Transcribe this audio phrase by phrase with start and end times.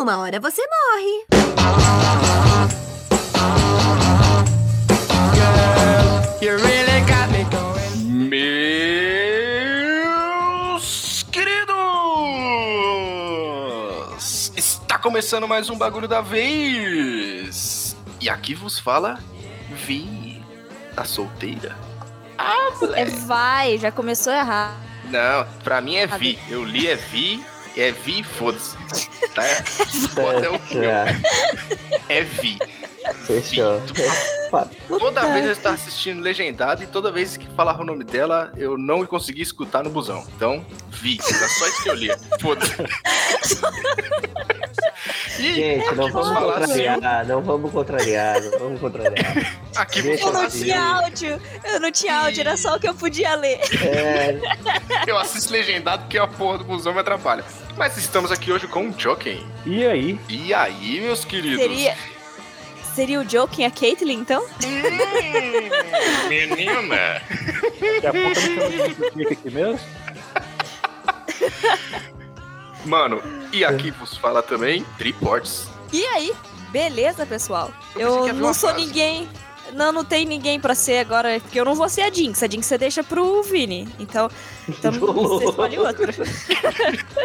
[0.00, 2.30] Uma hora você morre.
[9.92, 11.72] Meus queridos!
[14.56, 17.96] Está começando mais um bagulho da vez.
[18.20, 19.18] E aqui vos fala
[19.70, 20.42] Vi,
[20.96, 21.76] a solteira.
[22.38, 23.10] Ah, É moleque.
[23.26, 24.74] vai, já começou errado.
[25.04, 26.38] Não, pra mim é Vi.
[26.48, 27.44] Eu li é Vi,
[27.76, 28.76] é Vi, foda-se.
[29.34, 29.42] Tá?
[30.14, 30.90] Foda é o meu.
[32.08, 32.58] É Vi.
[33.26, 33.80] Fechou.
[34.98, 38.76] Toda vez eu estava assistindo legendado e toda vez que falava o nome dela, eu
[38.76, 40.24] não conseguia escutar no busão.
[40.36, 41.18] Então, vi.
[41.26, 42.18] Era só isso que eu lia.
[42.40, 42.74] Foda-se.
[45.38, 49.60] Gente, não vamos falar assim, contrariar, não vamos contrariar, não vamos contrariar.
[49.74, 52.86] aqui Deixa Eu não assim, tinha áudio, eu não tinha áudio, era só o que
[52.88, 53.58] eu podia ler.
[53.82, 54.38] É,
[55.06, 57.44] eu assisto legendado porque a porra do busão me atrapalha.
[57.80, 59.42] Mas estamos aqui hoje com o Joken.
[59.64, 60.20] E aí?
[60.28, 61.62] E aí, meus queridos?
[61.62, 61.96] Seria.
[62.94, 64.44] Seria o Joking a Caitlyn, então?
[64.44, 67.22] Hum, menina.
[68.02, 69.80] Daqui a pouco eu me chamo de Pique aqui mesmo?
[72.84, 75.70] Mano, e aqui vos fala também Triports.
[75.90, 76.34] E aí?
[76.68, 77.72] Beleza, pessoal?
[77.96, 78.84] Eu Eu não sou frase.
[78.84, 79.26] ninguém.
[79.74, 82.42] Não, não tem ninguém pra ser agora, porque eu não vou ser a Jinx.
[82.42, 83.88] A Jinx você deixa pro Vini.
[83.98, 84.28] Então,
[84.68, 86.12] então você escolhe outro.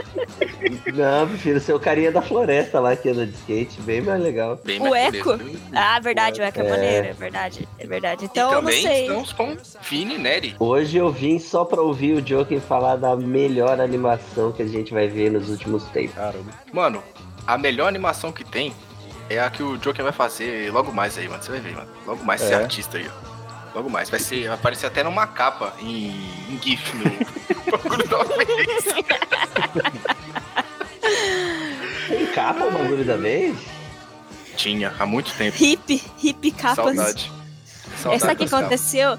[0.93, 4.59] não, prefiro ser o carinha da floresta lá que anda de skate, bem mais legal.
[4.63, 5.37] Bem O mais Eco?
[5.37, 5.59] beleza.
[5.73, 6.69] Ah, verdade, o Eco é É.
[6.69, 7.67] maneiro, é verdade.
[7.79, 8.25] É verdade.
[8.25, 9.01] Então e eu não também sei.
[9.03, 9.57] estamos com
[9.89, 10.55] Vini Neri.
[10.59, 14.93] Hoje eu vim só pra ouvir o Joker falar da melhor animação que a gente
[14.93, 16.15] vai ver nos últimos tempos.
[16.15, 16.51] Caramba.
[16.71, 17.03] Mano,
[17.45, 18.73] a melhor animação que tem
[19.29, 21.41] é a que o Joker vai fazer logo mais aí, mano.
[21.41, 21.87] Você vai ver, mano.
[22.05, 22.55] Logo mais ser É.
[22.55, 23.35] artista aí, ó.
[23.75, 24.09] Logo mais.
[24.09, 26.07] Vai, ser, vai aparecer até numa capa em,
[26.49, 27.03] em GIF no
[27.71, 28.83] bagulho da vez.
[32.07, 33.57] Tem capa o bagulho da vez?
[34.55, 35.57] Tinha, há muito tempo.
[35.61, 36.95] Hip, hip capas.
[36.95, 37.31] Saudade.
[37.93, 39.17] É, Saudade o que aconteceu?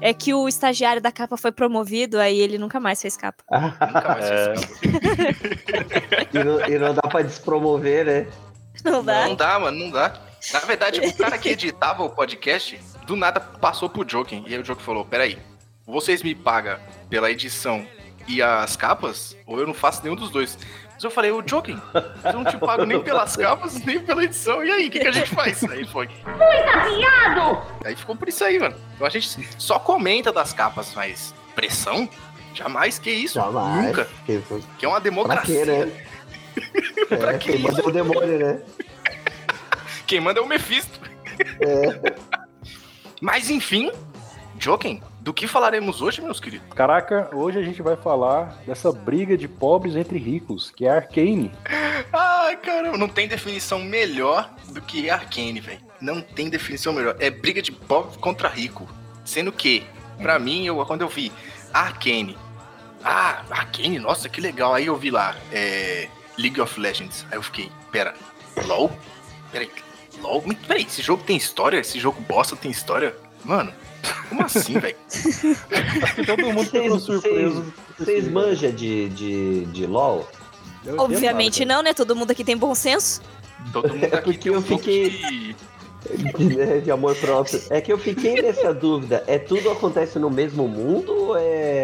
[0.00, 3.44] É que o estagiário da capa foi promovido, aí ele nunca mais fez capa.
[3.52, 4.56] Nunca mais É.
[4.56, 6.28] fiz capa.
[6.34, 8.26] e, não, e não dá pra despromover, né?
[8.90, 9.26] Não dá?
[9.28, 10.12] Não dá, mano, não dá.
[10.52, 14.42] Na verdade, o cara que editava o podcast, do nada passou pro Joker.
[14.46, 15.38] E aí o Joker falou: Peraí,
[15.86, 16.78] vocês me pagam
[17.08, 17.86] pela edição
[18.26, 19.36] e as capas?
[19.46, 20.58] Ou eu não faço nenhum dos dois?
[20.94, 21.76] Mas eu falei: Ô Joker,
[22.24, 24.64] eu não te pago nem pelas capas, nem pela edição.
[24.64, 25.62] E aí, o que, que a gente faz?
[25.64, 26.08] Aí foi.
[27.84, 28.76] Aí ficou por isso aí, mano.
[28.94, 32.08] Então a gente só comenta das capas, mas pressão?
[32.54, 33.34] Jamais, que isso?
[33.34, 33.86] Jamais.
[33.86, 34.08] Nunca.
[34.26, 34.42] Que-
[34.78, 35.64] Que é uma Pra democracia.
[35.64, 36.06] quê, né?
[37.08, 38.60] Pra É, que quem manda é o demônio, né?
[40.06, 41.00] Quem manda é o Mephisto.
[41.60, 42.14] É.
[43.20, 43.90] Mas enfim,
[44.58, 46.66] Joken, do que falaremos hoje, meus queridos?
[46.74, 50.96] Caraca, hoje a gente vai falar dessa briga de pobres entre ricos, que é a
[50.96, 51.52] Arcane.
[52.12, 55.80] Ai, caramba, não tem definição melhor do que Arcane, velho.
[56.00, 57.16] Não tem definição melhor.
[57.20, 58.88] É briga de pobre contra rico.
[59.24, 59.84] Sendo que,
[60.20, 61.32] pra mim, eu, quando eu vi
[61.72, 62.36] Arcane,
[63.04, 64.74] ah, Arcane, nossa, que legal.
[64.74, 66.08] Aí eu vi lá, é,
[66.38, 67.26] League of Legends.
[67.30, 68.14] Aí eu fiquei, pera,
[68.66, 68.90] LOL?
[69.50, 69.70] Peraí,
[70.20, 70.42] LOL?
[70.46, 71.78] Mas Peraí, esse jogo tem história?
[71.78, 73.14] Esse jogo bosta tem história?
[73.44, 73.72] Mano,
[74.28, 74.96] como assim, velho?
[75.08, 77.72] Acho que todo mundo ficou surpreso.
[77.98, 80.28] vocês, manjam de, de, de LOL?
[80.84, 81.92] Eu Obviamente não, né?
[81.94, 83.20] Todo mundo aqui tem bom senso.
[83.72, 85.56] Todo mundo É porque tem um eu pouco fiquei- de...
[86.36, 87.62] De, né, de amor próprio.
[87.70, 89.22] É que eu fiquei nessa dúvida.
[89.28, 91.81] É tudo acontece no mesmo mundo ou é.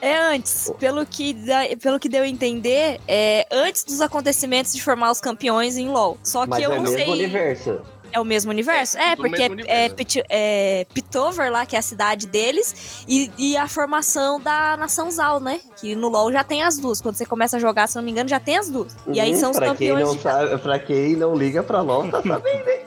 [0.00, 4.82] É antes, pelo que, dá- pelo que deu a entender, é antes dos acontecimentos de
[4.82, 6.18] formar os campeões em LoL.
[6.22, 7.08] Só que Mas eu é o não mesmo sei.
[7.10, 7.80] universo?
[8.12, 8.96] É o mesmo universo?
[8.96, 9.94] É, É, o porque é, é, universo.
[9.96, 15.10] Pit- é Pitover lá, que é a cidade deles, e, e a formação da Nação
[15.10, 15.60] Zal, né?
[15.80, 17.00] Que no LoL já tem as duas.
[17.02, 18.96] Quando você começa a jogar, se não me engano, já tem as duas.
[19.08, 20.06] E aí Hum, são os pra quem campeões.
[20.08, 22.78] não de- sabe, Pra quem não liga pra LOL, tá sabendo, né?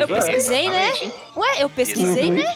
[0.00, 0.92] Eu pesquisei, né?
[1.36, 2.34] Ué, eu pesquisei, Uhum.
[2.36, 2.54] né?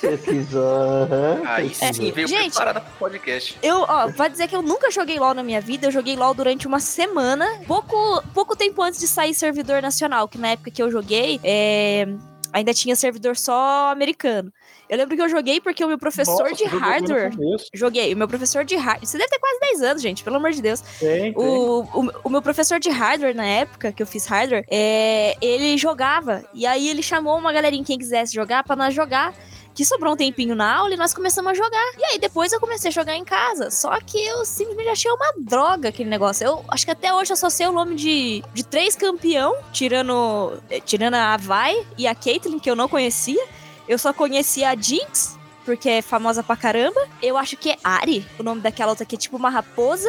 [0.00, 1.08] Pesquisou.
[1.46, 2.50] Aí sim veio Gente.
[2.50, 3.58] preparada pro podcast.
[3.62, 5.86] Eu, ó, vai dizer que eu nunca joguei LoL na minha vida.
[5.86, 10.38] Eu joguei LoL durante uma semana, pouco, pouco tempo antes de sair servidor nacional, que
[10.38, 12.06] na época que eu joguei, é,
[12.52, 14.52] ainda tinha servidor só americano.
[14.88, 17.30] Eu lembro que eu joguei porque o meu professor Nossa, de hardware.
[17.74, 18.14] Joguei.
[18.14, 19.06] O meu professor de hardware.
[19.06, 20.80] Você deve ter quase 10 anos, gente, pelo amor de Deus.
[20.80, 21.34] Tem, tem.
[21.36, 25.76] O, o, o meu professor de hardware, na época que eu fiz hardware, é, ele
[25.76, 26.44] jogava.
[26.54, 29.34] E aí ele chamou uma galerinha, quem quisesse jogar, pra nós jogar.
[29.76, 31.92] Que sobrou um tempinho na aula e nós começamos a jogar.
[31.98, 33.70] E aí depois eu comecei a jogar em casa.
[33.70, 36.46] Só que eu simplesmente achei uma droga aquele negócio.
[36.46, 40.60] Eu acho que até hoje eu só sei o nome de, de três campeão, tirando,
[40.70, 43.46] eh, tirando a Vai e a Caitlyn, que eu não conhecia.
[43.86, 47.06] Eu só conhecia a Jinx, porque é famosa pra caramba.
[47.22, 50.08] Eu acho que é Ari, o nome daquela outra que é tipo uma raposa.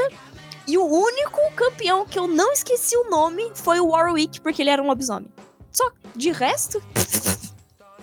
[0.68, 4.70] E o único campeão que eu não esqueci o nome foi o Warwick, porque ele
[4.70, 5.30] era um lobisomem.
[5.72, 6.82] Só de resto,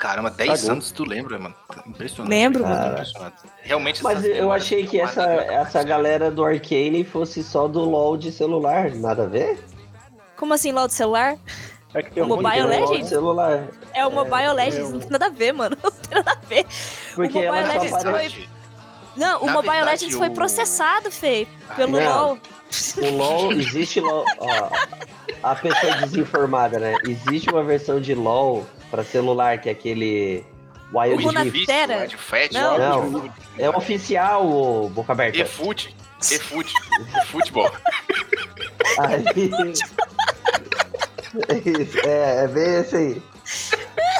[0.04, 0.72] Caramba, 10 Cagou.
[0.72, 1.54] anos tu lembra, mano?
[1.86, 2.28] Impressionante.
[2.30, 2.92] Lembro, mano.
[2.92, 3.36] impressionante.
[3.62, 8.30] Realmente Mas eu achei que essa, essa galera do Arcane fosse só do LoL de
[8.30, 9.64] celular, nada a ver?
[10.36, 11.38] como assim, LOL do celular?
[11.94, 13.08] É que tem O um de Mobile de Legends?
[13.08, 13.64] celular.
[13.94, 15.76] É o Mobile Legends, não tem nada a ver, mano.
[15.82, 16.66] Não tem nada a ver.
[17.14, 18.34] Porque O ela Mobile Legends aparece.
[18.34, 18.48] foi-
[19.16, 21.46] Não, o Na Mobile verdade, Legends foi o- processado, Fê,
[21.76, 22.26] pelo Não.
[22.26, 22.38] LOL.
[22.98, 24.24] O LoL, existe LoL.
[24.38, 24.68] Ó,
[25.42, 26.94] a pessoa desinformada, né?
[27.08, 30.44] Existe uma versão de LoL pra celular que é aquele
[30.92, 31.42] Wild Rift.
[31.42, 31.98] Rift, Terra?
[31.98, 33.10] o Ed Fat, Não.
[33.10, 33.32] Não.
[33.58, 35.38] É oficial, o Boca Aberta.
[35.38, 35.94] E-Foot.
[36.30, 36.72] E-Foot.
[37.26, 37.70] Futebol.
[39.00, 39.24] Aí...
[42.06, 43.22] é, é bem esse aí.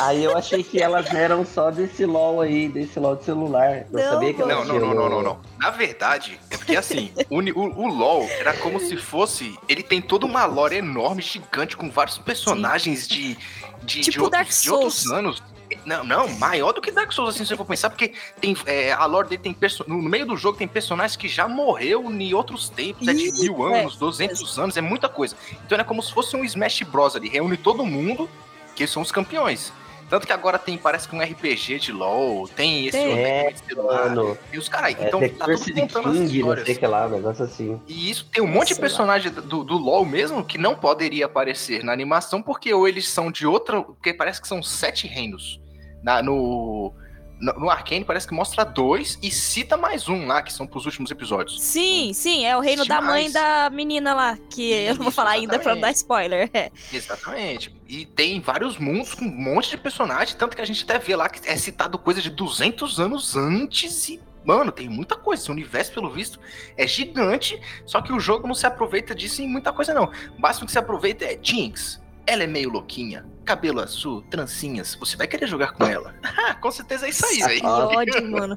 [0.00, 3.86] Aí eu achei que elas eram só desse LOL aí, desse LOL de celular.
[3.90, 5.40] Eu Não, sabia que elas Não, não, não, não, não, não.
[5.58, 9.56] Na verdade, é porque assim, o, o, o LoL era como se fosse.
[9.68, 13.34] Ele tem toda uma lore enorme, gigante, com vários personagens de,
[13.82, 15.42] de, de, Tipo Dark outros, de outros anos.
[15.84, 18.92] Não, não, maior do que Dark Souls, assim, se você for pensar, porque tem, é,
[18.92, 19.56] a lore dele tem.
[19.86, 23.68] No meio do jogo tem personagens que já morreu em outros tempos, é de mil
[23.68, 23.80] é.
[23.80, 25.36] anos, 200 anos, é muita coisa.
[25.64, 27.16] Então é como se fosse um Smash Bros.
[27.16, 28.28] ali, reúne todo mundo,
[28.74, 29.72] que são os campeões.
[30.10, 33.58] Tanto que agora tem, parece que um RPG de LoL, tem esse outro É, de
[33.60, 34.94] celular, Mano, e os caras.
[34.98, 36.76] é Então The tá tudo Cursed contando as King, não sei histórias.
[36.76, 37.80] o que lá, um negócio assim.
[37.88, 38.80] E isso tem um monte de Sei lá.
[38.82, 43.30] personagem do, do LoL mesmo que não poderia aparecer na animação, porque ou eles são
[43.32, 43.80] de outra.
[43.82, 45.58] Porque parece que são sete reinos.
[46.02, 46.92] Na, no,
[47.40, 51.10] no, Arcane parece que mostra dois e cita mais um lá, que são pros últimos
[51.10, 51.60] episódios.
[51.60, 53.32] Sim, sim, é o reino da mãe Demais.
[53.32, 56.50] da menina lá, que eu não vou falar ainda pra não dar spoiler.
[56.92, 57.74] Exatamente.
[57.88, 61.16] E tem vários mundos com um monte de personagens, tanto que a gente até vê
[61.16, 64.20] lá que é citado coisa de 200 anos antes e.
[64.44, 65.42] Mano, tem muita coisa.
[65.42, 66.38] Esse universo, pelo visto,
[66.76, 67.58] é gigante.
[67.86, 70.12] Só que o jogo não se aproveita disso em muita coisa, não.
[70.36, 71.98] O máximo que se aproveita é Jinx.
[72.26, 73.24] Ela é meio louquinha.
[73.44, 74.94] Cabelo azul, trancinhas.
[74.94, 76.14] Você vai querer jogar com ela?
[76.46, 77.64] Ah, com certeza é isso aí, Que velho.
[77.66, 78.54] ódio, mano.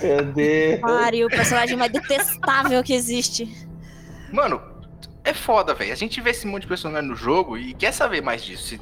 [0.00, 0.80] Meu Deus.
[0.80, 3.68] Pare, o personagem mais detestável que existe.
[4.32, 4.60] Mano,
[5.22, 5.92] é foda, velho.
[5.92, 8.78] A gente vê esse monte de personagem no jogo e quer saber mais disso.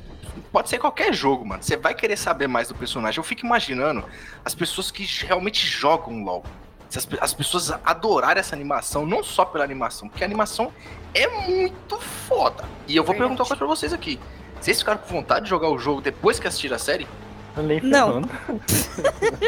[0.53, 1.63] Pode ser qualquer jogo, mano.
[1.63, 3.19] Você vai querer saber mais do personagem.
[3.19, 4.05] Eu fico imaginando
[4.45, 6.45] as pessoas que realmente jogam LOL.
[6.95, 10.73] Se as, as pessoas adorarem essa animação, não só pela animação, porque a animação
[11.13, 12.65] é muito foda.
[12.87, 14.21] E eu vou perguntar uma coisa pra vocês aqui.
[14.61, 17.07] Vocês ficaram com vontade de jogar o jogo depois que assistiram a série?
[17.57, 18.23] Nem Não.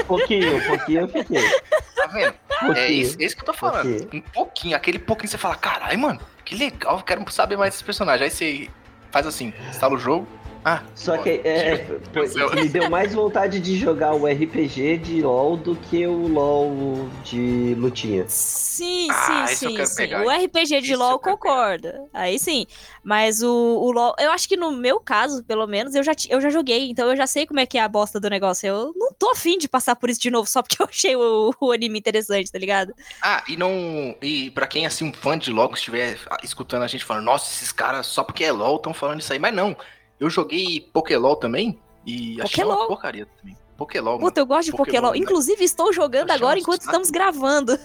[0.00, 1.60] Um pouquinho, um pouquinho eu fiquei.
[1.94, 2.34] Tá vendo?
[2.64, 3.22] Um É isso, pouquinho.
[3.22, 3.96] é isso que eu tô falando.
[3.96, 4.08] Ok.
[4.12, 8.24] Um pouquinho, aquele pouquinho você fala, caralho, mano, que legal, quero saber mais desse personagem.
[8.24, 8.68] Aí você
[9.12, 10.26] faz assim, instala o jogo.
[10.68, 12.50] Ah, Só que é, foi- do céu.
[12.56, 17.72] me deu mais vontade de jogar o RPG de LoL do que o LoL de
[17.78, 18.24] lutinha.
[18.26, 20.14] Sim, Ah, sim, sim, sim.
[20.14, 20.28] O?
[20.28, 22.02] RPG de Isso LoL concorda.
[22.12, 22.66] Aí sim.
[23.04, 26.40] Mas o, o LoL, eu acho que no meu caso, pelo menos, eu já, eu
[26.40, 28.66] já joguei, então eu já sei como é que é a bosta do negócio.
[28.66, 31.54] Eu não tô afim de passar por isso de novo só porque eu achei o,
[31.60, 32.92] o anime interessante, tá ligado?
[33.22, 34.16] Ah, e não.
[34.20, 37.52] E pra quem assim, um fã de LOL que estiver escutando a gente falando, nossa,
[37.54, 39.38] esses caras só porque é LOL estão falando isso aí.
[39.38, 39.76] Mas não.
[40.18, 42.88] Eu joguei Pokélol também e achei uma Pokélol?
[42.88, 43.56] porcaria também.
[43.76, 44.26] Pokélol, mano.
[44.26, 45.12] Puta, eu gosto de Pokémon, Pokémon.
[45.12, 45.18] né?
[45.18, 46.90] Inclusive, estou jogando Achei agora enquanto saco.
[46.90, 47.78] estamos gravando.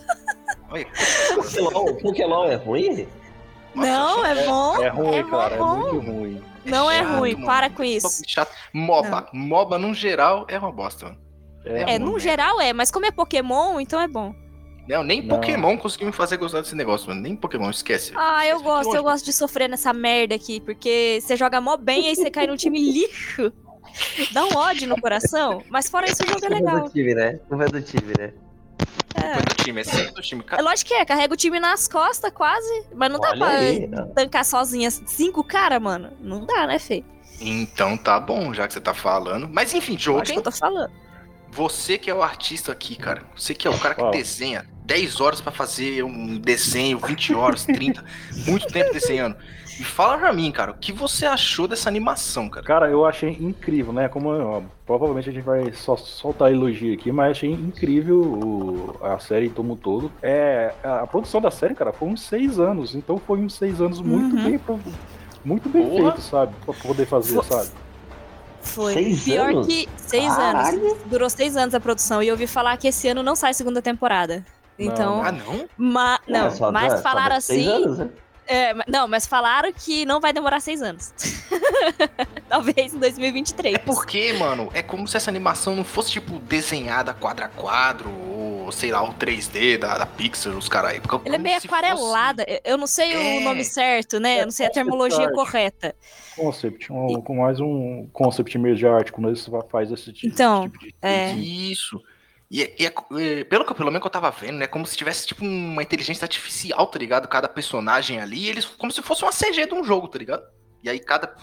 [0.70, 0.88] Olha,
[1.36, 3.08] Pokélol, Pokélol é ruim?
[3.76, 4.84] nossa, não, achei é bom.
[4.84, 5.58] É ruim, é cara.
[5.58, 5.74] bom.
[5.74, 6.44] É muito ruim.
[6.64, 7.46] Não é chato, ruim, mano.
[7.46, 8.22] para com isso.
[8.28, 8.52] Chato.
[8.74, 9.30] MOBA.
[9.34, 11.18] MOBA, no geral, é uma bosta, mano.
[11.66, 12.20] É, no né?
[12.20, 14.34] geral é, mas como é Pokémon, então é bom.
[14.88, 15.36] Não, nem Não.
[15.38, 17.22] Pokémon conseguiu me fazer gostar desse negócio, mano.
[17.22, 18.12] Nem Pokémon, esquece.
[18.16, 21.78] Ah, eu Esquece, gosto, eu gosto de sofrer nessa merda aqui, porque você joga mó
[21.78, 23.52] bem e aí você cai num time lixo.
[24.32, 26.84] Dá um ódio no coração, mas fora isso o jogo é Culpa legal.
[26.86, 27.40] do time, né?
[27.50, 28.34] Culpa do time, né?
[29.16, 29.22] É.
[29.36, 30.44] Culpa do time, é sempre do time.
[30.52, 33.50] É lógico que é, carrega o time nas costas quase, mas não dá Olha pra
[33.50, 33.90] aí.
[34.16, 36.12] tancar sozinha cinco cara, mano.
[36.22, 37.04] Não dá, né, Fê?
[37.40, 39.48] Então tá bom, já que você tá falando.
[39.50, 40.92] Mas enfim, Eu acho jogo, que eu tô falando.
[41.52, 43.24] Você que é o artista aqui, cara.
[43.36, 44.10] Você que é o cara que Ó.
[44.12, 48.04] desenha 10 horas pra fazer um desenho, 20 horas, 30,
[48.48, 49.36] muito tempo desenhando.
[49.80, 52.66] E fala pra mim, cara, o que você achou dessa animação, cara?
[52.66, 54.08] Cara, eu achei incrível, né?
[54.10, 59.18] Como ó, provavelmente a gente vai só soltar elogio aqui, mas achei incrível o- a
[59.20, 60.12] série como um todo.
[60.22, 62.96] É, a produção da série, cara, foi uns seis anos.
[62.96, 64.44] Então foi uns seis anos muito Uhum.
[64.44, 64.60] bem
[65.44, 66.12] muito bem Porra.
[66.12, 66.54] feito, sabe?
[66.64, 67.70] Pra poder fazer, Fo- sabe?
[68.62, 68.94] Foi.
[68.94, 69.68] Seis Pior anos?
[69.68, 70.78] que seis Caralho.
[70.92, 70.98] anos.
[71.06, 72.22] Durou seis anos a produção.
[72.22, 74.46] E eu ouvi falar que esse ano não sai segunda temporada.
[74.80, 75.22] Então.
[75.24, 75.68] Ah, não?
[75.78, 77.66] ma- não, É, só- mas só falaram assim.
[77.68, 78.10] anos, né?
[78.48, 81.14] É, não, mas falaram que não vai demorar seis anos.
[82.50, 83.76] Talvez em 2023.
[83.76, 88.10] É porque, mano, é como se essa animação não fosse, tipo, desenhada quadro a quadro,
[88.10, 91.02] ou sei lá, o 3D da, da Pixar, os caras aí.
[91.26, 92.44] Ele é meio aquarelada.
[92.48, 93.40] Eu- Eu não sei É.
[93.40, 94.38] o nome certo, né?
[94.38, 95.34] É Eu não sei a concept terminologia art.
[95.36, 95.96] correta.
[96.36, 100.64] Concept, um- com mais um concept mesmo de arte, quando você faz esse tipo, Então,
[100.70, 100.96] tipo de.
[101.02, 101.32] é.
[101.34, 102.02] Isso.
[102.52, 102.94] E, e é-
[103.40, 104.68] é, pelo que pelo menos que eu tava vendo, né?
[104.68, 107.26] Como se tivesse, tipo, uma inteligência artificial, tá ligado?
[107.30, 110.44] Cada personagem ali, eles como se fosse uma CG de um jogo, tá ligado?
[110.84, 111.34] E aí cada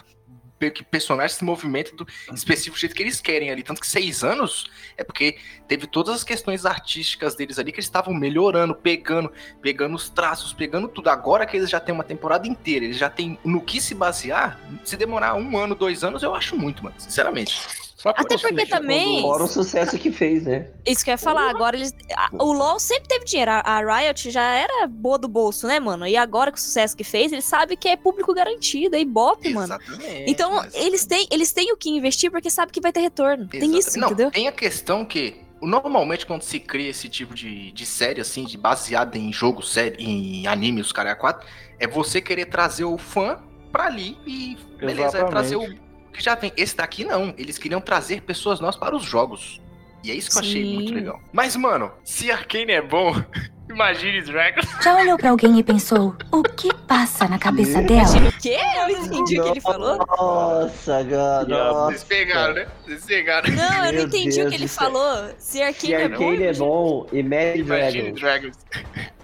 [0.91, 3.63] personagem se movimenta do específico jeito que eles querem ali.
[3.63, 4.67] Tanto que seis anos
[4.99, 9.95] é porque teve todas as questões artísticas deles ali que eles estavam melhorando, pegando, pegando
[9.95, 11.09] os traços, pegando tudo.
[11.09, 14.61] Agora que eles já têm uma temporada inteira, eles já têm no que se basear,
[14.85, 17.88] se demorar um ano, dois anos, eu acho muito, mano, sinceramente.
[17.99, 20.69] Só que Até porque senti também- Fora o sucesso que fez, né?
[20.87, 21.51] Isso que eu ia falar.
[21.51, 21.93] Agora eles.
[22.17, 23.51] a- o LoL sempre teve dinheiro.
[23.51, 26.07] A, a Riot já era boa do bolso, né, mano?
[26.07, 28.95] E agora com o sucesso que fez, eles sabem que é público garantido.
[28.95, 29.75] É Ibope, mano.
[29.75, 30.31] Exatamente.
[30.31, 33.49] Então, mas- eles têm, eles têm o que investir porque sabem que vai ter retorno.
[33.49, 33.89] Tem Exatamente.
[33.89, 34.31] isso, Não, entendeu?
[34.31, 38.57] Tem a questão que, normalmente, quando se cria esse tipo de, de série, assim, de
[38.57, 41.45] baseada em jogo, série, em anime, os caras quatro,
[41.81, 43.41] é você querer trazer o fã
[43.73, 45.88] pra ali e, beleza, é trazer o
[46.19, 46.53] que já vem.
[46.57, 49.61] Esse daqui não, eles queriam trazer pessoas novas para os jogos.
[50.05, 50.75] E é isso que eu achei Sim.
[50.75, 51.21] muito legal.
[51.33, 53.13] Mas, mano, se Arcane é bom,
[53.69, 54.61] imagine Dragon.
[54.83, 58.03] Já olhou pra alguém e pensou, o que passa na cabeça dela?
[58.03, 58.57] Imagina o quê?
[58.77, 59.99] Eu não entendi o que ele falou.
[59.99, 61.85] Nossa, cara.
[61.87, 62.69] Vocês pegaram, né?
[62.85, 63.51] Vocês pegaram.
[63.51, 65.29] Não, eu não entendi Deus o que ele falou.
[65.39, 66.33] Se Se Arcane é bom.
[66.33, 68.21] É bom, Imagine Imagine Dragons.
[68.21, 68.57] Dragons.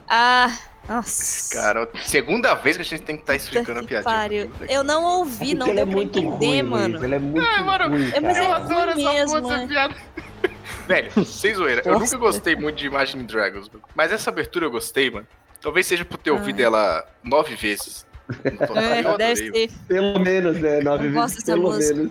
[0.08, 0.52] Ah,
[0.88, 1.54] nossa.
[1.56, 4.14] Cara, segunda vez que a gente tem que estar explicando a que piadinha.
[4.14, 4.50] pariu.
[4.68, 7.04] Eu não ouvi, não ele é deu pra muito entender, ruim, mano.
[7.04, 8.46] Ele é muito Ah, mano, ruim, é, mas cara.
[8.46, 9.66] é Eu adoro essa mesmo, essa é.
[9.66, 9.94] piada.
[10.86, 13.82] Velho, sem zoeira, eu nunca gostei muito de Imagine Dragons, mano.
[13.94, 15.26] mas essa abertura eu gostei, mano.
[15.60, 18.04] Talvez seja por ter ouvido ela nove vezes.
[18.26, 19.70] No total, É, deve ser.
[19.86, 20.80] Pelo menos, né?
[20.80, 21.94] Nove Eu vezes, pelo música.
[21.94, 22.10] menos.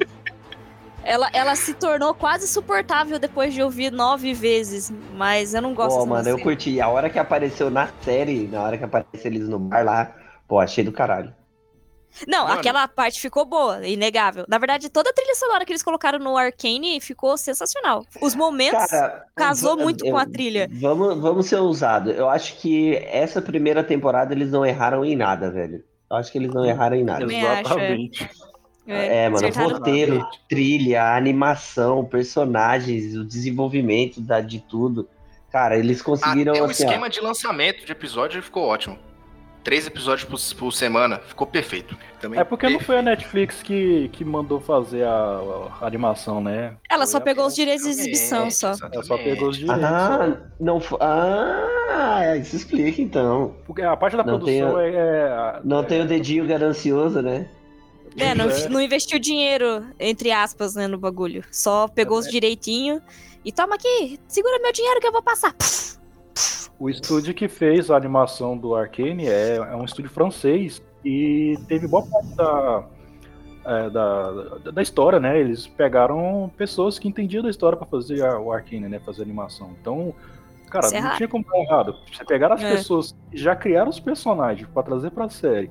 [1.03, 5.97] Ela, ela se tornou quase suportável depois de ouvir nove vezes, mas eu não gosto
[5.97, 6.79] Pô, mano, eu curti.
[6.79, 10.15] A hora que apareceu na série, na hora que apareceu eles no bar lá,
[10.47, 11.33] pô, achei do caralho.
[12.27, 12.59] Não, Mano.
[12.59, 14.45] aquela parte ficou boa, inegável.
[14.47, 18.05] Na verdade, toda a trilha sonora que eles colocaram no Arcane ficou sensacional.
[18.21, 20.69] Os momentos Cara, casou va- muito eu- com a trilha.
[20.79, 22.15] Vamos, vamos ser ousados.
[22.15, 25.83] Eu acho que essa primeira temporada eles não erraram em nada, velho.
[26.09, 27.21] Eu acho que eles não erraram em nada.
[27.21, 27.97] Também acho, é.
[28.85, 29.13] Exatamente.
[29.13, 35.07] É, mano, roteiro, trilha, animação, personagens, o desenvolvimento da, de tudo.
[35.51, 38.97] Cara, eles conseguiram Até o assim, ó, esquema de lançamento de episódio ficou ótimo.
[39.63, 41.95] Três episódios por, por semana, ficou perfeito.
[42.19, 42.85] Também É porque não perfeito.
[42.87, 46.73] foi a Netflix que, que mandou fazer a, a animação, né?
[46.89, 48.89] Ela Foi só a- pegou os direitos de exibição Exatamente, só.
[48.91, 49.81] Ela só pegou os direitos.
[49.85, 50.97] Ah, não foi.
[51.01, 53.55] Ah, isso explica então.
[53.65, 57.21] Porque a parte da Não produção tem é, é- Não é- tem o dedinho ganancioso,
[57.21, 57.47] né?
[58.17, 61.43] É, não, é- não investiu dinheiro, entre aspas, né, no bagulho.
[61.51, 62.19] Só pegou É.
[62.21, 63.01] os direitinho
[63.43, 65.55] e toma aqui, segura meu dinheiro que eu vou passar.
[66.79, 71.87] O estúdio que fez a animação do Arcane é, é um estúdio francês e teve
[71.87, 72.83] boa parte da,
[73.65, 74.31] é, da,
[74.71, 75.39] da, história, né?
[75.39, 78.99] Eles pegaram pessoas que entendiam da história pra fazer a- o Arcane, né?
[78.99, 79.71] Fazer a animação.
[79.79, 80.13] Então,
[80.69, 81.17] cara, Isso é não raro.
[81.17, 81.95] tinha como dar errado.
[82.11, 82.71] Você pegar as É.
[82.71, 85.69] pessoas que já criaram os personagens pra trazer pra série,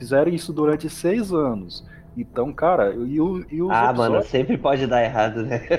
[0.00, 1.84] fizeram isso durante seis anos.
[2.16, 5.62] Então, cara, e, o, e os Ah, mano, episódios- sempre pode dar errado, né?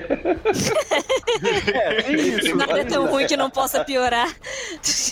[1.74, 2.56] É, tem isso.
[2.56, 4.28] Nada é tão ruim que não possa piorar.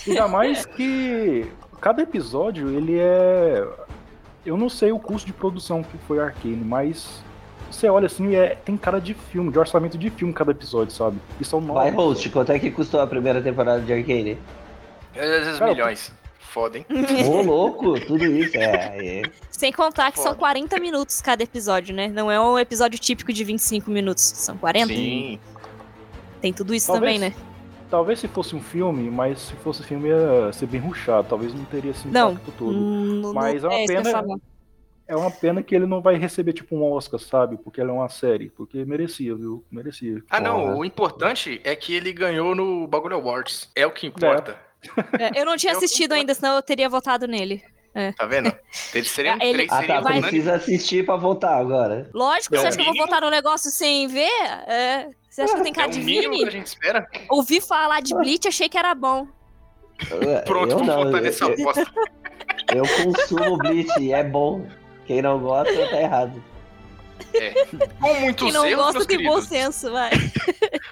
[0.07, 1.45] Ainda mais que
[1.81, 3.67] cada episódio, ele é.
[4.45, 7.21] Eu não sei o custo de produção que foi Arcane, mas
[7.69, 8.55] você olha assim, é...
[8.55, 11.17] tem cara de filme, de orçamento de filme cada episódio, sabe?
[11.39, 11.79] E são nove.
[11.79, 14.37] Vai, host, quanto é que custou a primeira temporada de Arcane?
[15.13, 16.13] Esses Cara, milhões.
[16.51, 16.85] Foda, hein?
[17.29, 18.57] Ô, louco, tudo isso.
[18.57, 19.21] É, é.
[19.49, 20.39] Sem contar que são Foda.
[20.39, 22.07] 40 minutos cada episódio, né?
[22.09, 24.87] Não é um episódio típico de 25 minutos, são 40.
[24.93, 25.39] Sim.
[26.41, 27.35] Tem tudo isso Talvez- também, né?
[27.89, 31.63] Talvez se fosse um filme, mas se fosse filme ia ser bem ruchado, talvez não
[31.65, 32.31] teria esse Não.
[32.31, 32.71] impacto todo.
[32.77, 34.39] Hum, no- Mas é uma ia pena-.
[35.07, 37.57] É uma pena que ele não vai receber tipo um Oscar, sabe?
[37.57, 39.63] Porque ela é uma série, porque merecia, viu?
[39.69, 40.23] Merecia.
[40.29, 40.61] Ah, não.
[40.61, 40.75] Porra.
[40.77, 43.69] O importante é que ele ganhou no Bagulho Awards.
[43.75, 44.51] É o que importa.
[44.51, 44.70] É,
[45.35, 47.63] eu não tinha Eu assistido ainda, senão eu teria votado nele.
[48.17, 48.51] Tá vendo?
[48.93, 52.09] Eles seriam Ah, ele- três, Ah, tá, precisa assistir pra voltar agora.
[52.13, 53.07] Lógico, É você acha que eu vou mínimo.
[53.07, 54.29] votar no negócio sem ver?
[54.67, 56.51] É, você acha que eu tenho É cara o de mínimo que a Vini?
[56.51, 57.07] gente espera.
[57.29, 59.27] Ouvi falar de Bleach, achei que era bom.
[60.45, 61.85] Pronto, eu vamos não, votar eu, nessa eu, aposta.
[62.73, 64.65] eu consumo Bleach, é bom.
[65.05, 66.41] Quem não gosta tá errado.
[67.99, 69.47] Com muitos Quem não erros, gosta tem bom queridos.
[69.49, 70.11] senso, vai.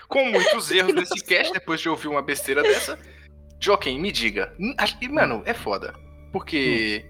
[0.07, 2.99] Com muitos erros nesse cast, depois de ouvir uma besteira dessa.
[3.59, 4.53] Joken, me diga.
[4.59, 5.93] Hum, que, Mano, é foda.
[6.31, 7.05] Porque.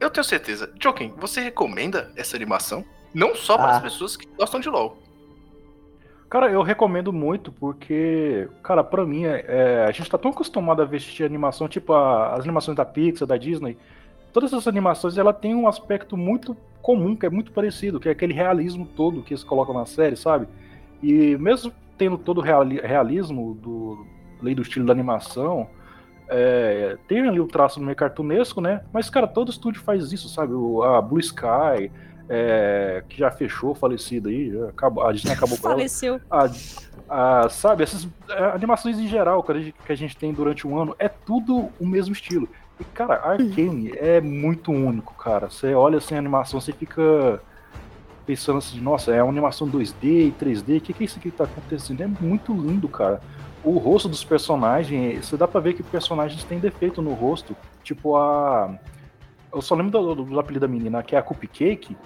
[0.00, 0.72] Eu tenho certeza.
[0.80, 2.84] Joken, você recomenda essa animação?
[3.14, 3.76] Não só para Ah.
[3.76, 4.98] as pessoas que gostam de LOL.
[6.28, 10.82] Cara, eu recomendo muito porque, cara, pra mim, é, é, a gente tá tão acostumado
[10.82, 13.76] a vestir animação, tipo a- as animações da Pixar, da Disney.
[14.32, 18.12] Todas essas animações, ela tem um aspecto muito comum, que é muito parecido, que é
[18.12, 20.48] aquele realismo todo que eles colocam na série, sabe?
[21.00, 24.04] E mesmo tendo todo o reali- realismo do
[24.44, 25.68] lei do estilo da animação,
[26.28, 28.82] é, tem ali o traço meio cartunesco, né?
[28.92, 30.52] Mas, cara, todo estúdio faz isso, sabe?
[30.54, 31.90] O, a Blue Sky,
[32.28, 35.76] é, que já fechou, falecida aí, já acabou, a Disney acabou com ela.
[35.76, 36.20] Faleceu.
[36.30, 36.48] A,
[37.08, 40.66] a- sabe, essas é, animações em geral que a, gente, que a gente tem durante
[40.66, 42.48] um ano, é tudo o mesmo estilo.
[42.80, 45.50] E, cara, Arcane é muito único, cara.
[45.50, 47.40] Você olha assim a animação, você fica
[48.26, 51.30] pensando assim, nossa, é uma animação 2D e 3D, o que, que é isso aqui
[51.30, 52.02] que tá acontecendo?
[52.02, 53.20] É muito lindo, cara.
[53.64, 57.56] O rosto dos personagens, você dá pra ver que personagens têm defeito no rosto.
[57.82, 58.78] Tipo a.
[59.52, 61.96] Eu só lembro do, do, do apelido da menina, que é a Cupcake.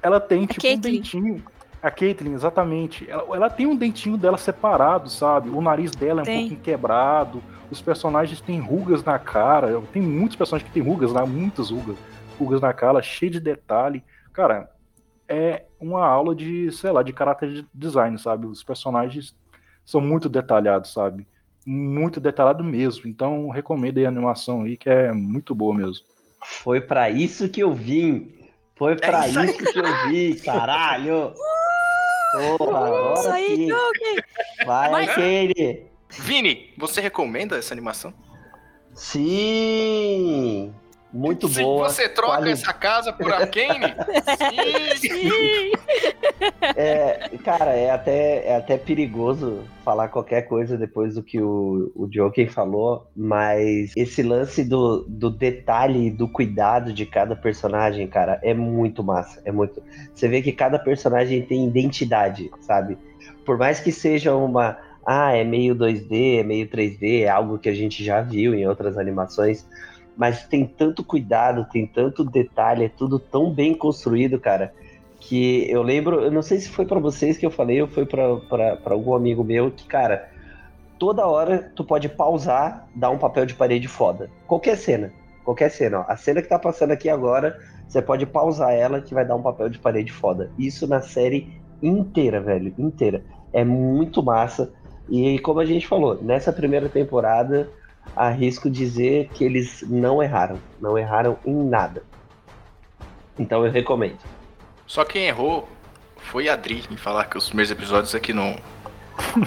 [0.00, 0.92] Ela tem, tipo, um Caitlyn.
[0.92, 1.44] dentinho.
[1.82, 3.08] A Caitlyn, exatamente.
[3.10, 5.50] Ela, ela tem um dentinho dela separado, sabe?
[5.50, 6.40] O nariz dela é um Tem.
[6.40, 7.42] pouquinho quebrado.
[7.70, 9.80] Os personagens têm rugas na cara.
[9.92, 11.22] Tem muitos personagens que têm rugas, né?
[11.24, 11.96] muitas rugas.
[12.38, 14.04] Rugas na cara, cheio de detalhe.
[14.32, 14.70] Cara,
[15.28, 18.46] é uma aula de, sei lá, de caráter de design, sabe?
[18.46, 19.34] Os personagens
[19.86, 21.26] são muito detalhados, sabe?
[21.64, 23.08] Muito detalhado mesmo.
[23.08, 26.04] Então, recomendo aí a animação aí, que é muito boa mesmo.
[26.44, 28.34] Foi pra isso que eu vim.
[28.76, 31.32] Foi pra isso aí, isso que eu vim, caralho.
[32.58, 33.72] Porra, Isso agora aí, sim.
[33.72, 34.22] ok.
[34.66, 35.86] Vai, Mas- Arcane.
[36.10, 38.12] Vini, você recomenda essa animação?
[38.94, 40.74] Sim.
[41.12, 41.88] Muito Se boa.
[41.88, 43.94] você troca quali- essa casa por Arcane?
[44.98, 45.08] Sim.
[45.08, 45.72] Sim.
[46.76, 52.06] É, cara, é até, é até perigoso falar qualquer coisa depois do que o, o
[52.08, 58.38] Joker falou, mas esse lance do, do detalhe e do cuidado de cada personagem, cara,
[58.42, 59.40] é muito massa.
[59.44, 59.82] É muito.
[60.14, 62.98] Você vê que cada personagem tem identidade, sabe?
[63.44, 64.76] Por mais que seja uma.
[65.06, 68.66] Ah, é meio 2D, é meio 3D, é algo que a gente já viu em
[68.66, 69.64] outras animações.
[70.16, 74.72] Mas tem tanto cuidado, tem tanto detalhe, é tudo tão bem construído, cara
[75.18, 78.06] que eu lembro, eu não sei se foi pra vocês que eu falei ou foi
[78.06, 80.28] pra algum amigo meu que, cara,
[80.98, 84.30] toda hora tu pode pausar, dar um papel de parede foda.
[84.46, 85.12] Qualquer cena,
[85.44, 86.04] qualquer cena, ó.
[86.06, 89.42] A cena que tá passando aqui agora, você pode pausar ela que vai dar um
[89.42, 90.50] papel de parede foda.
[90.58, 93.24] Isso na série inteira, velho, inteira.
[93.52, 94.72] É muito massa.
[95.08, 97.68] E como a gente falou, nessa primeira temporada,
[98.14, 100.58] arrisco dizer que eles não erraram.
[100.80, 102.02] Não erraram em nada.
[103.38, 104.18] Então eu recomendo.
[104.86, 105.68] Só quem errou
[106.18, 108.56] foi a Adri em falar que os primeiros episódios aqui não.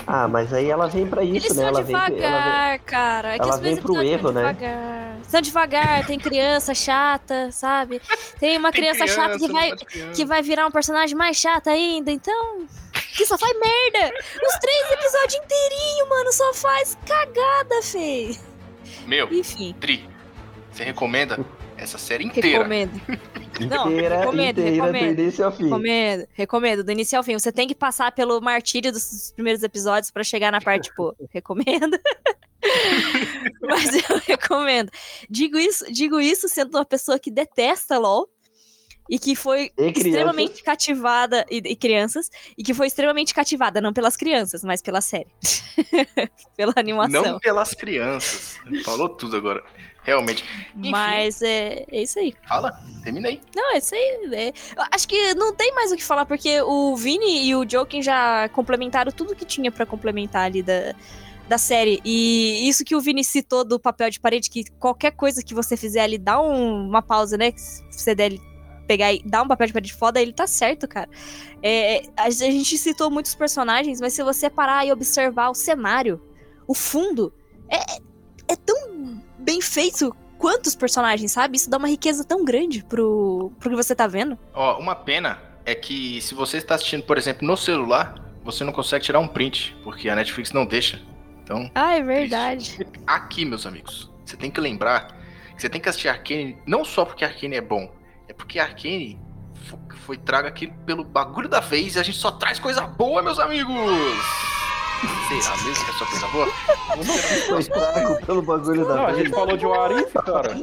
[0.08, 1.64] Ah, mas aí ela vem pra isso, Eles né?
[1.64, 3.36] são Ela vem, ela vem- devagar, cara.
[3.36, 4.54] É que ela vem pro episódios erro, né?
[4.54, 5.09] Devagar.
[5.28, 8.02] São devagar, tem criança chata, sabe?
[8.40, 10.12] Tem uma Tem criança, chata que vai, criança.
[10.14, 12.66] que vai virar um personagem mais chato ainda, então.
[13.16, 14.14] Que só faz merda!
[14.48, 18.36] Os três episódios inteirinho, mano, só faz cagada, feio.
[19.06, 20.10] Meu, Enfim, Adri,
[20.72, 21.40] você recomenda
[21.78, 22.60] essa série inteira?
[22.60, 23.02] recomendo.
[23.68, 25.16] Não, inteira, recomendo, inteira recomendo.
[25.16, 25.64] do início ao fim.
[25.64, 27.34] Recomendo, recomendo, do início ao fim.
[27.34, 32.00] Você tem que passar pelo martírio dos primeiros episódios pra chegar na parte, tipo, recomendo.
[33.62, 34.92] Mas eu recomendo.
[35.30, 38.30] Digo isso, digo isso sendo uma pessoa que detesta LOL
[39.10, 40.06] e que foi E crianças.
[40.06, 45.02] extremamente cativada e, e crianças e que foi extremamente cativada não pelas crianças, mas pela
[45.02, 45.28] série.
[46.56, 47.24] Pela animação.
[47.24, 48.58] Não pelas crianças.
[48.84, 49.64] Falou tudo agora.
[50.04, 50.44] Realmente.
[50.76, 50.90] Enfim.
[50.92, 52.34] Mas é, é isso aí.
[52.48, 52.72] Fala,
[53.04, 53.40] termina aí.
[53.56, 54.30] Não, é isso aí.
[54.34, 54.54] é.
[54.92, 58.50] Acho que não tem mais o que falar, porque o Vini e o Joking já
[58.50, 60.94] complementaram tudo que tinha pra complementar ali da,
[61.48, 62.02] da série.
[62.04, 65.78] E isso que o Vini citou do papel de parede, que qualquer coisa que você
[65.78, 67.52] fizer ali, dá um- uma pausa, né?
[67.52, 68.34] Que se você der
[68.90, 71.08] pegar e dar um papel de parede foda, ele tá certo, cara.
[71.62, 76.20] É, a gente citou muitos personagens, mas se você parar e observar o cenário,
[76.68, 77.32] o fundo,
[77.70, 77.98] é,
[78.52, 81.56] é tão bem feito quanto os personagens, sabe?
[81.56, 84.36] Isso dá uma riqueza tão grande pro, pro que você tá vendo.
[84.56, 88.74] Ó, uma pena é que se você está assistindo, por exemplo, no celular, você não
[88.74, 91.00] consegue tirar um print, porque a Netflix não deixa.
[91.44, 92.80] Então, Ah, é verdade.
[93.06, 95.16] aqui, meus amigos, você tem que lembrar
[95.56, 97.92] que você tem que assistir Arcane não só porque Arcane é bom, é
[98.40, 99.20] porque Arcane
[99.68, 103.22] fo- foi trago aqui pelo bagulho da vez e a gente só traz coisa boa,
[103.22, 103.76] meus amigos!
[105.30, 106.48] Será mesmo que é só coisa boa?
[107.48, 109.18] Foi fraco pelo bagulho da Não, a vez.
[109.20, 110.56] gente falou de Warif, cara.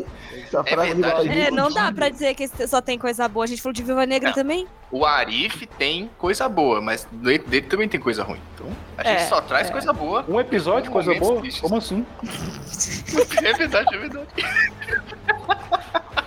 [0.50, 1.28] Tá fraco É a verdade.
[1.40, 3.44] É, não dá pra dizer que só tem coisa boa.
[3.44, 4.34] A gente falou de Viúva Negra Não.
[4.34, 4.66] também.
[4.90, 8.40] O Arif tem coisa boa, mas dele também tem coisa ruim.
[8.54, 8.66] Então,
[8.98, 9.72] a gente É, só traz é.
[9.72, 10.22] coisa boa.
[10.28, 11.40] Um episódio, coisa boa?
[11.40, 11.62] tristes.
[11.62, 12.04] Como assim?
[13.42, 14.26] É verdade, é verdade.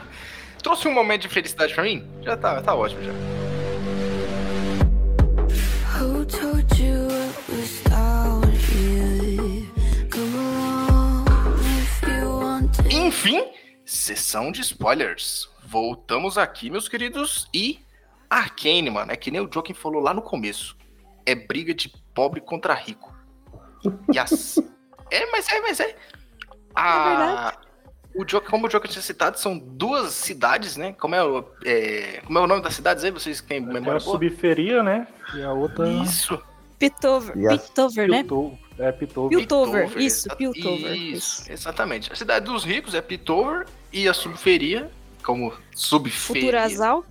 [0.70, 2.08] Trouxe um momento de felicidade pra mim?
[2.22, 3.12] Já tá, tá ótimo já.
[5.98, 9.66] Who told you it was nostalgia?
[10.12, 11.26] Come along
[11.80, 12.88] if you want to.
[12.88, 13.52] Enfim,
[13.84, 15.50] sessão de spoilers.
[15.66, 17.80] Voltamos aqui, meus queridos, e
[18.30, 20.78] Arcane, mano, é que nem o Joaquim falou lá no começo.
[21.26, 23.12] É briga de pobre contra rico.
[24.14, 24.60] E as...
[25.10, 25.96] é, mas é, mas é.
[26.76, 27.58] A...
[28.16, 30.94] o Joker, como o Joker tinha citado, são duas cidades, né?
[31.00, 33.12] Como é, o- é, como é o nome das cidades aí?
[33.12, 34.00] Vocês têm a memória boa?
[34.00, 35.08] subferia, né?
[35.36, 35.88] E a outra.
[35.88, 36.42] Isso.
[36.78, 38.18] Piltover, E as- Piltover, né?
[38.24, 38.58] Piltover.
[38.80, 39.38] É, Piltover.
[39.38, 40.94] Piltover, Piltover, isso, Piltover.
[40.96, 41.52] Isso, Isso.
[41.52, 42.12] exatamente.
[42.12, 44.90] A cidade dos ricos é Piltover e a subferia,
[45.22, 46.42] como subferia.
[46.44, 47.04] Futurazal.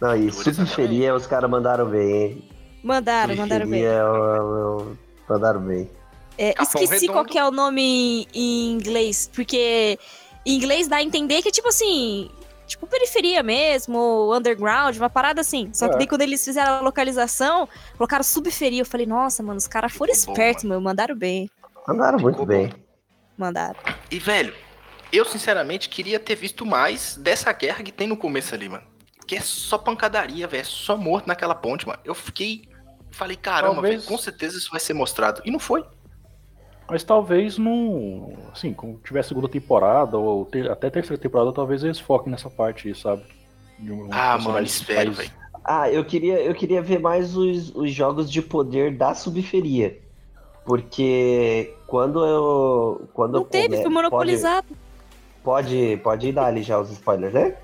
[0.00, 0.54] Não, e Exatamente.
[0.56, 2.48] subferia os caras mandaram bem, hein?
[2.84, 3.80] Mandaram, mandaram bem.
[3.82, 4.96] Subferia, eu- eu-
[5.28, 5.90] mandaram bem.
[6.38, 7.28] É, esqueci qual Redondo.
[7.32, 9.98] que é o nome em, em inglês, porque
[10.44, 12.30] em inglês dá a entender que é tipo assim,
[12.66, 15.70] tipo periferia mesmo, underground, uma parada assim.
[15.72, 15.98] Só que É.
[15.98, 18.82] daí quando eles fizeram a localização, colocaram subferia.
[18.82, 21.50] Eu falei, nossa, mano, os caras foram espertos, meu, mandaram bem.
[21.88, 22.72] Mandaram muito Ficou bem.
[23.38, 23.78] Mandaram.
[24.10, 24.54] E, velho,
[25.12, 28.84] eu sinceramente queria ter visto mais dessa guerra que tem no começo ali, mano.
[29.26, 30.60] Que é só pancadaria, velho.
[30.60, 31.98] É só morto naquela ponte, mano.
[32.04, 32.68] Eu fiquei.
[33.10, 35.40] Falei, caramba, Talvez- velho, com certeza isso vai ser mostrado.
[35.44, 35.84] E não foi.
[36.88, 38.32] Mas talvez não.
[38.52, 42.88] Assim, quando tiver segunda temporada, ou ter- até terceira temporada, talvez eles foquem nessa parte
[42.88, 43.22] aí, sabe?
[43.78, 45.30] De um Ah, mano, espero, velho.
[45.64, 49.98] Ah, eu queria, eu queria ver mais os, os jogos de poder da subferia.
[50.64, 53.08] Porque quando eu.
[53.14, 54.66] Quando Não eu teve, come- foi monopolizado.
[55.42, 57.56] Pode, pode, pode ir dar ali já os spoilers, né?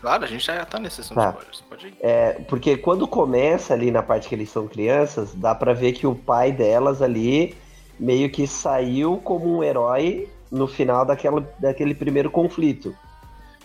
[0.00, 1.30] Claro, a gente já tá nessa sessão Tá.
[1.30, 1.60] spoilers.
[1.68, 1.96] Pode ir.
[2.00, 6.06] É, porque quando começa ali na parte que eles são crianças, dá pra ver que
[6.06, 7.56] o pai delas ali
[7.98, 12.94] meio que saiu como um herói no final daquela, daquele primeiro conflito.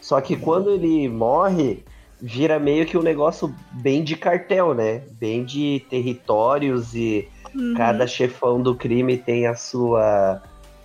[0.01, 1.83] Só que quando ele morre,
[2.21, 5.01] vira meio que um negócio bem de cartel, né?
[5.11, 7.75] Bem de territórios e Uhum.
[7.75, 10.41] cada chefão do crime tem a sua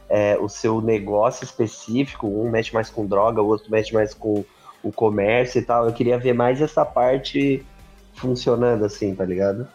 [0.08, 4.44] é, o seu negócio específico, um mexe mais com droga, o outro mexe mais com
[4.82, 5.86] o comércio e tal.
[5.86, 7.64] Eu queria ver mais essa parte
[8.14, 9.68] funcionando assim, tá ligado?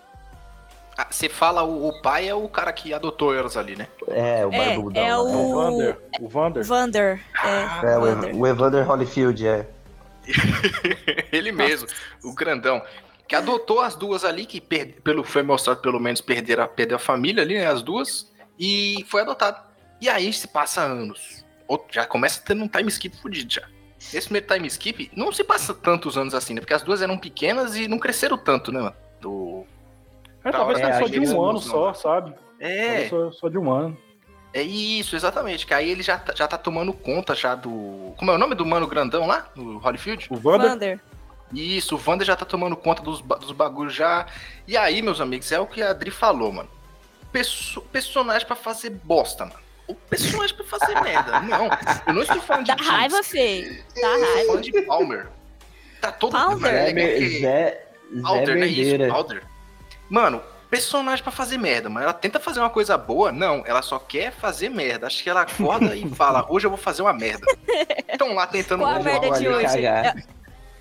[0.98, 3.88] Ah, você fala o, o pai é o cara que adotou elas ali, né?
[4.10, 5.04] É, o É, barbudão.
[5.04, 5.98] é lá, O o- Vander.
[6.22, 6.64] O Vander.
[6.64, 7.22] Vander.
[7.44, 8.36] É, É, o, Vander.
[8.36, 9.68] O Evander Holyfield, é.
[11.32, 11.88] Ele mesmo,
[12.24, 12.82] o grandão.
[13.28, 16.98] Que adotou as duas ali, que per- pelo, foi mostrado pelo menos perderam, a- perdeu
[16.98, 17.66] a família ali, né?
[17.68, 18.32] As duas.
[18.60, 19.60] E foi adotado.
[20.00, 21.44] E aí se passa anos.
[21.68, 23.64] Outro- já começa tendo um time skip fudido já.
[24.14, 26.60] Esse primeiro time skip não se passa tantos anos assim, né?
[26.60, 28.96] Porque as duas eram pequenas e não cresceram tanto, né, mano?
[29.22, 29.66] Do...
[30.44, 32.34] É, talvez É, seja só a de um ano só, sabe?
[32.60, 33.98] É, Talvez Só, só de um ano.
[34.54, 35.66] é isso, exatamente.
[35.66, 38.14] Que aí ele já, tá- já tá tomando conta já do.
[38.18, 39.48] Como é o nome do mano grandão lá?
[39.56, 40.28] No Holyfield?
[40.30, 40.70] O Vander.
[40.70, 41.00] Vander.
[41.54, 44.26] Isso, o Wander já tá tomando conta dos, dos bagulhos já.
[44.68, 46.70] E aí, meus amigos, é o que a Adri falou, mano.
[47.32, 49.60] Perso- personagem pra fazer bosta, mano.
[49.88, 51.40] O personagem pra fazer merda.
[51.42, 51.66] Não,
[52.08, 53.84] eu não estou falando de Dá raiva, feio.
[53.96, 54.46] Dá eu estou raiva.
[54.48, 55.28] falando de Palmer.
[56.00, 56.60] Tá todo Palmer?
[56.60, 57.88] Mano, é Zé, Zé, Zé
[58.24, 58.66] Alder, né?
[58.68, 59.14] Isso.
[59.14, 59.44] Alder.
[60.10, 62.04] Mano, personagem pra fazer merda, mano.
[62.04, 63.64] Ela tenta fazer uma coisa boa, não.
[63.66, 65.08] Ela só quer fazer merda.
[65.08, 67.46] Acho que ela acorda e fala, hoje eu vou fazer uma merda.
[68.12, 68.82] Estão lá tentando...
[68.82, 69.66] Qual a merda de hoje?
[69.66, 70.16] cagar.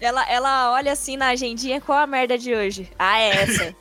[0.01, 2.91] Ela, ela olha assim na agendinha, qual a merda de hoje?
[2.99, 3.77] Ah, é essa.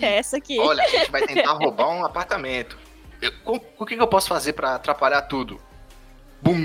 [0.00, 0.58] é essa aqui.
[0.58, 2.78] Olha, a gente vai tentar roubar um apartamento.
[3.20, 5.60] Eu- com- o que, que eu posso fazer pra atrapalhar tudo?
[6.40, 6.64] Bum!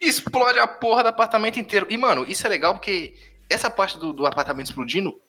[0.00, 1.86] Explode a porra do apartamento inteiro.
[1.88, 3.14] E, mano, isso é legal porque
[3.52, 5.20] essa parte do, do apartamento explodindo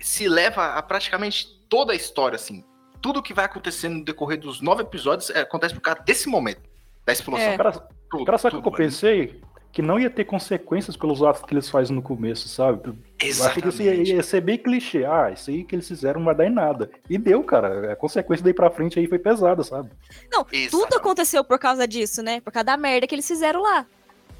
[0.00, 2.64] se leva a praticamente toda a história, assim.
[3.00, 6.62] Tudo que vai acontecendo no decorrer dos nove episódios é, acontece por causa desse momento.
[7.04, 7.44] Da explosão.
[7.46, 7.56] É.
[7.56, 7.72] Cara,
[8.10, 9.42] Tudo, cara sabe o tudo, que eu pensei?
[9.70, 12.86] Que não ia ter consequências pelos atos que eles fazem no começo, sabe?
[12.86, 12.98] mano.
[13.20, 14.14] Eu achei que isso ia, Exatamente.
[14.14, 15.04] ia ser bem clichê.
[15.04, 16.90] Ah, isso aí que eles fizeram não vai dar em nada.
[17.10, 17.92] E deu, cara.
[17.92, 19.90] A consequência daí pra frente aí foi pesada, sabe?
[20.32, 20.96] Não, tudo Exatamente.
[20.96, 22.40] aconteceu por causa disso, né?
[22.40, 23.86] Por causa da merda que eles fizeram lá.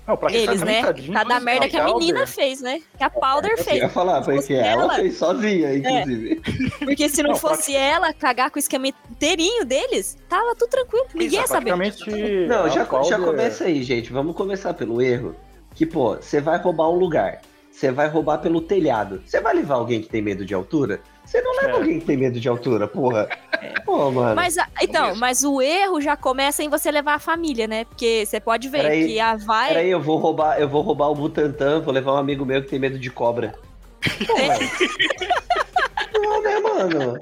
[0.07, 0.83] Não, pra Eles, quem né?
[1.15, 2.81] tá da merda que a menina fez, né?
[2.99, 3.79] Que a Powder Eu fez.
[3.79, 6.43] ia falar, Se fosse porque ela ela- fez sozinha, inclusive.
[6.79, 11.07] Porque se não, Não, fosse ela cagar com o esquema inteirinho deles, tava tudo tranquilo.
[11.15, 11.75] Ninguém ia saber.
[11.75, 12.47] Praticamente.
[12.47, 14.13] Não, a já, Powder- já começa aí, gente.
[14.13, 15.35] Vamos começar pelo erro.
[15.75, 17.41] Que, pô, você vai roubar um lugar.
[17.71, 19.23] Você vai roubar pelo telhado.
[19.27, 21.01] Você vai levar alguém que tem medo de altura?
[21.25, 21.73] Você não leva É.
[21.73, 23.29] alguém que tem medo de altura, porra.
[23.85, 24.35] Pô, mano.
[24.37, 27.85] Mas, a- então, mas o erro já começa em você levar a família, né?
[27.87, 29.69] Porque você pode ver Peraí, que a vai.
[29.69, 32.69] Peraí, eu vou roubar, eu vou roubar o Butantan, vou levar um amigo meu que
[32.69, 33.55] tem medo de cobra.
[34.27, 34.59] Porra.
[36.13, 37.19] não, né, mano?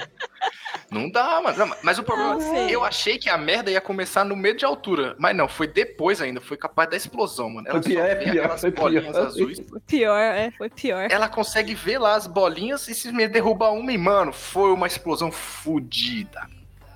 [0.92, 1.56] Não dá, mano.
[1.58, 2.70] Não, mas o problema, Não, velho.
[2.70, 5.16] eu achei que a merda ia começar no meio de altura.
[5.18, 6.40] Mas não, foi depois ainda.
[6.40, 7.66] Foi capaz da explosão, mano.
[7.68, 9.26] Ela Foi pior, só é pior, aquelas foi bolinhas pior.
[9.26, 9.60] azuis.
[9.68, 11.08] Foi pior, é, foi pior.
[11.10, 14.86] Ela consegue ver lá as bolinhas e se me derruba uma e, mano, foi uma
[14.86, 16.46] explosão fudida.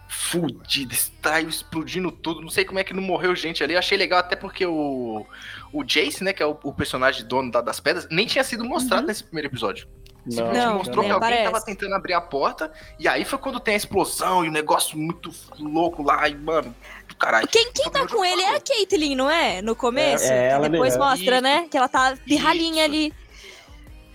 [0.09, 2.41] Fudida, extraiu explodindo tudo.
[2.41, 3.75] Não sei como é que não morreu gente ali.
[3.75, 5.27] Eu achei legal até porque o.
[5.73, 8.65] O Jace, né, que é o, o personagem dono da- das pedras, nem tinha sido
[8.65, 9.09] mostrado Uhum.
[9.09, 9.87] nesse primeiro episódio.
[10.27, 11.53] Não, Simplesmente Não, mostrou que alguém aparece.
[11.53, 12.73] tava tentando abrir a porta.
[12.99, 16.29] E aí foi quando tem a explosão e o negócio muito louco lá.
[16.29, 16.75] E, mano,
[17.09, 17.47] do caralho.
[17.47, 19.63] Quem, quem tá com ele é a Caitlyn, não é?
[19.63, 20.25] No começo?
[20.25, 21.09] É, é ela Depois mesmo.
[21.09, 21.43] mostra, Isso.
[21.43, 21.69] né?
[21.71, 22.93] Que ela tá pirralhinha Isso.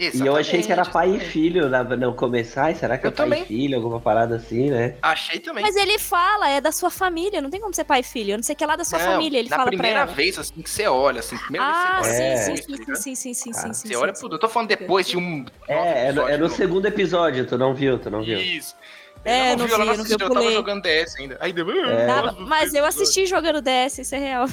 [0.10, 0.24] Ali.
[0.24, 2.66] E eu achei que era pai e filho na, no começar.
[2.66, 3.44] Ai, será que Eu é pai também.
[3.44, 3.76] e filho?
[3.78, 4.96] Alguma parada assim, né?
[5.02, 5.64] Achei também.
[5.64, 8.32] Mas ele fala, é da sua família, não tem como ser pai e filho.
[8.32, 10.14] Eu não sei que é lá da sua Não, família, ele fala pra primeira ela.
[10.14, 12.62] vez, assim, que você olha, assim, primeira Ah, vez que você sim, olha, sim, tá
[12.62, 12.96] sim, ligado?
[13.02, 13.88] sim, sim, sim, Ah, sim, sim.
[13.90, 14.28] Você olha sim.
[14.32, 15.46] Eu tô falando depois de um.
[15.68, 18.40] É, é, no, é no segundo episódio, tu não viu, tu não viu.
[18.40, 18.76] Isso.
[19.24, 21.38] É, eu não vi, ela vi, eu não vi, eu eu tava jogando DS ainda.
[21.40, 21.70] Aí deu.
[21.70, 22.08] É.
[22.08, 24.46] Dava- mas eu assisti jogando DS, isso é real.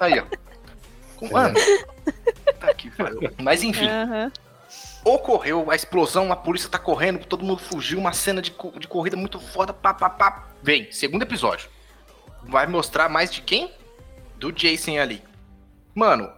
[0.00, 0.24] Aí, ó.
[1.16, 1.54] Com- Mano.
[2.58, 2.90] Tá aqui.
[3.40, 4.32] Mas enfim, Aham.
[5.04, 9.16] Ocorreu a explosão, a polícia tá correndo, todo mundo fugiu, uma cena de, de corrida
[9.16, 10.48] muito foda, pá, pá, pá.
[10.62, 11.68] Vem, segundo episódio.
[12.44, 13.72] Vai mostrar mais de quem?
[14.36, 15.22] Do Jason ali.
[15.94, 16.32] Mano,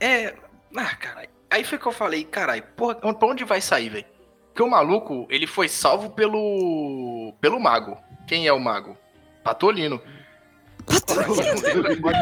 [0.00, 0.34] é.
[0.76, 1.28] Ah, caralho.
[1.50, 4.06] Aí foi que eu falei, caralho, porra, pra onde vai sair, velho?
[4.48, 7.34] Porque o maluco, ele foi salvo pelo.
[7.40, 7.96] pelo mago.
[8.26, 8.96] Quem é o mago?
[9.44, 10.00] Patolino.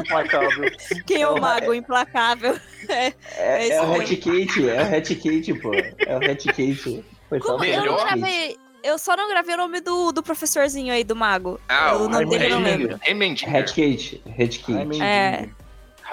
[0.00, 0.70] Implacável.
[1.06, 2.58] Quem é o mago implacável?
[2.88, 5.74] É, É é o isso Hat Kate, é o Hat Kate, pô.
[5.74, 7.04] É o Hat Kate.
[7.28, 7.60] Foi só Como?
[7.60, 8.56] o Eu não gravei.
[8.82, 11.58] Eu só não gravei o nome do, do professorzinho aí, do mago.
[11.66, 12.78] Ah, o o nome dele não Heimerdinger.
[12.90, 13.00] lembro.
[13.06, 13.56] Heimerdinger.
[13.56, 15.02] Hat Kate, Hat Kate.
[15.02, 15.48] É.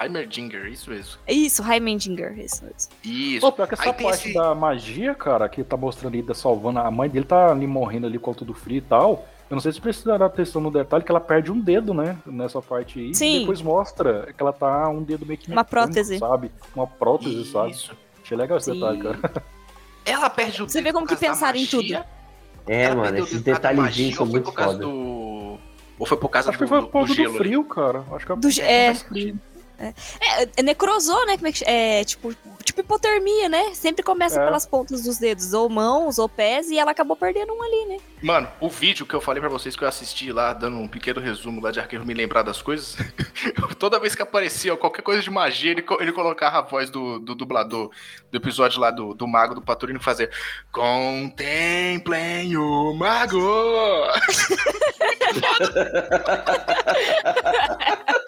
[0.00, 1.18] Heimerdinger, isso mesmo.
[1.28, 2.90] Isso, Heimendinger, isso mesmo.
[3.04, 3.40] Isso.
[3.42, 6.32] Pô, pior que essa Aí parte esse- da magia, cara, que tá mostrando ele, tá
[6.32, 9.28] salvando, a mãe dele tá ali morrendo ali com tudo frio e tal.
[9.52, 12.16] Eu não sei se precisaram atenção no detalhe que ela perde um dedo, né?
[12.24, 13.14] Nessa parte aí.
[13.14, 13.36] Sim.
[13.36, 16.18] E depois mostra que ela tá um dedo meio que Uma prótese.
[16.18, 16.50] Sabe?
[16.74, 17.72] Uma prótese, sabe?
[17.72, 17.94] Isso.
[18.24, 18.80] Achei legal esse Sim.
[18.80, 19.44] detalhe, cara.
[20.06, 21.92] Ela perde o Você dedo vê como que pensaram em tudo.
[22.66, 24.84] É, ela mano, esses detalhezinhos são ou foi muito por causa foda.
[24.86, 25.58] do.
[25.98, 27.38] Ou foi por causa Acho que do, foi do- por causa do do, ali?
[27.38, 28.04] frio, cara.
[28.10, 29.38] Acho que Do, é, sentido.
[29.86, 31.36] É, é, necrosou, né?
[31.36, 32.04] Como é que é?
[32.04, 33.74] Tipo, tipo hipotermia, né?
[33.74, 34.44] Sempre começa É.
[34.44, 37.98] pelas pontas dos dedos, ou mãos, ou pés, e ela acabou perdendo um ali, né?
[38.22, 41.20] Mano, o vídeo que eu falei pra vocês que eu assisti lá, dando um pequeno
[41.20, 42.96] resumo lá de arquivo me lembrar das coisas.
[43.78, 47.34] Toda vez que aparecia qualquer coisa de magia, ele, ele colocava a voz do, do
[47.34, 47.90] dublador
[48.30, 50.30] do episódio lá do, do Mago do Paturino fazer
[50.70, 53.42] Contemplem o Mago!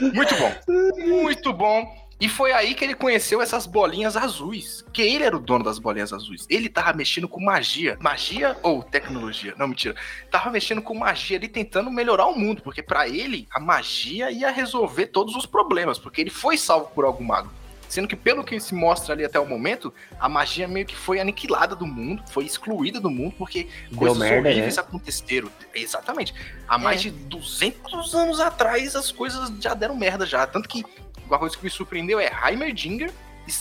[0.00, 0.54] Muito bom.
[0.96, 2.04] Muito bom.
[2.20, 4.82] E foi aí que ele conheceu essas bolinhas azuis.
[4.82, 6.46] Porque ele era o dono das bolinhas azuis.
[6.48, 7.98] Ele tava mexendo com magia.
[8.00, 9.54] Magia ou tecnologia?
[9.58, 9.94] Não, mentira.
[10.30, 12.62] Tava mexendo com magia ali, tentando melhorar o mundo.
[12.62, 15.98] Porque pra ele, a magia ia resolver todos os problemas.
[15.98, 17.50] Porque ele foi salvo por algum mago.
[17.88, 21.20] Sendo que, pelo que se mostra ali até o momento, a magia meio que foi
[21.20, 24.82] aniquilada do mundo, foi excluída do mundo, porque Deu coisas merda, horríveis né?
[24.82, 25.50] aconteceram.
[25.74, 26.34] Exatamente.
[26.66, 27.04] Há mais É.
[27.04, 30.46] de 200 anos atrás as coisas já deram merda já.
[30.46, 30.84] Tanto que
[31.26, 33.12] uma coisa que me surpreendeu é Heimerdinger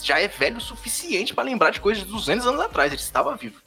[0.02, 2.92] já é velho o suficiente pra lembrar de coisas de 200 anos atrás.
[2.92, 3.62] Ele estava vivo.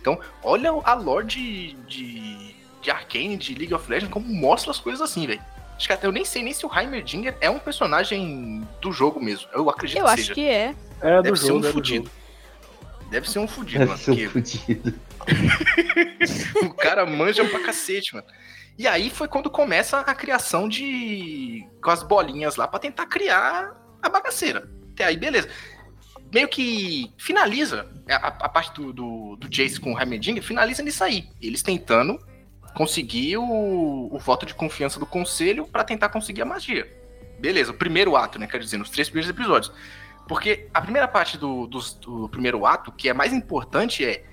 [0.00, 4.78] Então, olha a lore de, de, de Arcane, de League of Legends, como mostra as
[4.78, 5.42] coisas assim, velho.
[5.76, 9.20] Acho que até eu nem sei nem se o Heimerdinger é um personagem do jogo
[9.20, 9.48] mesmo.
[9.52, 10.34] Eu acredito Eu que acho seja.
[10.34, 10.74] que é.
[11.00, 12.10] É do Deve ser jogo, um é do fudido.
[13.10, 13.98] Deve ser um fudido, Deve mano.
[14.02, 14.94] ser um porque- fudido.
[16.62, 18.26] o cara manja pra cacete, mano.
[18.76, 21.66] E aí foi quando começa a criação de.
[21.82, 24.68] com as bolinhas lá pra tentar criar a bagaceira.
[24.92, 25.48] Até aí, beleza.
[26.32, 31.04] Meio que finaliza a, a parte do, do, do Jace com o Heimerdinger, finaliza nisso
[31.04, 31.28] aí.
[31.40, 32.18] Eles tentando
[32.74, 36.86] conseguir o, o voto de confiança do conselho pra tentar conseguir a magia.
[37.38, 38.46] Beleza, o primeiro ato, né?
[38.46, 39.72] Quer dizer, nos três primeiros episódios.
[40.26, 44.24] Porque a primeira parte do, dos- do primeiro ato, que é mais importante, é.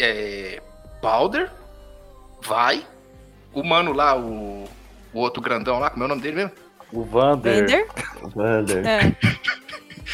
[0.00, 0.62] É.
[1.02, 1.50] Balder
[2.42, 2.86] vai.
[3.52, 4.64] O mano lá, o,
[5.12, 6.52] o outro grandão lá, como é o nome dele mesmo?
[6.92, 7.60] O Vander.
[7.66, 7.88] Vander?
[8.34, 8.86] Wander.
[8.86, 9.16] É.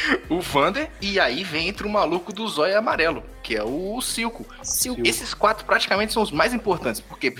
[0.28, 0.90] O Vander.
[1.00, 4.46] E aí vem entre o maluco do zóio amarelo, que é o Silco.
[5.04, 7.34] Esses quatro praticamente são os mais importantes, porque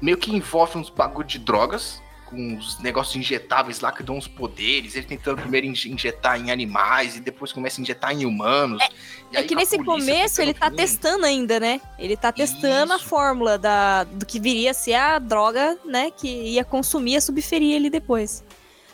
[0.00, 4.26] meio que envolve uns bagulho de drogas, com uns negócios injetáveis lá que dão uns
[4.26, 4.96] poderes.
[4.96, 8.82] Ele tentando primeiro inje- injetar em animais e depois começa a injetar em humanos.
[9.32, 11.80] É aí que a nesse começo ele tá testando ainda, né?
[11.98, 13.06] Ele tá testando a Isso.
[13.06, 16.10] fórmula da, do que viria a ser a droga, né?
[16.10, 18.42] Que ia consumir e subferir ele depois.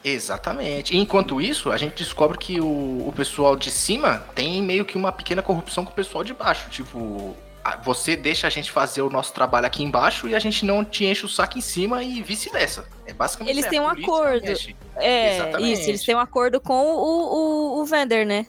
[0.02, 0.94] Exatamente.
[0.94, 4.96] E enquanto isso, a gente descobre que o, o pessoal de cima tem meio que
[4.96, 6.70] uma pequena corrupção com o pessoal de baixo.
[6.70, 7.36] Tipo,
[7.82, 11.04] você deixa a gente fazer o nosso trabalho aqui embaixo e a gente não te
[11.04, 12.86] enche o saco em cima e vice-versa.
[13.06, 14.46] É basicamente Eles é, têm um polícia acordo.
[14.96, 15.72] É, Exatamente.
[15.72, 18.46] isso, eles têm um acordo com o, o, o né?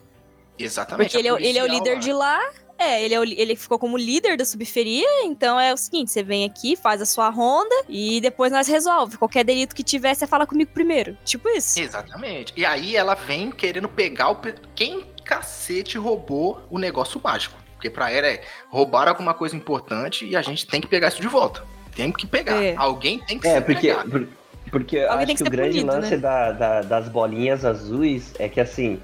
[0.58, 1.12] Exatamente.
[1.12, 2.40] Porque ele é, ele é o líder de lá.
[2.82, 6.24] É, ele, é o ele ficou como líder da subferia, então é o seguinte, você
[6.24, 9.18] vem aqui, faz a sua ronda e depois nós resolve.
[9.18, 11.16] Qualquer delito que tiver, você fala comigo primeiro.
[11.24, 11.80] Tipo isso.
[11.80, 12.54] Exatamente.
[12.58, 14.38] E aí ela vem querendo pegar o.
[14.76, 17.56] Quem cacete roubou o negócio mágico?
[17.76, 21.22] Porque pra ela é roubar alguma coisa importante e a gente tem que pegar isso
[21.22, 21.64] de volta.
[21.96, 22.62] Tem que pegar.
[22.64, 22.76] É.
[22.78, 24.28] Alguém tem que É, ser porque, por-
[24.72, 26.18] porque eu Alguém acho tem que, que o grande punido, lance né?
[26.18, 29.00] da, da- das bolinhas azuis é que, assim,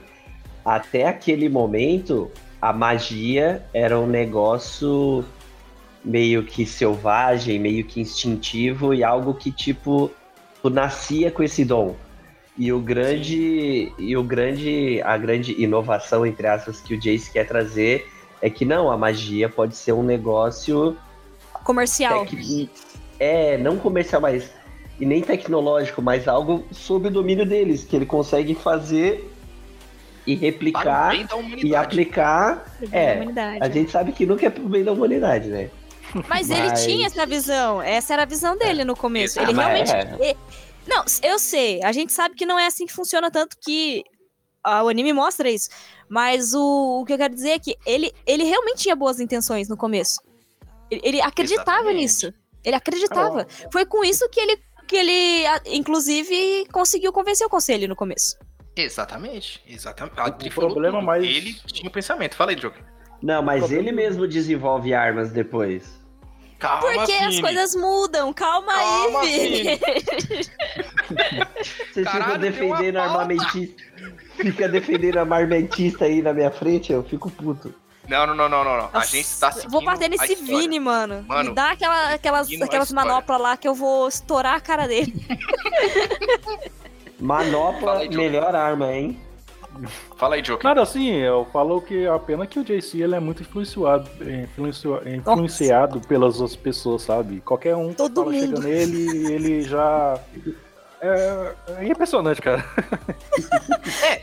[0.64, 5.24] até aquele momento, a magia era um negócio
[6.04, 10.10] meio que selvagem, meio que instintivo e algo que, tipo,
[10.62, 11.96] tu nascia com esse dom.
[12.58, 17.46] E o grande, e o grande, a grande inovação, entre aspas, que o Jace quer
[17.48, 18.08] trazer
[18.42, 20.98] é que não, a magia pode ser um negócio
[21.64, 22.26] Comercial.
[22.26, 22.70] Tec-
[23.20, 24.50] É, não comercial, mas.
[25.00, 29.32] E nem tecnológico, mas algo sob o domínio deles, que ele consegue fazer
[30.28, 31.76] e replicar bem da e humanidade.
[31.76, 32.66] aplicar.
[32.92, 33.60] É, Humanidade.
[33.62, 35.70] A gente sabe que nunca é pro bem da humanidade, né?
[36.28, 37.82] Mas, ele Mas- tinha essa visão.
[37.82, 39.40] Essa era a visão dele no começo.
[39.40, 39.92] Ele Ah, realmente.
[39.92, 40.36] é.
[40.88, 41.82] Não, eu sei.
[41.84, 44.04] A gente sabe que não é assim que funciona, tanto que
[44.64, 45.70] ah, o anime mostra isso.
[46.10, 49.68] Mas o, o que eu quero dizer é que ele, ele realmente tinha boas intenções
[49.68, 50.22] no começo.
[50.90, 52.02] Ele, ele acreditava Exatamente.
[52.02, 52.34] nisso.
[52.64, 53.46] Ele acreditava.
[53.72, 58.38] Foi com isso que ele, que ele, inclusive, conseguiu convencer o conselho no começo.
[58.84, 59.62] Exatamente.
[59.68, 60.48] Exatamente.
[60.48, 62.36] O falou problema mais- Ele tinha um pensamento.
[62.36, 62.82] Fala aí, Joker.
[63.22, 65.98] Não, mas Problema- ele mesmo desenvolve armas depois.
[66.60, 67.42] Calma, Porque as Vini.
[67.42, 68.34] coisas mudam.
[68.34, 69.80] Calma, Calma, aí, Vini.
[71.94, 73.84] Vocês Caralho, ficam deu defendendo armamentista.
[74.36, 77.74] Fica defendendo armamentista aí na minha frente, eu fico puto.
[78.08, 78.90] Não, não, não, não, não.
[78.94, 80.36] A gente tá seguindo Vou bater nesse.
[80.36, 81.24] Vini, mano.
[81.28, 85.14] Mano, Me dá aquela, aquelas, aquelas manoplas lá que eu vou estourar a cara dele.
[87.20, 89.20] Manopla, aí, melhor arma, hein?
[90.18, 90.64] Fala aí, Joker.
[90.64, 94.10] Nada assim, eu falo que a pena que o JC ele é muito influenciado,
[94.44, 97.42] influencio- influenciado pelas outras pessoas, sabe?
[97.42, 98.58] Qualquer um que Todo fala, mundo.
[98.58, 100.20] chega nele, ele já.
[101.00, 102.66] É, é impressionante, cara.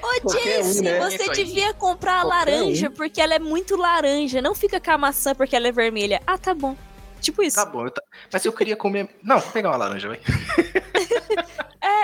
[0.03, 0.99] Ô, Qualquer um, Jace, né?
[1.09, 4.43] você devia comprar a Qualquer laranja porque ela é muito laranja.
[4.43, 6.21] Não fica com a maçã porque ela é vermelha.
[6.27, 6.75] Ah, tá bom.
[7.21, 7.57] Tipo isso.
[7.57, 8.03] Tá bom, eu tá-
[8.33, 9.09] mas eu queria comer.
[9.23, 10.19] Não, vou pegar uma laranja, vai.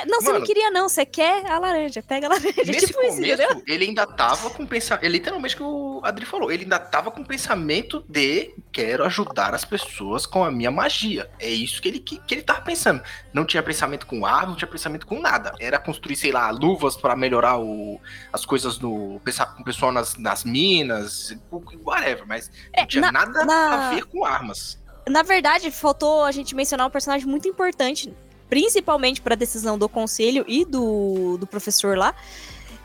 [0.02, 0.88] É, não, você não queria, não.
[0.88, 2.02] Você quer a laranja.
[2.02, 2.52] Pega a laranja.
[2.66, 5.04] Nesse tipo isso, começo, ele ainda tava com pensamento.
[5.04, 6.50] É literalmente o que o Adri falou.
[6.50, 11.30] Ele ainda tava com pensamento de quero ajudar as pessoas com a minha magia.
[11.38, 13.02] É isso que ele, que, que ele tava pensando.
[13.32, 15.54] Não tinha pensamento com arma, não tinha pensamento com nada.
[15.60, 18.00] Era construir, sei lá, luvas pra melhorar o,
[18.32, 19.20] as coisas no.
[19.24, 21.36] Pensar com o pessoal nas, nas minas,
[21.84, 22.24] whatever.
[22.26, 24.78] Mas É, não tinha na- nada na- a ver com armas.
[25.08, 28.14] Na verdade, faltou a gente mencionar um personagem muito importante,
[28.50, 32.14] principalmente pra decisão do conselho e do, do professor lá,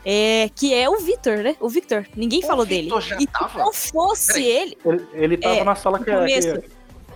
[0.04, 1.56] é, que é o Victor, né?
[1.60, 2.06] O Victor.
[2.16, 3.08] Ninguém O falou Victor dele.
[3.08, 4.46] já E se não fosse Peraí.
[4.46, 6.48] ele, Ele, ele tava É, na sala que, começo.
[6.60, 6.68] que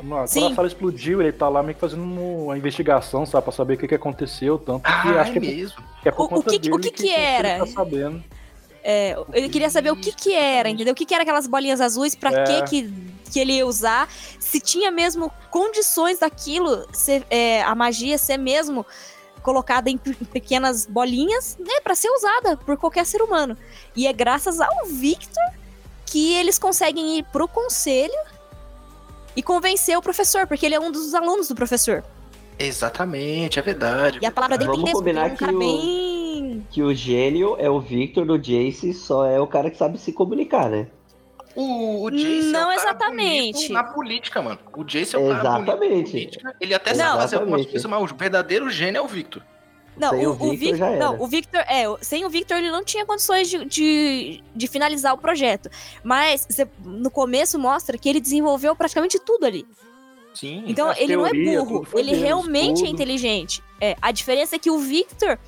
[0.02, 0.52] na- quando Sim.
[0.52, 3.44] a sala explodiu, ele tá lá meio que fazendo uma investigação, sabe?
[3.44, 4.58] Pra saber o que, que aconteceu.
[4.58, 5.76] Tanto que Ah, acho é que, é- mesmo.
[6.02, 7.58] que é por O- o conta que- dele o que que ele era?
[7.60, 8.24] tá sabendo.
[8.82, 10.92] É, ele queria saber o que que era, entendeu?
[10.92, 12.44] O que que era aquelas bolinhas azuis, pra É.
[12.44, 12.94] que que,
[13.30, 18.84] que ele ia usar, se tinha mesmo condições daquilo, ser, é, a magia ser mesmo
[19.42, 23.56] colocada em, pe- em pequenas bolinhas, né, para ser usada por qualquer ser humano.
[23.96, 25.42] E é graças ao Victor
[26.04, 28.12] que eles conseguem ir pro conselho
[29.34, 32.04] e convencer o professor, porque ele é um dos alunos do professor.
[32.58, 34.18] Exatamente, é verdade.
[34.20, 36.66] E a palavra dele Vamos é combinar um cara que o- bem...
[36.70, 40.12] Que o gênio é o Victor do Jace, só é o cara que sabe se
[40.12, 40.88] comunicar, né?
[41.60, 43.72] O, o Jace é Não o cara exatamente.
[43.72, 44.58] na política, mano.
[44.76, 46.10] O Jace é o cara bonito na Exatamente.
[46.10, 46.56] política.
[46.60, 46.98] Ele até Não.
[47.04, 49.42] sabe fazer algumas coisas, mas o verdadeiro gênio é o Victor.
[49.96, 50.98] Não, Sem o, o o Victor Victor, já era.
[51.04, 54.66] não, o Victor, é, o- sem o Victor ele não tinha condições de, de, de
[54.66, 55.68] finalizar o projeto.
[56.02, 59.66] Mas cê- no começo mostra que ele desenvolveu praticamente tudo ali.
[60.32, 60.62] Sim.
[60.66, 62.94] Então ele não é burro, ele deles, realmente é tudo.
[62.94, 63.62] inteligente.
[63.80, 65.38] É, a diferença é que o Victor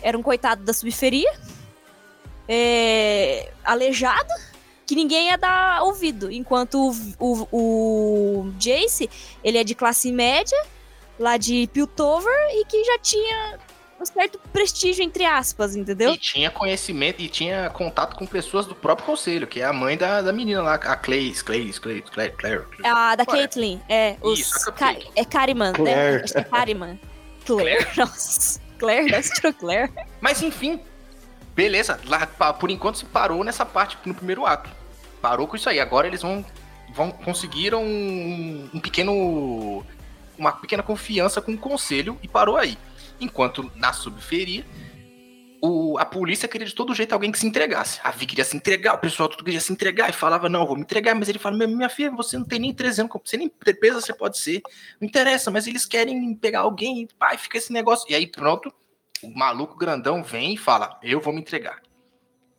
[0.00, 1.30] era um coitado da subferia,
[2.48, 4.32] é, aleijado,
[4.88, 6.32] que ninguém ia dar ouvido.
[6.32, 9.08] Enquanto o, o, o Jace,
[9.44, 10.58] ele é de classe média,
[11.18, 13.58] lá de Piltover, e que já tinha
[14.00, 16.10] um certo prestígio, entre aspas, entendeu?
[16.12, 19.94] E tinha conhecimento e tinha contato com pessoas do próprio conselho, que é a mãe
[19.98, 22.64] da, da menina lá, a Clay, Clay, Clay, Clay, Claire.
[22.82, 23.38] É a da Ué.
[23.40, 24.16] Caitlyn, é.
[24.22, 25.74] Os, Isso, Ca- é Cariman, né?
[25.74, 26.24] Claire.
[26.24, 27.00] Acho que é Cariman.
[27.44, 28.60] Claire, nossa.
[28.78, 29.92] Claire, ser Claire.
[30.20, 30.80] Mas enfim,
[31.54, 32.00] beleza.
[32.06, 34.77] Lá, por enquanto se parou nessa parte no primeiro ato.
[35.20, 35.80] Parou com isso aí.
[35.80, 36.44] Agora eles vão
[36.92, 39.84] vão, conseguiram um, um pequeno.
[40.36, 42.78] Uma pequena confiança com o conselho e parou aí.
[43.20, 44.64] Enquanto na subferia,
[45.60, 47.98] o, a polícia queria de todo jeito alguém que se entregasse.
[48.04, 50.76] A Vi queria se entregar, o pessoal tudo queria se entregar e falava, não, vou
[50.76, 53.36] me entregar, mas ele fala, minha, minha filha, você não tem nem 13 anos, você
[53.36, 54.62] nem presa você pode ser.
[55.00, 58.08] Não interessa, mas eles querem pegar alguém, e pai, fica esse negócio.
[58.08, 58.72] E aí, pronto,
[59.20, 61.82] o maluco grandão vem e fala, eu vou me entregar.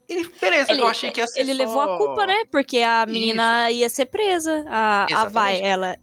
[0.09, 2.43] E beleza, Ele, eu achei que ia ser ele só- levou a culpa, né?
[2.51, 4.65] Porque a menina ia ser presa.
[4.67, 5.95] A, a vai, ela.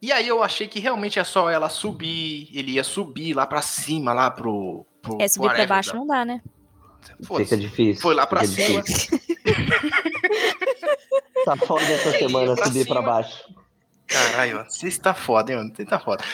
[0.00, 3.60] E aí eu achei que realmente é só ela subir, ele ia subir lá pra
[3.62, 4.86] cima, lá pro...
[5.02, 6.40] pro É, subir pra whatever, baixo da- não dá, né?
[7.36, 8.02] Fica difícil.
[8.02, 8.82] Foi lá pra fica cima.
[8.82, 9.20] difícil.
[11.44, 13.02] Tá foda essa Ele semana pra subir pra cima.
[13.12, 13.44] baixo.
[14.06, 15.72] Caralho, você está foda, hein, mano?
[15.74, 16.24] Você tá foda.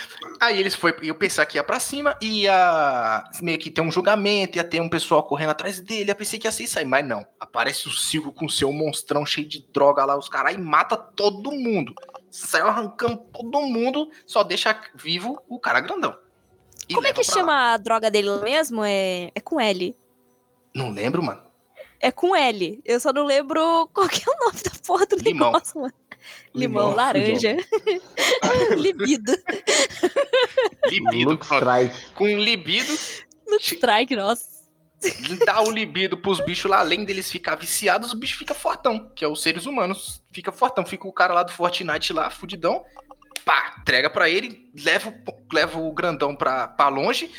[0.41, 4.59] Aí eles foi, eu pensei que ia pra cima, ia meio que ter um julgamento,
[4.59, 7.27] ia ter um pessoal correndo atrás dele, eu pensei que ia aí, mas não.
[7.41, 11.51] Aparece o Silvio com seu monstrão cheio de droga lá, os caras, e mata todo
[11.51, 11.95] mundo.
[12.31, 16.17] Saiu arrancando todo mundo, só deixa vivo o cara grandão.
[16.89, 17.41] E Como é que pra lá.
[17.41, 18.85] chama a droga dele mesmo?
[18.85, 19.97] É, é com L.
[20.75, 21.43] Não lembro, mano.
[22.01, 22.81] É com L.
[22.85, 25.53] Eu só não lembro qual que é o nome da porra do Limão.
[25.53, 25.95] negócio, mano.
[26.55, 27.57] Limão, Limão, laranja.
[28.77, 29.33] libido.
[30.89, 31.39] Libido.
[32.15, 32.93] Com libido,
[33.49, 34.51] Luke Strike, nossa.
[35.45, 39.25] dá o libido pros bichos lá, além deles ficar viciados, os bichos ficam fortão, que
[39.25, 40.23] é os seres humanos.
[40.33, 42.85] Fica fortão, fica o cara lá do Fortnite lá, fudidão.
[43.45, 47.31] Pá, entrega pra ele, leva, o- leva o grandão pra, pra longe.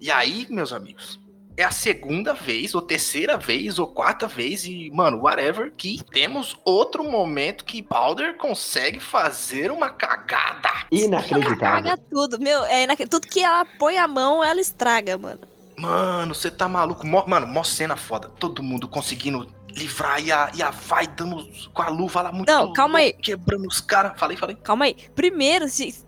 [0.00, 1.20] E aí, meus amigos,
[1.56, 6.56] é a segunda vez, ou terceira vez, ou quarta vez, e, mano, whatever, que temos
[6.64, 10.70] outro momento que Balder consegue fazer uma cagada.
[10.90, 11.58] Inacreditável.
[11.58, 12.38] Caga tudo.
[12.40, 15.40] Meu, é inac- tudo que ela põe a mão, ela estraga, mano.
[15.78, 17.06] Mano, você tá maluco.
[17.06, 18.28] Mó- mano, mó cena foda.
[18.28, 22.46] Todo mundo conseguindo livrar e a, e a vai dando com a luva lá muito.
[22.46, 23.12] Não, calma aí.
[23.14, 24.12] Quebrando os caras.
[24.18, 24.56] Falei, falei.
[24.56, 24.94] Calma aí.
[25.14, 26.01] Primeiro, se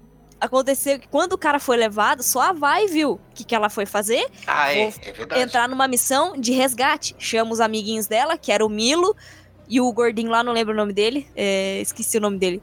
[0.44, 3.68] aconteceu que quando o cara foi levado, só a Vai viu o que, que ela
[3.68, 4.26] foi fazer.
[4.46, 5.42] Ah, é, é verdade.
[5.42, 7.14] Entrar numa missão de resgate.
[7.18, 9.16] Chama os amiguinhos dela, que era o Milo
[9.68, 11.26] e o gordinho lá, não lembro o nome dele.
[11.34, 12.62] é, esqueci o nome dele.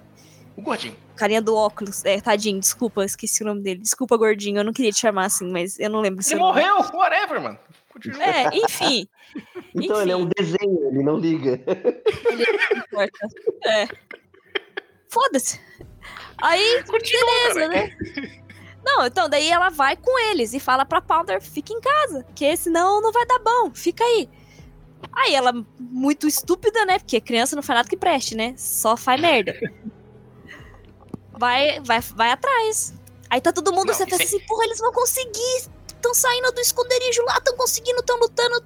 [0.55, 0.95] O gordinho.
[1.15, 2.03] Carinha do óculos.
[2.05, 3.79] É, tadinho, desculpa, esqueci o nome dele.
[3.81, 6.61] Desculpa, gordinho, eu não queria te chamar assim, mas eu não lembro Ele seu nome.
[6.61, 7.59] morreu, whatever, mano.
[7.89, 8.23] Continua.
[8.23, 9.07] É, enfim.
[9.73, 11.57] Então ele é um desenho, ele não liga.
[12.75, 13.27] importa.
[13.65, 13.87] É.
[15.07, 15.61] Foda-se.
[16.37, 18.41] Aí, Continua, beleza, né?
[18.83, 22.55] Não, então daí ela vai com eles e fala pra Pounder, fica em casa, que
[22.57, 24.27] senão não vai dar bom, fica aí.
[25.13, 26.99] Aí ela, muito estúpida, né?
[26.99, 28.53] Porque criança não faz nada que preste, né?
[28.57, 29.53] Só faz merda.
[31.31, 32.93] Vai, vai, vai atrás.
[33.29, 35.69] Aí tá todo mundo, Não, você pensa assim, porra, eles vão conseguir.
[35.87, 38.63] Estão saindo do esconderijo lá, estão conseguindo, estão lutando.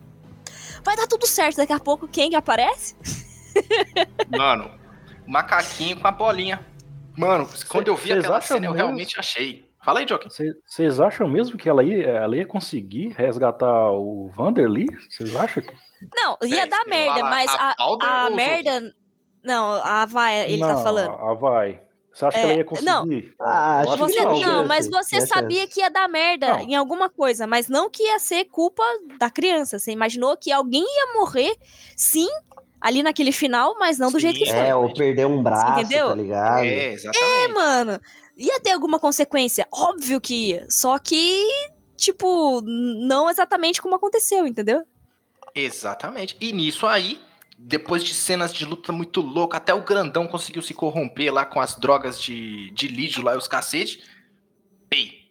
[0.83, 1.57] Vai dar tudo certo.
[1.57, 2.95] Daqui a pouco, quem que aparece?
[4.29, 4.71] Mano,
[5.25, 6.65] macaquinho com a bolinha.
[7.17, 8.75] Mano, quando eu vi aquela cena, eu mesmo?
[8.85, 9.65] realmente achei.
[9.83, 10.29] Fala aí, Joker.
[10.65, 14.87] Vocês acham mesmo que ela ia, ela ia conseguir resgatar o Vanderly?
[15.09, 15.61] Vocês acham?
[15.61, 15.73] que-
[16.15, 18.93] Não, ia É, dar merda, mas a a, a merda.
[19.43, 21.11] Não, a vai, ele tá Não, falando.
[21.11, 21.81] A vai.
[22.11, 23.01] Você acha É, que ela ia não.
[23.03, 23.35] conseguir?
[23.39, 26.07] Ah, Eu acho acho Você, que não, não, chance, mas você sabia que ia dar
[26.07, 26.59] merda Não.
[26.61, 28.83] em alguma coisa, mas não que ia ser culpa
[29.19, 29.77] da criança.
[29.77, 31.53] Você imaginou que alguém ia morrer,
[31.95, 32.27] sim,
[32.79, 34.57] ali naquele final, mas não do jeito que foi.
[34.57, 36.09] É, ou perder um braço, entendeu?
[36.09, 36.63] tá ligado?
[36.63, 37.53] É, É, exatamente.
[37.53, 38.01] mano.
[38.37, 39.65] Ia ter alguma consequência?
[39.71, 40.67] Óbvio que ia.
[40.69, 41.41] Só que,
[41.95, 44.83] tipo, não exatamente como aconteceu, entendeu?
[45.53, 46.35] Exatamente.
[46.41, 47.19] E nisso aí,
[47.57, 51.61] depois de cenas de luta muito louca, até o grandão conseguiu se corromper lá com
[51.61, 54.03] as drogas de, de lídio lá e os cacete.
[54.91, 55.25] Ei,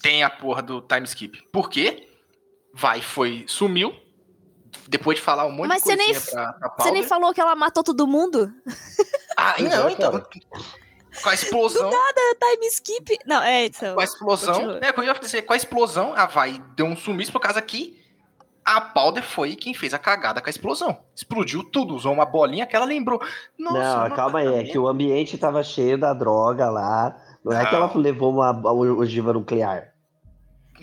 [0.00, 1.42] tem a porra do time skip.
[1.52, 2.08] Por quê?
[2.72, 3.92] Vai, foi, sumiu.
[4.90, 5.96] Depois de falar um monte Mas de
[6.34, 8.52] pra Você nem falou que ela matou todo mundo?
[9.36, 10.10] Ah, não, é, então.
[10.10, 10.26] cara.
[11.22, 11.90] Com a explosão.
[11.90, 13.18] Time skip.
[13.24, 13.94] Não, é, então.
[13.94, 14.92] com a explosão, né?
[14.96, 18.00] Eu ia dizer, com a explosão, a vai deu um sumiço por causa que
[18.64, 20.98] a Powder foi quem fez a cagada com a explosão.
[21.14, 23.20] Explodiu tudo, usou uma bolinha que ela lembrou.
[23.56, 27.16] Nossa, não, calma aí, é que o ambiente tava cheio da droga lá.
[27.44, 27.96] Não é que ela Não.
[27.96, 29.89] levou uma ogiva nuclear.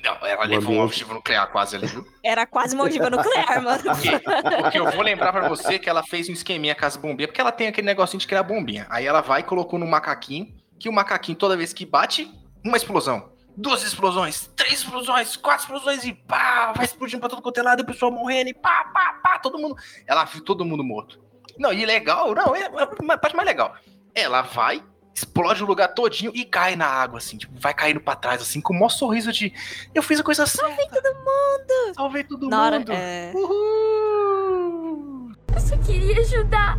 [0.04, 2.08] Não, ela levou um objetivo nuclear quase ali, viu?
[2.24, 3.84] Era quase uma ogiva nuclear, mano.
[3.84, 4.20] Porque,
[4.62, 7.42] porque eu vou lembrar pra você que ela fez um esqueminha com as bombinhas, porque
[7.42, 8.86] ela tem aquele negocinho de criar bombinha.
[8.90, 12.32] Aí ela vai e colocou no macaquinho, que o macaquinho, toda vez que bate,
[12.64, 13.32] uma explosão.
[13.56, 17.80] Duas explosões, três explosões, quatro explosões e pá, vai explodindo pra todo quanto é lado,
[17.80, 19.76] e o pessoal morrendo e pá, pá, pá, todo mundo.
[20.06, 21.20] Ela viu todo mundo morto.
[21.58, 23.76] Não, e legal, não, é é a parte mais legal.
[24.14, 24.84] Ela vai,
[25.18, 28.62] explode o lugar todinho e cai na água, assim, tipo, vai caindo pra trás, assim,
[28.62, 29.52] com o maior sorriso de
[29.94, 30.68] eu fiz a coisa certa.
[30.68, 31.94] Salvei todo mundo!
[31.96, 32.92] Salvei todo Na hora, mundo!
[32.92, 33.32] é...
[33.34, 35.32] Uhul!
[35.56, 36.78] Eu só queria ajudar.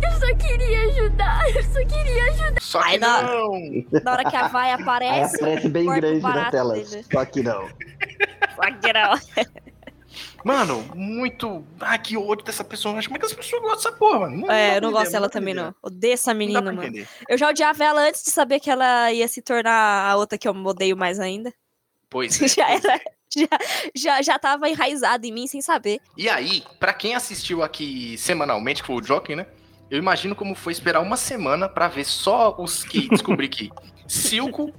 [0.00, 2.60] Eu só só queria ajudar, eu só queria ajudar.
[2.60, 3.22] Só que Ai, não.
[3.22, 3.84] não.
[4.04, 5.36] Na hora que a vai Aí aparece.
[5.36, 6.74] aparece bem grande na tela.
[6.74, 7.04] dele.
[7.10, 7.66] Só que não.
[10.44, 11.64] Mano, muito.
[11.80, 13.08] Ah, que ódio dessa personagem.
[13.08, 14.46] Como é que as pessoas gostam dessa porra, mano?
[14.46, 15.74] dá É, eu não gosto dela também, não.
[15.82, 17.06] Odeio essa Não menina, mano.
[17.28, 20.46] Eu já odiava ela antes de saber que ela ia se tornar a outra que
[20.48, 21.52] eu odeio mais ainda.
[22.08, 22.48] Pois é.
[22.48, 22.96] já era.
[22.96, 23.18] é.
[23.30, 23.48] Já,
[23.94, 26.00] já, já tava enraizado em mim sem saber.
[26.16, 29.46] E aí, pra quem assistiu aqui semanalmente, que foi o Joking, né?
[29.90, 33.70] Eu imagino como foi esperar uma semana pra ver só os que descobri que
[34.06, 34.72] Silco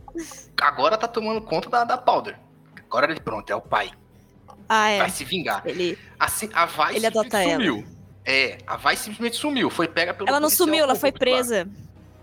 [0.59, 2.39] agora tá tomando conta da, da Powder.
[2.85, 3.91] Agora ele, pronto, é o pai.
[4.69, 4.99] Ah, é.
[4.99, 5.63] Vai se vingar.
[5.65, 7.83] Ele, Assim, a Vai Ele adota sumiu.
[8.23, 9.69] É, a Vai simplesmente sumiu.
[9.71, 11.67] Foi pega pelo ela não sumiu, ela foi presa.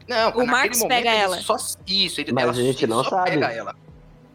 [0.08, 1.38] Não, O Marcos momento pega ele ela.
[1.40, 3.30] Só, isso, ele, Mas ela, a gente ele não só sabe.
[3.32, 3.74] pega ela.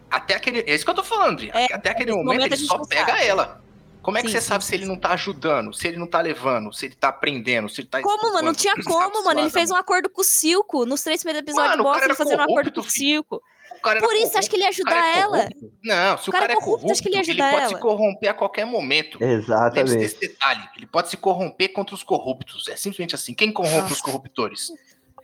[0.10, 1.42] Até aquele, é isso que eu tô falando.
[1.44, 3.26] É, Até aquele momento, momento a ele só pega sabe.
[3.26, 3.62] ela.
[4.02, 5.98] Como é que Sim, você sim, sabe sim, se ele não tá ajudando, se ele
[5.98, 8.02] não tá levando, se ele tá aprendendo, se ele tá.
[8.02, 8.48] Como, mano?
[8.48, 9.40] Não tinha como, mano.
[9.40, 10.86] Ele fez um acordo com o Silco.
[10.86, 13.42] Nos três primeiros episódios Mano, o cara mostra ele fazendo um acordo com o Silco.
[13.82, 15.38] Por isso, acho que ele ia corrupto, ajudar é ela.
[15.38, 15.74] corrupto.
[15.84, 17.52] Não, se o, cara cara, é é corrupto, corrupto, acho que ele ia ele ajudar
[17.52, 17.76] pode ela.
[17.76, 19.18] se corromper a qualquer momento.
[19.20, 19.98] Lembre-se Exatamente.
[19.98, 20.64] desse detalhe.
[20.78, 22.68] Ele pode se corromper contra os corruptos.
[22.68, 23.34] É simplesmente assim.
[23.34, 24.72] Quem corrompe os corruptores?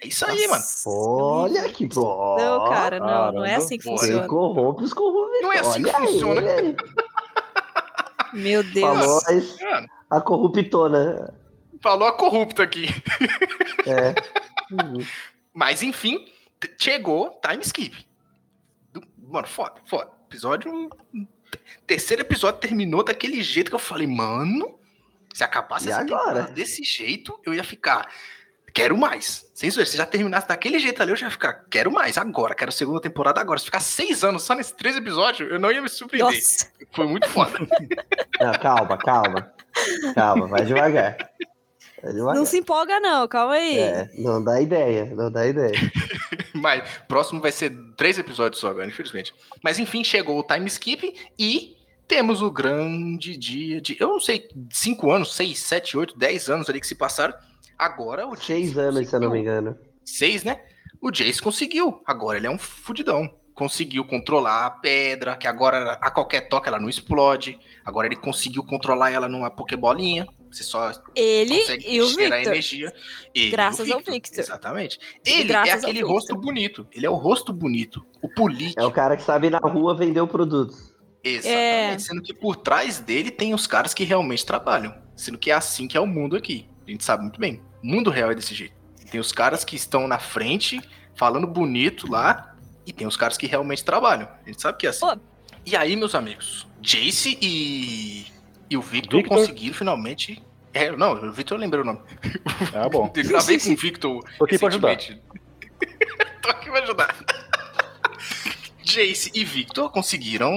[0.01, 0.61] É isso aí, mano.
[0.61, 0.89] Nossa.
[0.89, 2.35] Olha que bom.
[2.37, 3.97] Não, cara, não, não é assim que Porra.
[3.97, 4.27] Quem funciona.
[4.27, 5.41] corrompe os corrompedores.
[5.41, 6.41] Não é assim que Olha funciona.
[6.51, 6.75] aí.
[8.33, 8.85] Meu Deus.
[8.85, 9.21] Falou
[9.71, 11.33] Mano, a corruptona.
[11.81, 12.87] falou a corrupta aqui.
[13.87, 14.13] É.
[15.53, 16.25] Mas enfim,
[16.77, 18.06] chegou time skip.
[19.27, 20.09] Mano, foda, foda.
[20.29, 20.89] Episódio.
[21.85, 24.77] Terceiro episódio terminou daquele jeito que eu falei, mano.
[25.33, 26.43] Se acabasse E essa agora?
[26.43, 28.09] desse jeito, eu ia ficar.
[28.73, 29.49] Quero mais.
[29.53, 31.65] Sem zoeira, se já terminasse daquele jeito ali, eu já ia ficar.
[31.69, 32.53] Quero mais, agora.
[32.55, 33.59] Quero segunda temporada agora.
[33.59, 36.33] Se ficar seis anos só nesses três episódios, eu não ia me surpreender.
[36.33, 36.71] Nossa.
[36.91, 37.59] Foi muito foda.
[38.39, 39.51] Não, calma, calma.
[40.15, 41.17] Calma, vai devagar.
[42.03, 42.35] Devagar.
[42.35, 43.27] Não se empolga, não.
[43.27, 43.79] Calma aí.
[43.79, 45.73] É, não dá ideia, não dá ideia.
[46.53, 49.33] Mas próximo vai ser três episódios só agora, infelizmente.
[49.63, 51.75] Mas enfim, chegou o time skip e
[52.07, 53.97] temos o grande dia de.
[53.99, 57.33] Eu não sei, cinco anos, seis, sete, oito, dez anos ali que se passaram.
[57.77, 59.41] Agora o Seis Jace anos, se eu não me conseguiu.
[59.41, 59.77] engano.
[60.03, 60.61] Seis, né?
[61.01, 62.01] O Jace conseguiu.
[62.05, 63.29] Agora ele é um fudidão.
[63.53, 67.59] Conseguiu controlar a pedra, que agora a qualquer toque ela não explode.
[67.85, 70.27] Agora ele conseguiu controlar ela numa Pokébolinha.
[70.57, 72.33] Você só Ele consegue e o Victor.
[72.33, 72.93] energia.
[73.35, 74.39] Ele e o Graças ao Victor.
[74.39, 74.99] Exatamente.
[75.23, 76.11] Ele é aquele Victor.
[76.11, 76.87] rosto bonito.
[76.91, 78.05] Ele é o rosto bonito.
[78.21, 78.81] O político.
[78.81, 80.75] É o cara que sabe ir na rua vender o produto.
[81.23, 81.95] Exatamente.
[81.95, 81.99] É.
[81.99, 84.95] Sendo que por trás dele tem os caras que realmente trabalham.
[85.15, 86.67] Sendo que é assim que é o mundo aqui.
[86.87, 87.61] A gente sabe muito bem.
[87.83, 88.73] O mundo real é desse jeito.
[89.11, 90.81] Tem os caras que estão na frente,
[91.15, 92.55] falando bonito lá,
[92.85, 94.27] e tem os caras que realmente trabalham.
[94.45, 95.05] A gente sabe que é assim.
[95.05, 95.17] Pô.
[95.65, 98.25] E aí, meus amigos, Jace e,
[98.69, 99.37] e o Victor, Victor?
[99.37, 100.41] conseguiram finalmente.
[100.77, 101.99] É, não, o Victor eu lembrei o nome.
[102.71, 103.11] Ah, bom.
[103.17, 104.23] Eu gravei com o Victor.
[104.37, 104.95] Tô aqui pra ajudar.
[106.41, 107.15] Tô aqui pra ajudar.
[108.83, 110.53] Jace e Victor conseguiram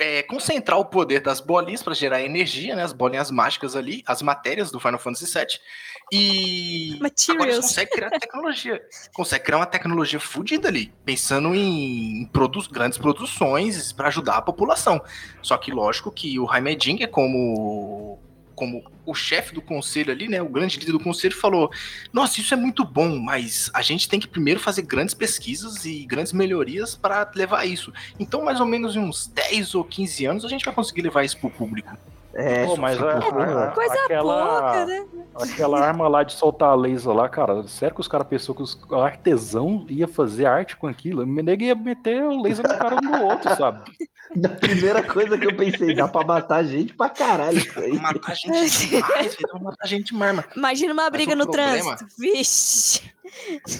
[0.00, 2.82] é, concentrar o poder das bolinhas para gerar energia, né?
[2.82, 5.60] As bolinhas mágicas ali, as matérias do Final Fantasy VII.
[6.12, 7.66] E agora eles Materials.
[7.66, 8.82] conseguem criar tecnologia.
[9.12, 15.00] Consegue criar uma tecnologia fodida ali, pensando em produ grandes produções para ajudar a população.
[15.40, 18.25] Só que lógico que o Heimerdinger, como
[18.56, 21.70] como o chefe do conselho ali, né, o grande líder do conselho falou:
[22.12, 26.04] "Nossa, isso é muito bom, mas a gente tem que primeiro fazer grandes pesquisas e
[26.06, 27.92] grandes melhorias para levar isso.
[28.18, 31.22] Então, mais ou menos em uns 10 ou 15 anos a gente vai conseguir levar
[31.22, 31.96] isso pro público."
[32.38, 35.06] É, Pô, mas a- a- Coisa aquela, pouca, né?
[35.40, 38.78] aquela arma lá de soltar laser lá, cara, sério que os caras pensaram que os
[38.90, 41.22] o artesão ia fazer arte com aquilo?
[41.22, 43.90] O nego ia meter o laser no cara um do outro, sabe?
[44.44, 47.92] a primeira coisa que eu pensei, dá pra matar gente pra caralho isso aí.
[47.98, 50.48] Matar a gente demais, velho, matar a gente demais, mano.
[50.56, 52.06] Imagina uma briga no problema- trânsito.
[52.18, 53.02] Vixe.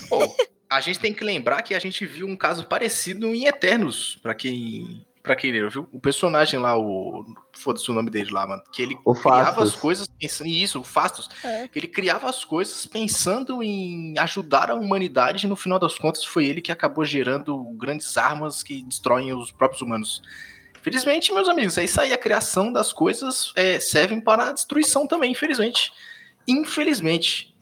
[0.09, 0.19] Pô,
[0.71, 4.35] a gente tem que lembrar que a gente viu um caso parecido em Eternos, pra
[4.35, 5.05] quem.
[5.27, 5.89] Pra quem leu, viu?
[5.91, 7.25] O personagem lá, o.
[7.53, 8.63] Foda-se o nome dele lá, mano.
[8.73, 9.75] Que ele O criava Fastos.
[9.75, 10.47] as coisas pensando.
[10.47, 11.29] Isso, o Fastos.
[11.43, 11.67] É.
[11.67, 16.25] Que ele criava as coisas pensando em ajudar a humanidade e no final das contas
[16.25, 20.23] foi ele que acabou gerando grandes armas que destroem os próprios humanos.
[20.81, 22.13] Felizmente, meus amigos, é isso aí.
[22.13, 25.93] A criação das coisas é, servem para a destruição também, infelizmente.
[26.47, 27.53] Infelizmente.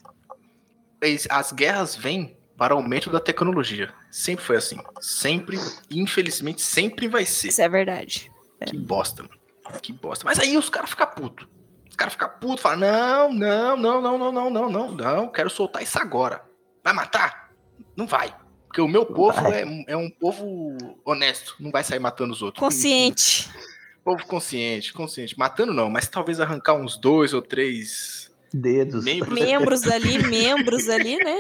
[1.31, 3.91] As guerras vêm para o aumento da tecnologia.
[4.15, 4.77] Sempre foi assim.
[5.01, 5.59] Sempre,
[5.91, 7.49] infelizmente, sempre vai ser.
[7.49, 8.31] Isso é verdade.
[8.65, 9.81] Que bosta, mano.
[9.83, 10.25] Que bosta.
[10.25, 11.49] Mas aí os caras ficam putos.
[11.91, 15.51] Os caras ficam putos, falam: não, não, não, não, não, não, não, não, não, quero
[15.51, 16.45] soltar isso agora.
[16.85, 17.51] Vai matar?
[17.97, 18.33] Não vai.
[18.69, 22.41] Porque o meu povo é, um- é um povo honesto, não vai sair matando os
[22.41, 22.61] outros.
[22.61, 23.51] Consciente.
[24.05, 25.37] Povo consciente, consciente.
[25.39, 29.03] Matando não, mas talvez arrancar uns dois ou três Dedos.
[29.03, 31.39] Membros, Membros ali, membros ali, né?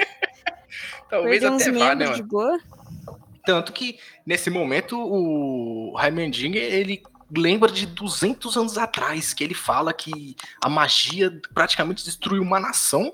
[1.08, 2.60] Talvez Perder uns até vá, né, mano?
[3.44, 7.02] Tanto que, nesse momento, o Heimendinger, ele
[7.36, 13.12] lembra de 200 anos atrás, que ele fala que a magia praticamente destruiu uma nação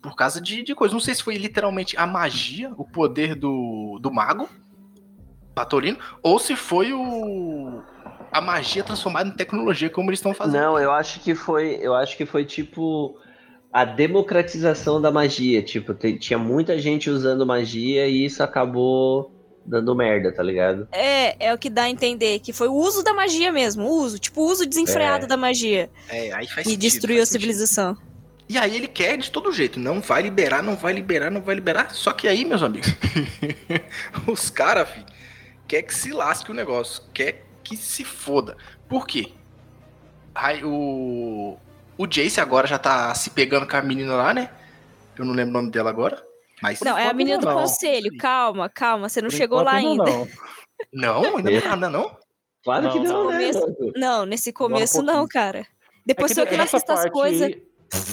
[0.00, 0.92] por causa de, de coisas.
[0.92, 4.48] Não sei se foi literalmente a magia, o poder do, do mago,
[5.54, 7.82] Patorino, ou se foi o
[8.30, 10.60] a magia transformada em tecnologia, como eles estão fazendo.
[10.60, 13.16] Não, eu acho que foi, eu acho que foi tipo
[13.74, 19.32] a democratização da magia, tipo, tinha muita gente usando magia e isso acabou
[19.66, 20.86] dando merda, tá ligado?
[20.92, 24.00] É, é o que dá a entender, que foi o uso da magia mesmo, o
[24.04, 25.26] uso, tipo, o uso desenfreado É.
[25.26, 25.90] da magia.
[26.08, 27.40] É, aí faz E sentido, destruiu a faz sentido.
[27.42, 27.96] civilização.
[28.48, 31.56] E aí ele quer de todo jeito, não vai liberar, não vai liberar, não vai
[31.56, 31.92] liberar.
[31.92, 32.94] Só que aí, meus amigos,
[34.28, 35.04] os caras, fi,
[35.66, 38.56] quer que se lasque o negócio, quer que se foda.
[38.88, 39.32] Por quê?
[40.32, 41.56] Aí o
[41.98, 44.50] o Jace agora já tá se pegando com a menina lá, né?
[45.18, 46.22] Eu não lembro o nome dela agora,
[46.62, 47.54] mas Não, é a menina do não.
[47.54, 48.16] conselho.
[48.18, 50.04] Calma, calma, você não Por chegou lá ainda.
[50.04, 50.28] não.
[50.92, 52.16] não, ainda não nada não.
[52.64, 53.32] Claro que Não, não, né?
[53.52, 53.92] começo-?
[53.96, 55.14] Não, nesse começo pouquinho.
[55.16, 55.66] não, cara.
[56.06, 57.42] Depois É que não nessa assisto as parte coisas.
[57.42, 57.62] aí-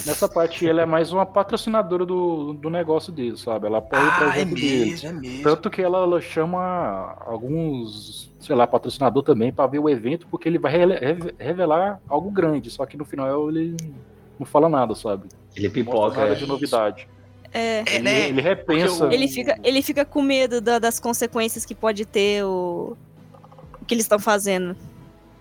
[0.06, 3.66] Nessa parte ela é mais uma patrocinadora do, do negócio dele, sabe?
[3.66, 4.84] Ela apoia o Ah, é projeto dele.
[4.90, 5.42] mesmo, é mesmo.
[5.42, 10.48] Tanto que ela, ela chama alguns, sei lá, patrocinador também pra ver o evento, porque
[10.48, 13.76] ele vai reve- revelar algo grande, só que no final ele
[14.38, 15.28] não fala nada, sabe?
[15.56, 16.16] Ele Não pipoca.
[16.20, 16.34] nada é.
[16.34, 17.08] de novidade.
[17.52, 17.78] É.
[17.80, 18.28] É, Ele, né?
[18.28, 19.12] ele repensa.
[19.12, 22.96] Ele fica, ele fica com medo da- das consequências que pode ter o,
[23.80, 24.74] o que eles estão fazendo.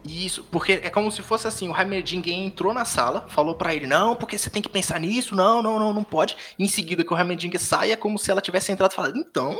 [0.05, 3.85] Isso, porque é como se fosse assim, o Heimerdinger entrou na sala, falou pra ele,
[3.85, 6.35] não, porque você tem que pensar nisso, não, não, não, não pode.
[6.57, 9.17] E em seguida que o Heimerdinger sai, é como se ela tivesse entrado e falado,
[9.17, 9.55] então,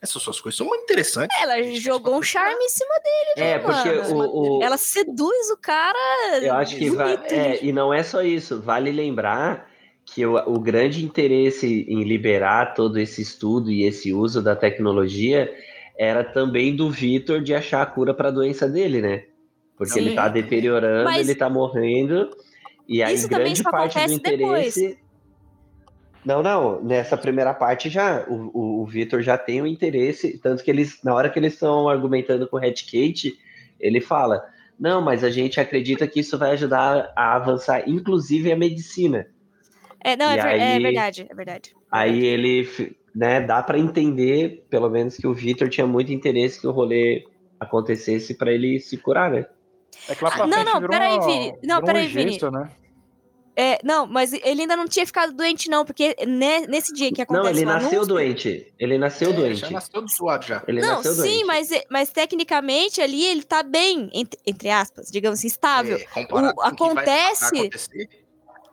[0.00, 1.36] essas suas coisas são muito interessantes.
[1.40, 3.48] Ela jogou um charme em cima dele.
[3.48, 4.28] É, porque mano.
[4.28, 5.98] o, o- Ela seduz o cara.
[6.42, 6.90] eu acho que
[7.30, 9.68] é, e não é só isso, vale lembrar
[10.04, 15.50] que o, o grande interesse em liberar todo esse estudo e esse uso da tecnologia
[15.98, 19.24] era também do Vitor de achar a cura para a doença dele, né?
[19.78, 20.00] Porque Sim.
[20.00, 22.28] ele tá deteriorando, Mas- ele tá morrendo,
[22.88, 24.76] e aí grande parte do acontece depois.
[24.76, 24.98] interesse.
[26.24, 30.62] Não, não, nessa primeira parte já, o, o, o Vitor já tem o interesse, tanto
[30.64, 33.38] que eles, na hora que eles estão argumentando com o Red Kate,
[33.80, 34.44] ele fala:
[34.78, 39.26] não, mas a gente acredita que isso vai ajudar a avançar, inclusive a medicina.
[40.04, 41.74] É, não, é, é aí- verdade, é verdade.
[41.90, 42.68] Aí ele,
[43.14, 47.24] né, dá para entender, pelo menos, que o Vitor tinha muito interesse que o rolê
[47.58, 49.46] acontecesse para ele se curar, né?
[50.08, 51.54] É que lá pra Ah, não, não, peraí, uma, Vini.
[51.62, 52.24] Não, peraí, Vini.
[52.26, 52.70] urgência, né?
[53.60, 57.20] É, não, mas ele ainda não tinha ficado doente, não, porque ne- nesse dia que
[57.20, 58.72] acontece Não, ele nasceu anúncio- doente.
[58.78, 59.56] Ele nasceu É, doente.
[59.60, 60.62] Já nasceu do suado já.
[60.68, 61.44] Ele Não, nasceu sim, doente.
[61.44, 65.96] mas, mas tecnicamente ali ele tá bem, entre, entre aspas, digamos assim, estável.
[65.96, 68.08] É, O- acontece- acontecer,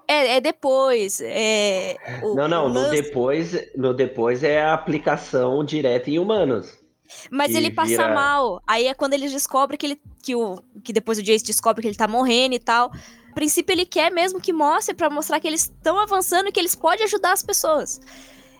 [0.07, 1.19] É, é depois.
[1.19, 6.19] É, o- Não, não, o no lance- depois, no depois é a aplicação direta em
[6.19, 6.78] humanos.
[7.29, 8.61] Mas ele passa vira- mal.
[8.65, 10.01] Aí é quando eles descobrem que ele.
[10.21, 12.91] Que, o, que depois o Jace descobre que ele tá morrendo e tal.
[13.31, 16.59] A princípio, ele quer mesmo que mostre pra mostrar que eles estão avançando e que
[16.59, 17.99] eles podem ajudar as pessoas.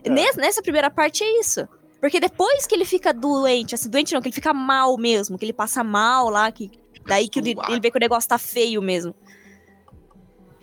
[0.04, 0.10] É.
[0.10, 1.68] Nes- nessa primeira parte é isso.
[2.00, 5.46] Porque depois que ele fica doente, assim, doente não, que ele fica mal mesmo, que
[5.46, 6.70] ele passa mal lá, que
[7.08, 9.16] daí que ele, ele vê que o negócio tá feio mesmo.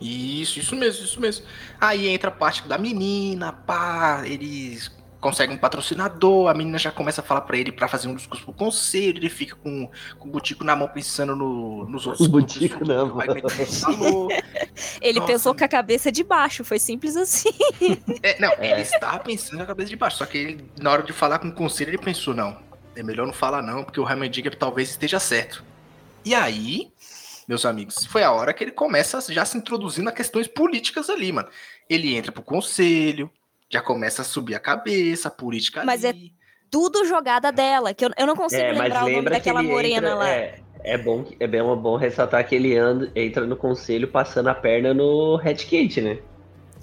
[0.00, 1.46] Isso, isso mesmo, isso mesmo.
[1.80, 4.90] Aí entra a parte da menina, pá, eles
[5.22, 8.44] conseguem um patrocinador, a menina já começa a falar pra ele pra fazer um discurso
[8.44, 12.26] pro conselho, ele fica com, com o butico na mão pensando no, nos outros.
[12.26, 14.28] O butico grupos, na mão.
[15.00, 15.32] Ele Nossa.
[15.32, 17.50] pensou com a cabeça de baixo, foi simples assim.
[18.22, 18.72] É, não, É.
[18.72, 21.48] ele estava pensando na cabeça de baixo, só que ele, na hora de falar com
[21.48, 22.58] o conselho, ele pensou, não,
[22.96, 25.62] é melhor não falar não, porque o Heimendinger talvez esteja certo.
[26.24, 26.90] E aí,
[27.46, 31.30] meus amigos, foi a hora que ele começa já se introduzir nas questões políticas ali,
[31.30, 31.48] mano.
[31.88, 33.30] Ele entra pro conselho,
[33.72, 36.32] já começa a subir a cabeça, a política Mas ali.
[36.70, 39.96] Tudo jogada dela, que eu, eu não consigo É, mas lembrar o nome daquela morena
[40.08, 40.28] entra, lá.
[40.30, 44.48] É, é bom, que- é bem bom ressaltar que ele anda, entra no conselho passando
[44.48, 46.18] a perna no Red Kate, né?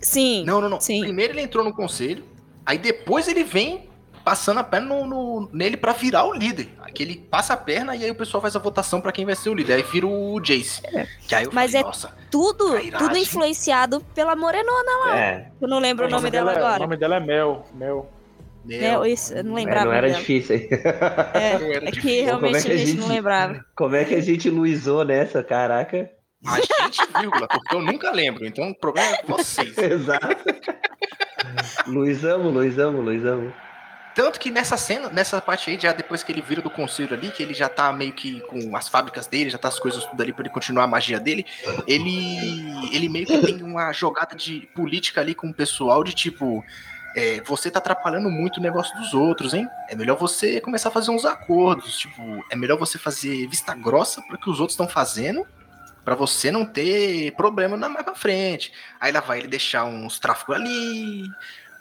[0.02, 0.44] Sim.
[0.46, 0.80] Não, não, não.
[0.80, 1.02] Sim.
[1.02, 2.24] Primeiro ele entrou no conselho,
[2.66, 3.89] aí depois ele vem
[4.30, 6.70] passando a perna no, no- nele pra virar o líder.
[6.84, 9.36] Aqui ele passa a perna e aí o pessoal faz a votação pra quem vai
[9.36, 9.74] ser o líder.
[9.74, 10.84] Aí vira o Jace.
[11.28, 15.18] Que aí eu Mas falei, é- nossa, Tudo, Tá tudo influenciado pela morenona.
[15.18, 16.80] É, Eu não lembro o nome dela é- O agora.
[16.80, 17.66] nome dela é Mel.
[17.74, 18.08] Mel.
[18.64, 19.86] meu, É, isso, eu não é, lembrava.
[19.86, 20.20] não o era nome dela.
[20.20, 20.56] difícil.
[20.58, 20.68] hein?
[21.34, 22.02] É, era é difícil.
[22.04, 23.66] que realmente Como é que a a gente não gente- lembrava.
[23.76, 26.08] Como é que a gente luizou nessa, caraca?
[26.46, 28.46] A gente, vírgula, porque eu nunca lembro.
[28.46, 29.76] Então o problema é com vocês.
[29.78, 30.28] Exato.
[31.88, 33.54] Luizamos, Luizamos, Luizamos.
[34.20, 37.32] Tanto que nessa cena, nessa parte aí, já depois que ele vira do conselho ali,
[37.32, 40.22] que ele já tá meio que com as fábricas dele, já tá as coisas tudo
[40.22, 41.46] ali pra ele continuar a magia dele,
[41.88, 46.62] ele, ele meio que tem uma jogada de política ali com o pessoal de tipo.
[47.16, 49.66] é, você tá atrapalhando muito o negócio dos outros, hein?
[49.88, 51.98] É melhor você começar a fazer uns acordos.
[52.00, 55.48] Tipo, é melhor você fazer vista grossa para que os outros estão fazendo,
[56.04, 58.74] para você não ter problema na mais pra frente.
[59.00, 61.24] Aí lá vai ele deixar uns tráficos ali,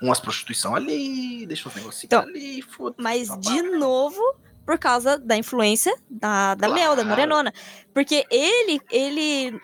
[0.01, 4.21] umas prostituição ali, deixa os negócios Então, ali, foda Mas, de novo,
[4.67, 7.09] por causa da influência da, da Mel, da Claro.
[7.09, 7.53] Morenona.
[7.95, 9.61] Porque ele, ele.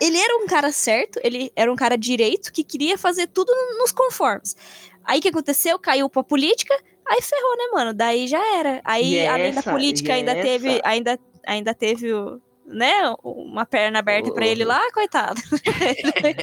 [0.00, 3.92] Ele era um cara certo, ele era um cara direito que queria fazer tudo nos
[3.92, 4.56] conformes.
[5.04, 5.78] Aí o que aconteceu?
[5.78, 6.74] Caiu pra política,
[7.06, 7.94] aí ferrou, né, mano?
[7.94, 8.80] Daí já era.
[8.84, 10.68] Aí, E além essa- da política, e ainda teve.
[10.68, 12.40] essa- Ainda, ainda teve o.
[12.66, 15.40] Né, uma perna aberta pra ele lá, coitado.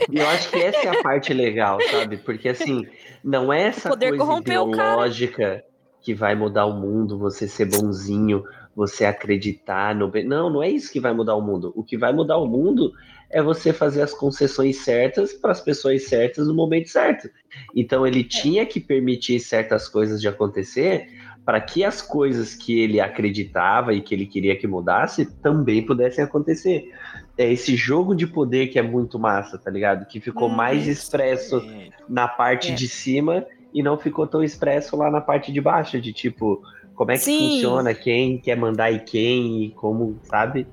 [0.09, 2.17] E eu acho que essa é a parte legal, sabe?
[2.17, 2.87] Porque assim,
[3.23, 5.63] não é essa coisa ideológica
[5.99, 8.43] que vai mudar o mundo, você ser bonzinho,
[8.75, 10.25] você acreditar no bem.
[10.25, 11.71] Não, não é isso que vai mudar o mundo.
[11.75, 12.91] O que vai mudar o mundo
[13.29, 17.29] é você fazer as concessões certas para as pessoas certas no momento certo.
[17.75, 21.07] Então ele tinha que permitir certas coisas de acontecer
[21.45, 26.23] para que as coisas que ele acreditava e que ele queria que mudasse também pudessem
[26.23, 26.91] acontecer.
[27.37, 30.05] É esse jogo de poder que é muito massa, tá ligado?
[30.05, 31.63] Que ficou Hum, mais expresso
[32.07, 32.75] na parte É.
[32.75, 36.61] de cima e não ficou tão expresso lá na parte de baixo, de tipo,
[36.93, 37.39] como é que Sim.
[37.55, 40.67] funciona, quem quer mandar e quem, e como, sabe?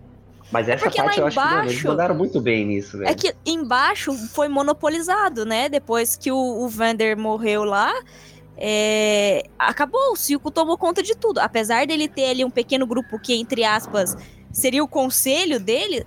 [0.50, 3.10] Mas essa porque parte eu acho que mano, eles embaixo- mandaram muito bem nisso, velho.
[3.10, 5.68] É que embaixo foi monopolizado, né?
[5.68, 7.92] Depois que o, o Vander morreu lá,
[8.60, 10.12] é, acabou.
[10.12, 11.38] O Silco tomou conta de tudo.
[11.38, 14.16] Apesar dele ter ali um pequeno grupo que, entre aspas,
[14.52, 16.04] seria o conselho dele,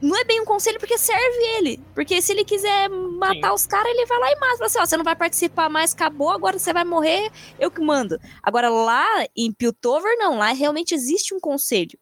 [0.00, 1.80] não é bem um conselho porque serve ele.
[1.94, 4.56] Porque se ele quiser matar os caras, ele vai lá e mata.
[4.56, 7.30] Fala assim, ó, você não vai participar mais, acabou, agora você vai morrer,
[7.60, 8.18] eu que mando.
[8.42, 10.36] Agora lá em Piltover, não.
[10.36, 11.98] Lá realmente existe um conselho.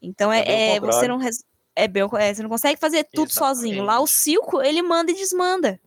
[0.00, 1.20] Então É é, é, você não
[1.76, 3.84] é bem, é, você não consegue fazer tudo sozinho.
[3.84, 5.80] Lá o Silco, ele manda e desmanda.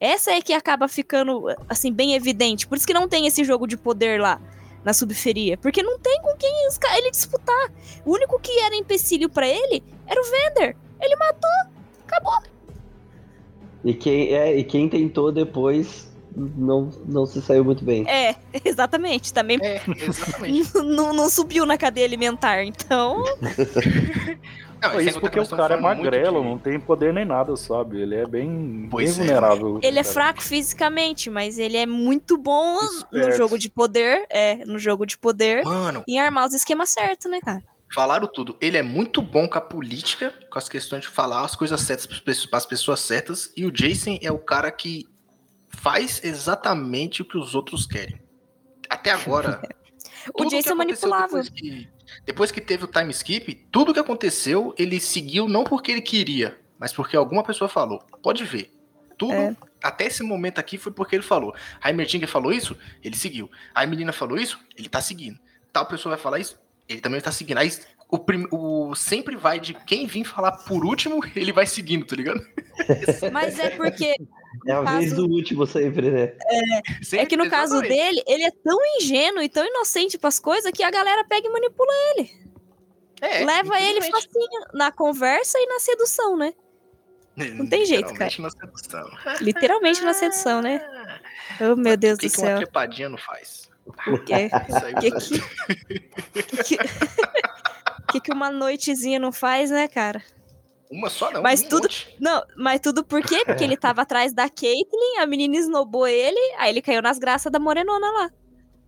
[0.00, 2.66] Essa é que acaba ficando, assim, bem evidente.
[2.66, 4.40] Por isso que não tem esse jogo de poder lá
[4.82, 5.58] na subferia.
[5.58, 6.50] Porque não tem com quem
[6.96, 7.70] ele disputar.
[8.04, 10.74] O único que era empecilho pra ele era o Vender.
[11.00, 11.50] Ele matou,
[12.06, 12.38] acabou.
[13.84, 18.08] E, quem, é, e quem tentou depois não, não se saiu muito bem.
[18.08, 19.32] É, exatamente.
[19.32, 20.74] Também É, exatamente.
[20.82, 22.64] não subiu na cadeia alimentar.
[22.64, 23.22] Então,
[24.82, 27.54] Não, É e isso porque o cara é magrelo, de- não tem poder nem nada,
[27.56, 28.00] sabe?
[28.00, 29.32] Ele é bem, Pois bem é.
[29.34, 29.78] vulnerável.
[29.82, 30.14] ele é cara.
[30.14, 32.74] fraco fisicamente, mas ele é muito bom
[33.10, 33.36] no Esperto.
[33.36, 34.26] jogo de poder.
[34.30, 35.64] É, no jogo de poder.
[35.64, 37.62] Mano, Em armar os esquemas certos, né, cara?
[37.92, 38.56] falaram tudo.
[38.60, 42.06] Ele é muito bom com a política, com as questões de falar as coisas certas
[42.06, 43.52] para as pessoas certas.
[43.56, 45.04] E o Jason é o cara que
[45.68, 48.20] faz exatamente o que os outros querem.
[48.88, 49.60] Até agora.
[50.34, 51.42] O Jason é manipulável.
[51.44, 51.88] Que,
[52.24, 56.58] depois que teve o time skip, tudo que aconteceu, ele seguiu não porque ele queria,
[56.78, 58.02] mas porque alguma pessoa falou.
[58.22, 58.70] Pode ver.
[59.18, 59.54] Tudo, É.
[59.82, 61.54] até esse momento aqui, foi porque ele falou.
[61.80, 63.50] A Heimerdinger falou isso, ele seguiu.
[63.74, 65.38] A menina falou isso, ele tá seguindo.
[65.72, 66.58] Tal pessoa vai falar isso,
[66.88, 67.58] ele também tá seguindo.
[67.58, 67.70] Aí
[68.08, 72.16] o, prim- o sempre vai de quem vir falar por último, ele vai seguindo, tá
[72.16, 72.40] ligado?
[73.30, 74.16] Mas é porque
[74.66, 76.32] É a caso- vez do último sempre, né?
[76.42, 77.96] É Sempre, que no caso exatamente.
[77.96, 81.50] dele, ele é tão ingênuo e tão inocente pras coisas que a galera pega e
[81.52, 82.30] manipula ele.
[83.20, 86.52] É, Leva ele facinho na conversa e na sedução, né?
[87.36, 88.28] Não tem jeito, cara.
[88.30, 89.10] Literalmente na sedução.
[89.40, 90.80] Literalmente na sedução, né?
[91.60, 92.56] Oh, meu Deus O que, do que uma céu.
[92.58, 93.70] trepadinha não faz?
[94.26, 94.32] Que,
[94.68, 95.38] Isso aí que, você-
[96.64, 96.78] que, que,
[98.12, 100.22] que, que uma noitezinha não faz, né, cara?
[100.90, 101.42] Uma só não.
[101.42, 102.16] Mas um tudo- monte.
[102.18, 103.44] Não, mas tudo por quê?
[103.44, 107.50] Porque ele tava atrás da Caitlyn, a menina esnobou ele, aí ele caiu nas graças
[107.52, 108.30] da morenona lá.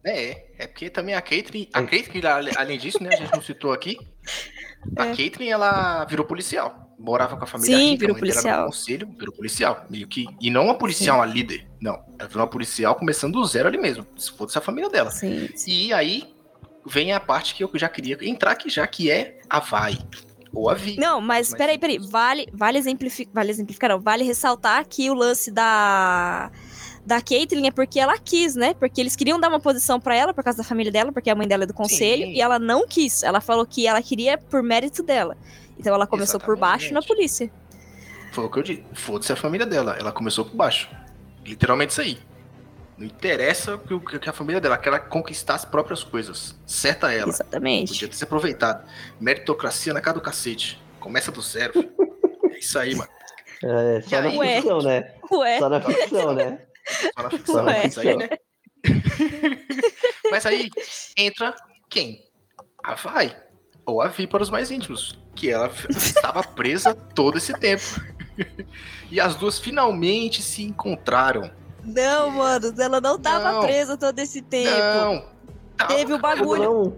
[0.05, 1.69] É, é porque também a Caitlyn.
[1.73, 2.23] A Caitlyn,
[2.57, 3.11] além disso, né?
[3.13, 3.97] A gente não citou aqui.
[4.99, 5.15] A É.
[5.17, 6.93] Caitlyn, ela virou policial.
[6.99, 8.67] Morava com a família Sim, rica, virou policial.
[8.67, 9.87] conselho, virou policial.
[9.89, 10.27] Meio que.
[10.41, 11.69] E não uma policial, uma líder.
[11.81, 12.05] Não.
[12.19, 14.05] Ela virou uma policial começando do zero ali mesmo.
[14.17, 15.13] Se fosse a família dela.
[15.13, 15.49] Sim.
[15.69, 16.35] E aí
[16.85, 19.97] vem a parte que eu já queria entrar aqui, já que é a Vai.
[20.55, 20.97] Ou a Vi.
[20.97, 21.99] Não, mas Mas peraí, peraí.
[21.99, 24.01] Vale, vale, exemplifi vale exemplificar, não.
[24.01, 26.51] Vale ressaltar que o lance da.
[27.05, 28.75] Da Caitlyn é porque ela quis, né?
[28.75, 31.35] Porque eles queriam dar uma posição pra ela por causa da família dela, porque a
[31.35, 32.33] mãe dela é do conselho, Sim.
[32.35, 33.25] e ela não quis.
[33.25, 35.37] Ela falou que ela queria por mérito dela.
[35.77, 37.09] Então ela começou por baixo na Exatamente.
[37.09, 37.53] polícia.
[38.31, 38.85] Foi o que eu disse.
[38.93, 39.97] Foda-se a família dela.
[39.99, 40.89] Ela começou por baixo.
[41.45, 42.19] Literalmente isso aí.
[43.03, 46.57] Não interessa o que, que a família dela quer ela conquistar as próprias coisas.
[46.65, 47.31] Certa ela.
[47.31, 47.89] Exatamente.
[47.95, 48.89] Podia ter se aproveitado.
[49.21, 50.81] Meritocracia na cara do cacete.
[51.01, 51.73] Começa do zero.
[52.53, 53.11] é isso aí, mano.
[53.65, 54.31] É, só na?
[54.31, 54.55] Ué.
[54.55, 55.15] ficção, né?
[55.33, 56.59] Ué, Só na ficção, né?
[56.87, 57.65] Só na ficção.
[57.65, 57.87] Ué.
[57.89, 58.29] Isso aí, né?
[60.31, 60.71] Mas aí
[61.17, 61.57] entra
[61.91, 62.23] quem?
[62.85, 63.37] A Vai.
[63.85, 65.19] Ou a Vi para os mais íntimos.
[65.35, 67.83] Que ela estava presa todo esse tempo.
[69.11, 71.51] E as duas finalmente se encontraram.
[71.85, 73.61] Não, mano, ela não tava Não.
[73.63, 74.71] presa todo esse tempo.
[74.71, 75.25] Não!
[75.77, 76.97] Tava, Teve o bagulho.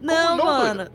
[0.00, 0.90] Não, Não, não, mano.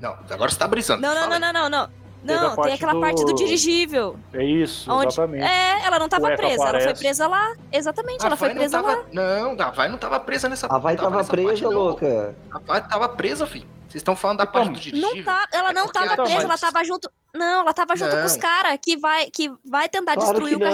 [0.00, 1.02] Não, agora você tá brisando.
[1.02, 2.02] Não, não, não, não, não, não.
[2.24, 4.16] Não, tem parte aquela do- parte do dirigível.
[4.32, 5.42] É isso, Onde- exatamente.
[5.44, 7.00] É, ela não tava presa, ela foi aparece.
[7.00, 7.52] presa lá.
[7.72, 8.94] Exatamente, A ela foi presa não lá.
[8.96, 11.62] tava, Não, a Vai não tava presa nessa a Vai não tava nessa parte, presa,
[11.64, 11.72] não.
[11.72, 12.36] louca.
[12.52, 13.66] A Vai tava presa, filho.
[13.88, 15.16] Vocês estão falando da Então, parte do dirigível.
[15.16, 17.10] Não tá, ela É não porque tava ela- presa, ela tava junto.
[17.34, 18.40] Não, ela tava junto com os Não.
[18.40, 20.70] caras que vai, que vai tentar Claro destruir que o não.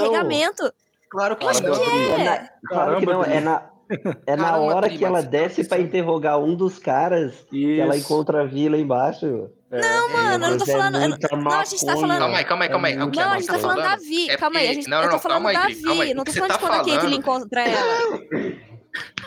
[1.11, 1.53] Claro que não.
[1.53, 2.25] que É é.
[2.25, 3.71] na- claro que não, é na,
[4.27, 7.97] é na Caramba, hora que ela mas- desce pra interrogar um dos caras que ela
[7.97, 9.51] encontra a vila embaixo.
[9.71, 10.95] Não, mano, eu não tô é falando.
[10.95, 11.01] eu
[11.39, 12.19] não- a gente tá falando.
[12.19, 12.95] Calma aí, calma aí, calma aí.
[12.95, 14.31] É Não, a a gente tá tá falando da Vi.
[14.31, 16.03] é calma aí, a gente, não, eu não, tô falando calma aí, da Dri, calma
[16.03, 16.09] aí.
[16.09, 16.15] Vi.
[16.15, 18.21] Não tô falando tá de quando a Caitlyn falando- encontra ela.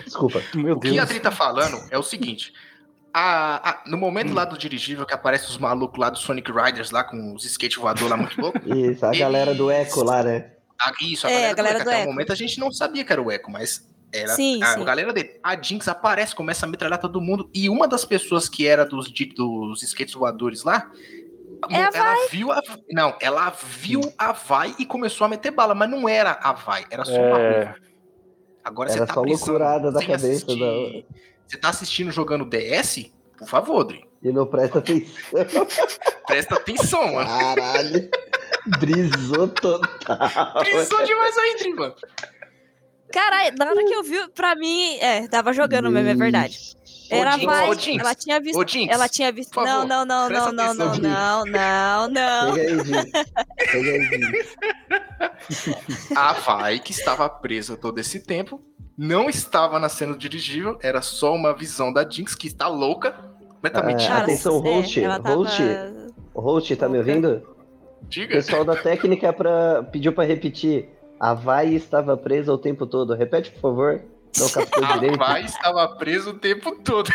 [0.06, 0.42] Desculpa.
[0.56, 1.04] Meu O que a Deus.
[1.04, 2.54] Adri tá falando é o seguinte.
[3.14, 6.92] a- a- no momento lá do dirigível que aparece os malucos lá do Sonic Riders
[6.92, 8.58] lá com os skate voador lá muito louco.
[8.74, 10.52] Isso, a galera do Eco lá, né?
[10.90, 11.86] A- isso, a É, galera, a galera do Echo.
[11.90, 14.62] do Até o momento a gente não sabia que era o Echo, mas era Sim,
[14.64, 14.84] a, sim.
[14.84, 15.40] galera dele.
[15.44, 19.10] A Jinx aparece, começa a metralhar todo mundo e uma das pessoas que era dos,
[19.10, 20.92] dos skates voadores lá
[21.70, 22.62] É a ela viu a
[22.92, 26.86] não, ela viu a Vai e começou a meter bala, mas não era a Vai,
[26.90, 27.76] era só uma É, roupa.
[28.64, 31.06] Agora Era você tá só loucurada da cabeça assistir-
[31.48, 33.12] Você tá assistindo jogando DS?
[33.38, 34.04] Por favor, Dri.
[34.22, 35.14] E não presta atenção.
[36.28, 37.28] Presta atenção, mano.
[37.28, 38.10] Caralho.
[38.80, 40.54] Brisou total.
[40.60, 41.96] Brisou demais aí, Dri, mano.
[43.12, 46.58] Caralho, na hora que eu vi, pra mim, é, tava jogando mesmo, é verdade.
[47.10, 50.06] Era Jinx, vai, ô, Jinx, ela tinha visto, Jinx, ela tinha visto, não, favor, não,
[50.06, 52.56] não, não, não, não, não, não, não.
[52.56, 52.96] Gil.
[56.16, 58.62] A Vai, que estava presa todo esse tempo,
[58.98, 63.12] não estava na cena do dirigível, era só uma visão da Jinx, que está louca,
[63.50, 64.08] completamente.
[64.08, 65.62] Ah, Atenção, é, tava- host.
[66.34, 67.51] O host, tá me ouvindo?
[68.02, 68.36] O Diga.
[68.36, 70.90] pessoal da técnica pra, pediu pra repetir.
[71.20, 73.14] A Vai estava presa o tempo todo.
[73.14, 74.02] Repete, por favor.
[74.40, 75.18] Não captou A direito.
[75.20, 77.10] Vai estava presa o tempo todo.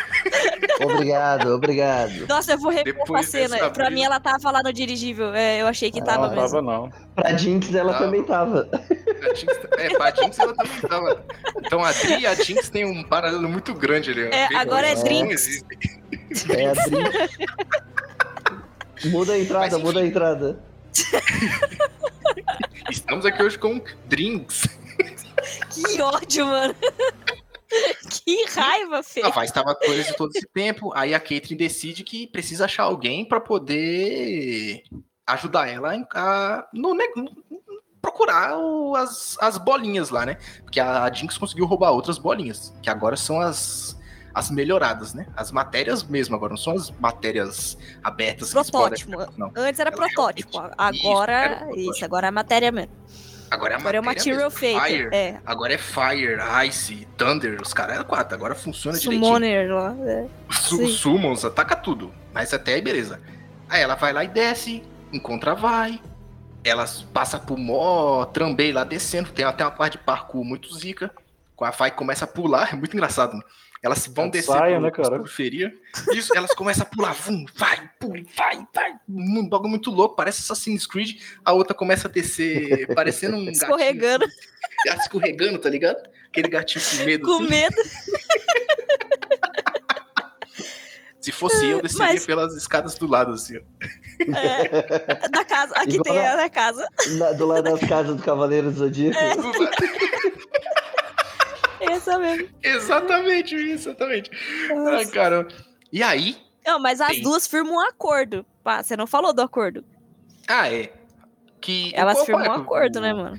[0.84, 2.26] Obrigado, obrigado.
[2.28, 3.70] Nossa, eu vou rever Depois essa cena.
[3.70, 5.34] Pra brisa- mim, ela tava lá no dirigível.
[5.34, 6.49] É, eu achei que Ah, tava não mesmo.
[6.51, 6.91] tava não.
[7.14, 7.99] Pra Jinx, ela Não.
[7.99, 8.68] também tava.
[8.72, 11.24] A Jinx, é, pra Jinx ela também estava.
[11.64, 14.26] Então a Dri e a Jinx tem um paralelo muito grande ali.
[14.26, 15.24] É, agora é Drinks.
[15.24, 16.03] não existem.
[16.51, 17.39] É a Jinx.
[19.11, 20.59] Muda a entrada, Mas, muda a entrada.
[22.91, 24.63] Estamos aqui hoje com Drinks.
[25.71, 26.75] Que ódio, mano.
[28.25, 29.23] que raiva, Fê.
[29.23, 33.25] A Vai estava presa todo esse tempo, aí a Caitlyn decide que precisa achar alguém
[33.25, 34.83] pra poder
[35.27, 36.97] ajudar ela a no,
[38.01, 40.39] procurar o- as, as bolinhas lá, né?
[40.63, 43.96] Porque a Jinx conseguiu roubar outras bolinhas, que agora são as,
[44.37, 45.26] as melhoradas, né?
[45.34, 48.53] As matérias mesmo, agora não são as matérias abertas.
[48.53, 49.12] Protótipo.
[49.34, 49.51] Não.
[49.57, 50.59] Antes era Ela protótipo.
[50.76, 51.66] Agora.
[51.74, 52.93] Isso, Isso, agora é a matéria mesmo.
[53.51, 54.78] Agora é Agora é material mesmo, feito.
[54.78, 55.09] Fire.
[55.11, 55.41] É.
[55.47, 56.37] Agora é Fire,
[56.68, 59.24] Ice, Thunder, os caras é quatro, agora funciona direitinho.
[59.24, 59.97] Summoner lá.
[60.05, 60.26] é.
[60.51, 60.87] Su.
[60.87, 62.12] Summons, ataca tudo.
[62.34, 63.18] Mas até aí, beleza.
[63.70, 65.99] Aí ela vai lá e desce, encontra Vai.
[66.62, 69.30] Ela passa por mó trambei lá descendo.
[69.30, 71.11] Tem até uma parte de parkour muito zica.
[71.55, 73.43] Com a Vai começa a pular, é muito engraçado.
[73.87, 75.11] Elas vão É descer saia, por- né, cara?
[75.18, 75.72] periferia.
[76.12, 78.95] Isso, elas começam a pular, vum, vai, pula, vai, vai.
[79.09, 81.20] Um bagulho muito louco, parece Assassin's Creed.
[81.45, 83.53] A outra começa a descer, parecendo um gatinho.
[83.62, 84.26] Escorregando.
[84.84, 85.99] Gato escorregando, tá ligado?
[86.28, 87.24] Aquele gatinho com medo.
[87.26, 87.49] Com assim.
[87.49, 87.76] medo.
[91.20, 93.57] Se fosse eu, desceria Mas- pelas escadas do lado, assim.
[93.57, 93.61] ó.
[94.37, 95.74] É, da casa.
[95.74, 96.87] Aqui Igual tem a- a da casa.
[97.18, 99.18] Na- do lado das casas do Cavaleiro do Zodíaco.
[101.81, 102.49] Essa mesmo.
[102.62, 104.31] exatamente, exatamente.
[104.74, 105.11] Nossa.
[105.11, 105.49] cara.
[105.93, 106.37] E aí?
[106.64, 107.22] Não, mas as Tem.
[107.22, 108.45] duas firmam um acordo.
[108.64, 109.85] Pá, você não falou do acordo.
[110.49, 110.93] Ah, é.
[111.61, 111.93] Que.
[111.95, 113.39] Elas firmam um é acordo, o- né, mano?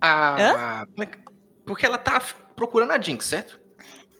[0.00, 0.86] A.
[0.92, 1.18] como é que-
[1.64, 2.20] Porque ela tá
[2.56, 3.58] procurando a Jinx, certo?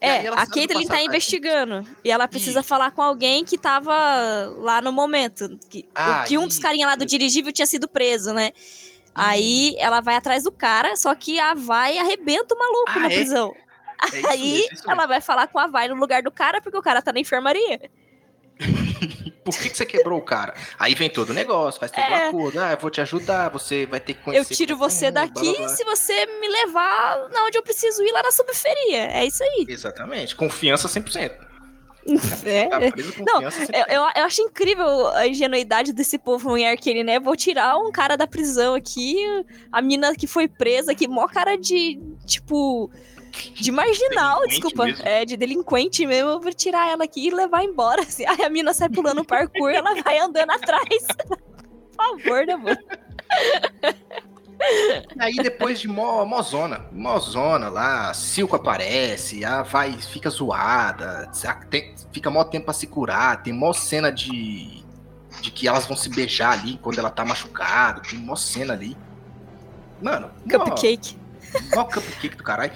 [0.00, 1.86] É, a Caitlyn tá investigando.
[2.04, 2.68] E ela precisa Isso.
[2.68, 3.94] falar com alguém que tava
[4.58, 5.58] lá no momento.
[5.70, 6.62] Que, Ah, que um dos isso.
[6.62, 8.52] carinha lá do dirigível tinha sido preso, né?
[9.14, 13.06] Aí ela vai atrás do cara, só que a Vai arrebenta o maluco Ah, na
[13.06, 13.14] é?
[13.16, 13.54] prisão.
[14.12, 14.90] É Aí mesmo, mesmo.
[14.90, 17.20] ela vai falar com a Vai no lugar do cara, porque o cara tá na
[17.20, 17.80] enfermaria.
[19.44, 20.54] Por que, que você quebrou o cara?
[20.78, 22.28] Aí vem todo o negócio, faz todo o É.
[22.28, 22.58] acordo.
[22.60, 24.54] Ah, eu vou te ajudar, você vai ter que Eu conhecer.
[24.54, 25.68] tiro todo você mundo, blá, daqui blá, blá.
[25.68, 29.06] se você me levar na onde eu preciso ir lá na subferia.
[29.12, 29.66] É isso aí.
[29.68, 30.34] Exatamente.
[30.34, 31.36] Confiança 100%.
[32.44, 32.68] É.
[33.24, 33.70] Não, confiança 100%.
[33.74, 37.18] Eu, eu, eu acho incrível a ingenuidade desse povo em Arcane, né?
[37.18, 39.16] Vou tirar um cara da prisão aqui,
[39.72, 42.90] a mina que foi presa, que mó cara de, tipo,
[43.54, 44.84] De marginal, desculpa.
[44.84, 45.02] mesmo.
[45.06, 46.30] É, de delinquente mesmo.
[46.30, 48.02] Eu vou tirar ela aqui e levar embora.
[48.02, 51.06] Assim, aí a mina sai pulando o parkour ela vai andando atrás.
[51.26, 51.38] Por
[51.96, 52.78] favor, né, mano?
[55.16, 59.92] E aí depois de mó, mó zona, mó zona lá, a Silco aparece, a vai,
[59.92, 61.30] fica zoada,
[61.70, 64.82] tem- fica mó tempo pra se curar, tem mó cena de,
[65.40, 68.96] de que elas vão se beijar ali quando ela tá machucada, tem mó cena ali.
[70.02, 71.16] Mano, mó- Cupcake.
[71.74, 72.72] Mó cupcake do caralho.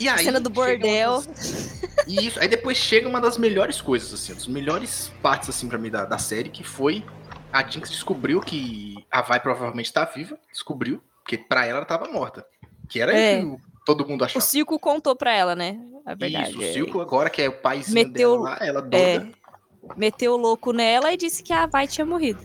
[0.00, 1.22] E aí, Cena do bordel.
[1.22, 5.78] das- Isso, aí depois chega uma das melhores coisas, assim, das melhores partes, assim, pra
[5.78, 7.04] mim, da, da série, que foi
[7.54, 12.08] a Jinx descobriu que a Vai provavelmente tá viva, descobriu, porque pra ela ela tava
[12.08, 12.44] morta.
[12.88, 13.38] Que era É.
[13.38, 14.44] isso que todo mundo O achava.
[14.44, 15.78] Silco contou pra ela, né?
[16.04, 16.50] A verdade.
[16.50, 16.72] Isso, o é.
[16.72, 19.28] Silco agora, que é o paizinho Meteu- dela lá, ela doida.
[19.96, 22.40] Meteu o louco nela e disse que a Vai tinha morrido.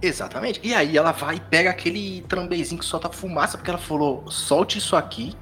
[0.00, 0.60] Exatamente.
[0.62, 4.78] E aí ela vai e pega aquele trambezinho que solta fumaça, porque ela falou: solte
[4.78, 5.34] isso aqui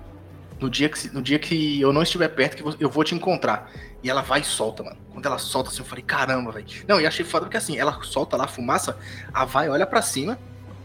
[0.61, 3.71] no dia que, no dia que eu não estiver perto, que eu vou te encontrar.
[4.03, 4.97] E ela vai e solta, mano.
[5.13, 6.67] Quando ela solta assim, eu falei, caramba, velho.
[6.87, 8.97] Não, e achei foda porque assim, ela solta lá a fumaça,
[9.33, 10.39] a vai, olha pra cima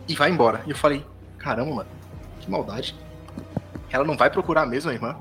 [0.08, 0.62] e vai embora.
[0.66, 1.06] E eu falei,
[1.38, 1.90] caramba, mano,
[2.40, 2.96] que maldade.
[3.90, 5.16] Ela não vai procurar mesmo a irmã.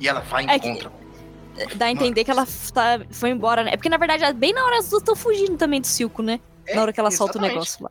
[0.00, 0.90] E ela vai e É que- encontra.
[1.76, 3.76] Dá a entender que ela tá, foi embora, né?
[3.76, 6.40] Porque na verdade, bem na hora as duas estão fugindo também do Silco, né?
[6.66, 7.52] É, na hora que ela solta o exatamente.
[7.54, 7.90] negócio lá.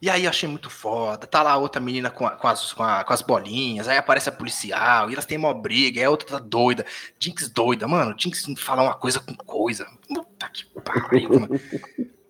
[0.00, 1.26] E aí eu achei muito foda.
[1.26, 3.96] Tá lá a outra menina com, a- com as, com, a- com as bolinhas, aí
[3.96, 6.84] aparece a policial, e elas têm uma briga, aí a outra tá doida.
[7.18, 8.14] Jinx doida, mano.
[8.18, 9.86] Jinx fala uma coisa com coisa.
[10.08, 11.60] Puta que pariu, mano.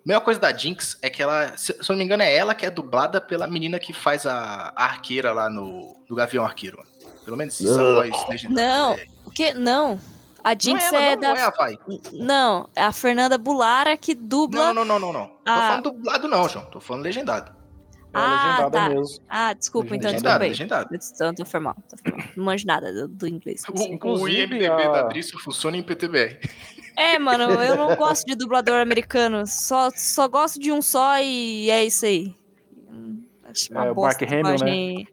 [0.04, 2.54] Melhor coisa da Jinx é que ela, se, se eu não me engano, é ela
[2.54, 6.76] que é dublada pela menina que faz a, a arqueira lá no, no Gavião Arqueiro,
[6.78, 6.88] mano.
[7.24, 8.68] Pelo menos isso é a voz legendária.
[8.70, 9.06] Não, É.
[9.24, 9.52] o quê?
[9.52, 9.98] Não.
[10.44, 11.28] A Jinx não é, é, ela, não, da.
[11.28, 11.78] não é a.
[12.12, 14.66] Não, é a Fernanda Bulara que dubla.
[14.72, 15.26] Não, não, não, não, não.
[15.26, 15.56] Tô Ah.
[15.70, 16.64] falando dublado não, João.
[16.66, 17.55] Tô falando legendado.
[18.14, 18.88] É Ah, legendada tá.
[18.88, 19.18] mesmo.
[19.28, 20.98] Ah, desculpa, então, Legendado, desculpa aí.
[21.14, 22.26] Então, tô foi mal, tô foi mal.
[22.36, 23.62] Não manjo nada do, do inglês.
[23.68, 26.38] O, o Inclusive, IMDB a- da Drício funciona em PTBR.
[26.96, 29.46] É, mano, eu não gosto de dublador americano.
[29.46, 32.34] Só, só gosto de um só e é isso aí.
[33.44, 35.04] Acho uma É, o bosta Mark Hamill, né?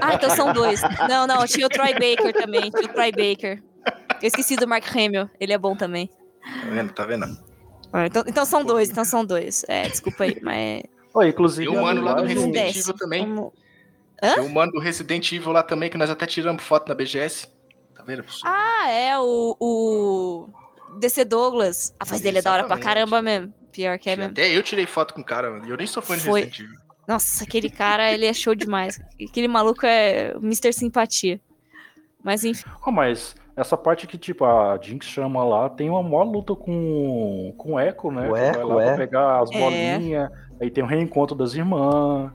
[0.00, 0.80] Ah, então são dois.
[1.08, 2.70] Não, não, tinha o Troy Baker também.
[2.70, 3.62] Tinha o Troy Baker.
[4.22, 5.28] Eu esqueci do Mark Hamill.
[5.40, 6.08] Ele é bom também.
[6.62, 6.92] Tá vendo?
[6.92, 7.26] Tá vendo?
[7.92, 9.64] Ah, então, então são dois, então são dois.
[9.68, 10.82] É, desculpa aí, mas.
[11.14, 12.78] Ó, inclusive, Tem um mano lá do Resident desce.
[12.80, 13.26] Evil também.
[13.26, 13.52] Como-
[14.20, 17.48] Tem o mano do Resident Evil lá também, que nós até tiramos foto na BGS.
[17.94, 18.24] Tá vendo?
[18.44, 20.48] Ah, é o, o
[20.98, 21.94] DC Douglas.
[21.98, 23.52] A voz dele é da hora pra caramba mesmo.
[23.72, 24.32] Pior que é mesmo.
[24.32, 25.66] Até eu tirei foto com o cara, mano.
[25.66, 26.40] E eu nem sou fã de Foi.
[26.42, 26.80] Resident Evil.
[27.06, 29.00] Nossa, aquele cara, ele é show demais.
[29.22, 30.72] Aquele maluco é o Mr.
[30.72, 31.40] Simpatia.
[32.22, 32.64] Mas enfim.
[32.86, 37.54] Ó, mas essa parte que, tipo, a Jinx chama lá, tem uma maior luta com,
[37.56, 38.22] com o Echo, né?
[38.28, 38.96] O Que vai Echo, é.
[38.96, 39.96] pegar as É.
[40.60, 42.30] aí tem o reencontro das irmãs.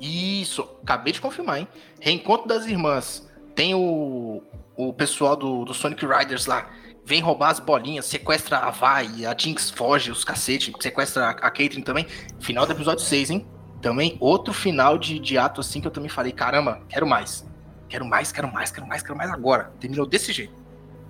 [0.00, 1.68] Isso, acabei de confirmar, hein?
[2.00, 3.28] Reencontro das irmãs.
[3.54, 4.42] Tem o,
[4.76, 6.70] o pessoal do, do Sonic Riders lá.
[7.04, 11.50] Vem roubar as bolinhas, sequestra a Vai, a Jinx foge, os cacete, sequestra a, a
[11.50, 12.06] Caitlyn também.
[12.38, 13.46] Final do episódio 6, hein?
[13.82, 17.46] Também outro final de, de ato assim que eu também falei, caramba, quero mais.
[17.88, 19.72] Quero mais, quero mais, quero mais, quero mais agora.
[19.80, 20.54] Terminou desse jeito.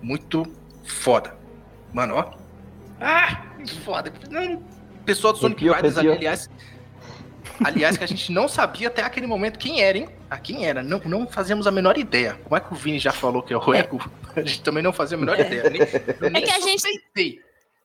[0.01, 0.45] Muito
[0.85, 1.37] foda.
[1.93, 2.33] Mano, ó.
[3.01, 3.45] Ah,
[3.85, 4.13] foda.
[4.31, 4.63] Não,
[5.05, 6.51] Pessoal do Sonic Arrepiou, Riders ali, aliás.
[7.63, 10.09] Aliás, que a gente não sabia até aquele momento quem era, hein?
[10.31, 10.83] A quem era.
[10.83, 12.39] Não, não fazíamos a menor ideia.
[12.45, 13.99] Como é que o Vini já falou que é o Echo?
[14.35, 15.69] A gente também não fazia a menor ideia.
[15.69, 17.41] Nem, eu nem que a gente- suspeitei.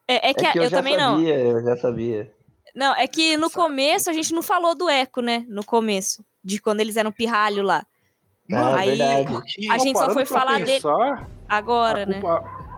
[0.07, 1.15] É, é que, É que eu, eu, já também não.
[1.15, 2.31] sabia, eu já sabia.
[2.75, 5.43] Não, é que no começo a gente não falou do Eco, né?
[5.47, 6.23] No começo.
[6.43, 7.83] De quando eles eram pirralho lá.
[8.53, 9.33] Ah, aí- verdade.
[9.71, 12.21] A gente só foi falar dele pensar, agora, a né?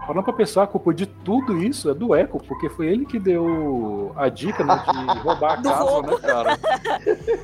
[0.08, 3.20] Parando pra pensar, a culpa de tudo isso é do Echo, porque foi ele que
[3.20, 4.82] deu a dica né,
[5.14, 6.12] de roubar a Do casa, roubo.
[6.12, 6.60] né, cara?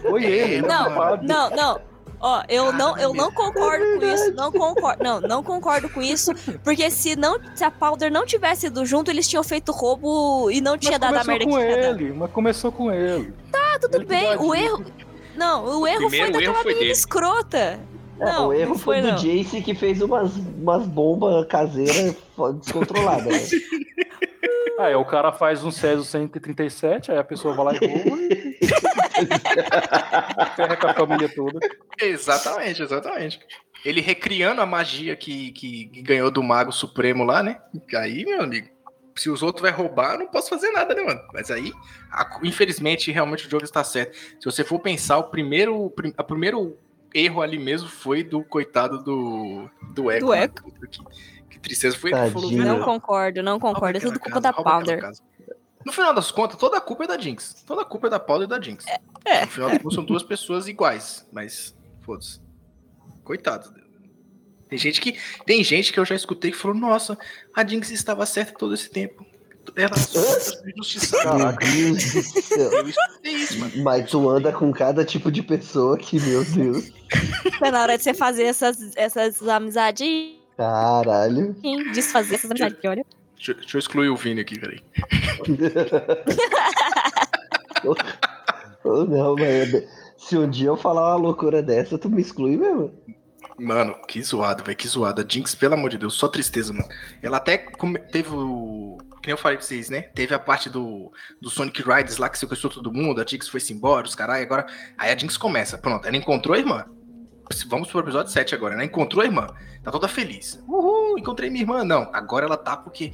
[0.09, 1.27] Foi ele, ele é Não, culpado.
[1.27, 1.81] Não, não.
[2.25, 4.33] Ó, eu não, eu não concordo com isso.
[4.33, 5.03] Não concordo.
[5.03, 6.31] Não, não concordo com isso.
[6.63, 10.61] Porque se não, se a Powder não tivesse ido junto, eles tinham feito roubo e
[10.61, 11.99] não tinha Mas dado a merda que com tinha dado.
[12.01, 13.33] ele, mas começou com ele.
[13.51, 14.37] Tá, tudo Ele que bem.
[14.37, 14.85] O erro.
[15.35, 16.91] Não, o erro primeiro foi erro daquela foi menina dele.
[16.91, 17.79] escrota.
[18.19, 19.17] É, Não, o erro não foi, foi, do.
[19.17, 22.15] Jace que fez umas, umas bombas caseiras
[22.59, 23.51] descontroladas.
[23.51, 23.59] né?
[24.79, 28.59] Aí o cara faz um Césio 137, aí a pessoa vai lá e rouba e
[30.55, 31.59] ferra com a família toda.
[32.01, 33.39] Exatamente, exatamente.
[33.85, 37.61] Ele recriando a magia que, que, que ganhou do Mago Supremo lá, né?
[37.95, 38.67] Aí, meu amigo,
[39.15, 41.21] se os outros vai roubar, eu não posso fazer nada, né, mano?
[41.33, 41.71] Mas aí,
[42.11, 44.15] a- infelizmente, realmente o jogo está certo.
[44.17, 46.77] Se você for pensar, o primeiro, a primeiro
[47.13, 50.25] erro ali mesmo foi do coitado do, do Echo.
[50.25, 50.43] Do né?
[50.45, 50.63] Echo.
[50.87, 51.03] Que,
[51.49, 51.97] que tristeza.
[51.97, 52.51] Foi ele que falou.
[52.51, 53.97] "Não, concordo, não concordo.
[53.97, 54.99] É tudo culpa casa, da Powder.
[55.01, 55.21] casa."
[55.85, 57.63] No final das contas, toda a culpa é da Jinx.
[57.67, 58.85] Toda a culpa é da Powder e da Jinx.
[59.25, 62.39] É, No final das contas, são duas pessoas iguais, mas foda-se.
[63.23, 63.71] Coitados.
[64.69, 67.17] Tem gente que tem gente que eu já escutei que falou: "Nossa,
[67.55, 69.22] a Jinx estava certa todo esse tempo".
[69.75, 71.37] Foi injustiçada.
[71.37, 71.55] Meu
[71.95, 72.71] Deus do céu.
[72.71, 73.71] Eu escutei isso, mano.
[73.83, 76.91] Mas tu anda com cada tipo de pessoa que, meu Deus.
[77.59, 81.55] Tá na hora de você fazer essas, essas amizades Caralho.
[81.63, 81.91] hein?
[81.93, 83.05] Desfazer essas amizades, olha.
[83.35, 84.79] Deixa, deixa eu excluir o Vini aqui, peraí.
[88.83, 89.83] Ou não, mas
[90.17, 92.91] se um dia eu falar uma loucura dessa, tu me exclui mesmo.
[93.57, 95.21] Mano, que zoado, velho, que zoado.
[95.21, 96.87] A Jinx, pelo amor de Deus, só tristeza, mano.
[97.21, 98.97] Ela até come- teve o.
[99.23, 100.01] Que nem eu falei pra vocês, né?
[100.01, 101.09] Teve a parte do,
[101.41, 104.65] do Sonic Riders lá que sequestrou todo mundo, a Jinx foi-se embora, os caras, agora.
[104.97, 105.77] Aí a Jinx começa.
[105.77, 106.83] Pronto, ela encontrou a irmã.
[107.67, 108.73] Vamos pro episódio 7 agora.
[108.73, 109.47] Ela encontrou a irmã.
[109.81, 110.61] Tá toda feliz.
[110.67, 111.85] Uhul, encontrei minha irmã.
[111.85, 113.13] Não, agora ela tá porque.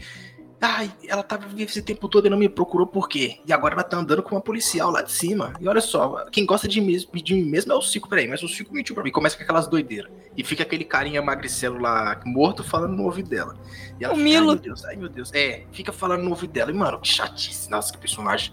[0.62, 3.39] Ai, ela tava esse tempo todo e não me procurou por quê?
[3.45, 5.53] E agora ela tá andando com uma policial lá de cima.
[5.60, 8.43] E olha só, quem gosta de mim, de mim mesmo é o Cico, peraí, mas
[8.43, 9.12] o Cico mentiu pra mim.
[9.12, 10.12] Começa com aquelas doideiras.
[10.36, 13.55] E fica aquele carinha magricelo lá, morto, falando no ouvido dela.
[13.99, 14.49] E ela O fica, Milo.
[14.49, 15.34] Ai, meu Deus, ai, meu Deus.
[15.34, 16.72] É, fica falando no ouvido dela.
[16.72, 17.70] E, mano, que chatice.
[17.70, 18.51] Nossa, que personagem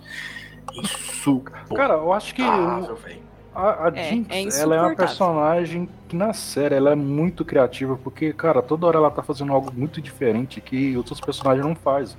[0.74, 3.25] insuportável, Cara, eu acho que o- velho.
[3.56, 7.44] A, a É, Jinx, é ela é uma personagem que na série ela é muito
[7.44, 11.74] criativa, porque, cara, toda hora ela tá fazendo algo muito diferente que outros personagens não
[11.74, 12.16] fazem.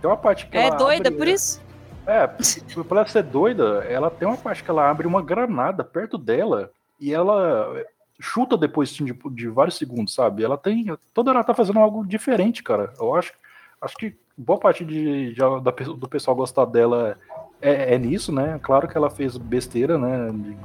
[0.00, 1.60] Tem uma parte que É ela doida abre- por isso?
[2.06, 6.16] É, por ela ser doida, ela tem uma parte que ela abre uma granada perto
[6.16, 6.70] dela
[7.00, 7.82] e ela
[8.20, 10.44] chuta depois assim, de, de vários segundos, sabe?
[10.44, 10.86] Ela tem.
[11.12, 12.92] Toda hora ela tá fazendo algo diferente, cara.
[12.98, 13.32] Eu acho,
[13.80, 18.58] acho que boa parte de, de- da do pessoal gostar dela é, é nisso, né?
[18.62, 20.30] Claro que ela fez besteira, né?
[20.32, 20.56] de-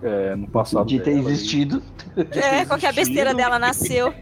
[0.00, 0.86] é, no passado.
[0.86, 1.82] De ter dela, e- existido.
[2.30, 4.14] É, qual que é a besteira dela nasceu?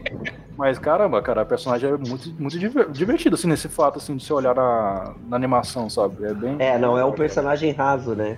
[0.57, 4.23] mas caramba, cara, a personagem é muito, muito diver- divertida, assim, nesse fato, assim, de
[4.25, 6.25] você olhar na, na animação, sabe?
[6.25, 6.55] É bem.
[6.57, 8.37] É, não é um personagem raso, né?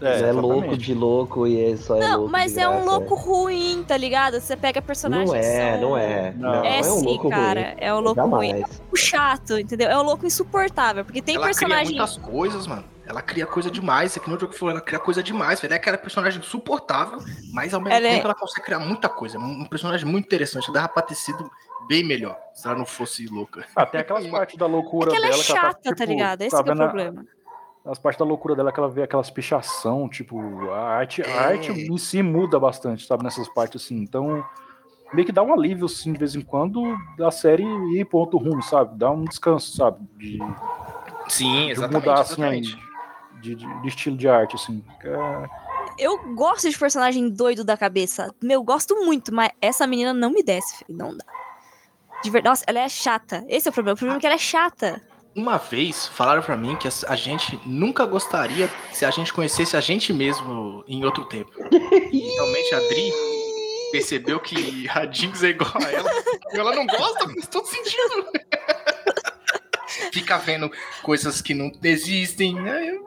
[0.00, 0.40] Não é exatamente.
[0.42, 3.84] louco de louco e é só é Não, louco mas de é um louco ruim,
[3.86, 4.40] tá ligado?
[4.40, 6.32] Você pega personagens Não é, são- não é.
[6.36, 6.52] Não.
[6.52, 7.60] Não, É, é um sim, louco cara.
[7.62, 7.74] ruim.
[7.78, 8.48] É um louco ruim.
[8.50, 8.82] Jamais.
[8.92, 9.88] O chato, entendeu?
[9.88, 11.04] É um louco insuportável.
[11.04, 11.86] Porque tem ela personagem.
[11.86, 12.84] cria muitas coisas, mano.
[13.08, 14.16] Ela cria coisa demais.
[14.16, 15.72] É que no jogo que falou, ela cria coisa demais, velho.
[15.72, 17.18] É aquela personagem insuportável,
[17.52, 19.38] mas ao mesmo Ela é- tempo ela consegue criar muita coisa.
[19.38, 20.72] Um personagem muito interessante.
[20.72, 21.48] Dava pra ter sido
[21.88, 23.64] bem melhor se ela não fosse louca.
[23.76, 25.42] Ah, tem aquelas partes da loucura É que ela é dela.
[25.44, 26.42] que ela chata, tá, tipo, ligado?
[26.42, 27.24] Esse tá que é o problema.
[27.86, 30.38] As partes da loucura dela que ela vê aquelas pichação, tipo,
[30.70, 31.38] a arte, a É.
[31.52, 33.96] arte em si muda bastante, sabe, nessas partes assim.
[33.96, 34.44] Então,
[35.12, 36.82] meio que dá um alívio, assim, de vez em quando,
[37.16, 37.62] da série
[37.96, 38.98] ir pro outro rumo, sabe?
[38.98, 39.98] Dá um descanso, sabe?
[40.16, 40.38] De,
[41.28, 42.60] Sim, de mudar, assim,
[43.40, 44.84] de, de- de estilo de arte, assim.
[45.04, 45.46] É,
[45.98, 48.34] Eu gosto de personagem doido da cabeça.
[48.42, 50.98] Meu, gosto muito, mas essa menina não me desce, filho.
[50.98, 51.24] Não dá.
[52.22, 53.44] De verdade, nossa, ela é chata.
[53.48, 53.94] Esse é o problema.
[53.94, 55.00] O problema é que ela é chata.
[55.36, 59.80] Uma vez falaram pra mim que a gente nunca gostaria se a gente conhecesse a
[59.82, 61.50] gente mesmo em outro tempo.
[62.10, 63.12] E realmente a Dri
[63.92, 66.10] percebeu que a Jinx é igual a ela.
[66.54, 68.26] E ela não gosta, faz todo sentido.
[70.12, 70.70] Fica vendo
[71.02, 72.54] coisas que não existem.
[72.54, 72.98] né?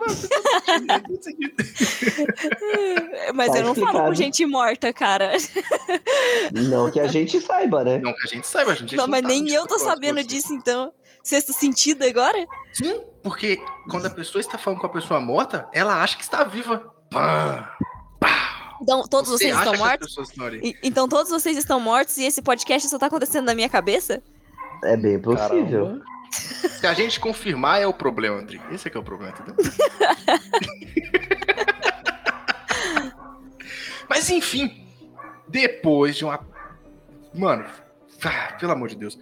[3.33, 5.31] Mas Tá eu não falo com gente morta, cara.
[6.53, 7.97] Não que a gente saiba, né?
[7.97, 10.25] Não que a gente saiba, a gente Não, mas tá nem eu tô sabendo as
[10.25, 10.43] coisas.
[10.43, 10.93] disso, então.
[11.23, 12.45] Sexto sentido agora?
[12.73, 16.43] Sim, porque quando a pessoa está falando com a pessoa morta, ela acha que está
[16.43, 16.93] viva.
[17.11, 17.75] Pá,
[18.19, 18.77] pá.
[18.81, 20.15] Então, todos Você vocês estão mortos?
[20.63, 24.23] E- Então todos vocês estão mortos e esse podcast só tá acontecendo na minha cabeça?
[24.83, 25.85] É bem possível.
[25.85, 26.05] caramba.
[26.31, 28.59] Se a gente confirmar, é o problema, André.
[28.71, 29.55] Esse é que é o problema, entendeu?
[34.07, 34.87] Mas enfim,
[35.47, 36.39] depois de uma.
[37.33, 37.65] Mano,
[38.23, 39.19] ah, pelo amor de Deus.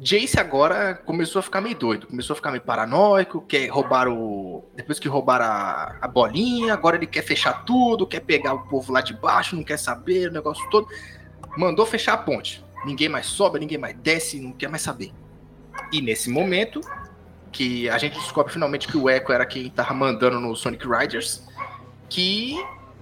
[0.00, 4.64] Jace agora começou a ficar meio doido, começou a ficar meio paranoico, quer roubar o.
[4.74, 8.92] Depois que roubaram a, a bolinha, agora ele quer fechar tudo, quer pegar o povo
[8.92, 10.88] lá de baixo, não quer saber, o negócio todo.
[11.56, 12.64] Mandou fechar a ponte.
[12.84, 15.12] Ninguém mais sobe, ninguém mais desce, não quer mais saber.
[15.92, 16.80] E nesse momento,
[17.54, 21.46] que a gente descobre finalmente que o Echo era quem tava mandando no Sonic Riders,
[22.08, 22.56] que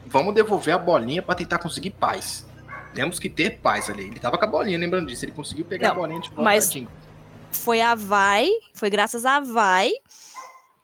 [0.06, 2.46] vamos devolver a bolinha pra tentar conseguir paz.
[2.94, 4.04] Temos que ter paz ali.
[4.04, 5.24] Ele tava com a bolinha, lembrando disso.
[5.24, 6.42] Ele conseguiu pegar Não, a bolinha de volta.
[6.42, 6.88] mas- tadinho.
[7.50, 9.90] Foi a Vai, foi graças a Vai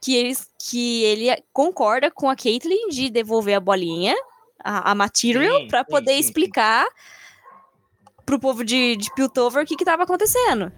[0.02, 4.14] que, eles, que ele concorda com a Caitlyn de devolver a bolinha,
[4.62, 6.28] a, a material, Sim, pra sim, poder sim, sim.
[6.28, 6.86] explicar
[8.26, 10.70] pro povo de, de Piltover o que que tava acontecendo.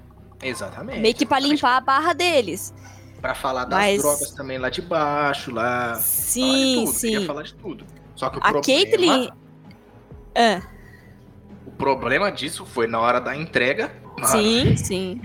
[0.43, 1.01] Exatamente.
[1.01, 2.73] Meio que pra limpar a barra deles.
[3.21, 5.89] Pra falar das Mas- drogas também lá de baixo, lá.
[5.95, 7.27] falar de Sim, tudo, Queria sim.
[7.27, 7.87] falar de tudo.
[8.15, 8.63] Só que o A problema.
[8.65, 9.31] Caitlyn-
[10.37, 10.80] Ah, O
[11.81, 13.91] problema disso foi na hora da entrega.
[14.25, 15.21] Sim, sim.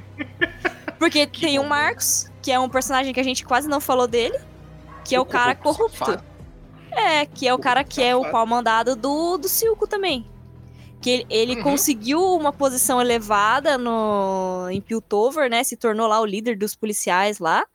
[0.98, 1.64] Porque Que tem o.
[1.64, 4.40] Marcos, que é um personagem que a gente quase não falou dele,
[5.04, 5.98] que é o cara corrupto.
[5.98, 6.24] safado.
[6.92, 8.32] É, que é o cara que é o Safado.
[8.32, 10.26] pau mandado do, do Silco também.
[10.94, 11.64] Porque ele, ele Uhum.
[11.64, 15.64] conseguiu uma posição elevada no, em Piltover, né?
[15.64, 17.66] Se tornou lá o líder dos policiais lá.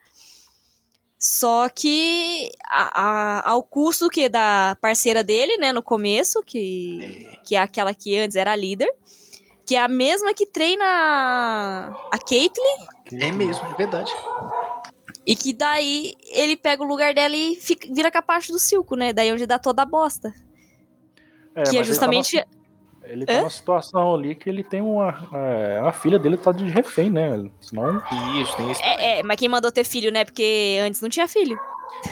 [1.22, 3.02] Só que a-
[3.42, 8.18] a- ao custo que da parceira dele, né, no começo, que, que é aquela que
[8.18, 8.90] antes era a líder,
[9.66, 10.84] que é a mesma que treina
[12.10, 14.10] a Caitlyn, É mesmo, é verdade.
[15.26, 19.12] e que daí ele pega o lugar dela e fica- vira capacho do Silco, né?
[19.12, 20.32] Daí onde dá toda a bosta.
[21.54, 22.36] É, que é justamente.
[22.36, 22.59] numa-
[23.04, 23.38] Ele tá Hã?
[23.38, 25.28] numa situação ali que ele tem uma.
[25.32, 27.48] É, a filha dele tá de refém, né?
[27.60, 28.02] Senão.
[28.40, 28.82] Isso, tem esse.
[28.82, 30.24] É, é, mas quem mandou ter filho, né?
[30.24, 31.58] Porque antes não tinha filho.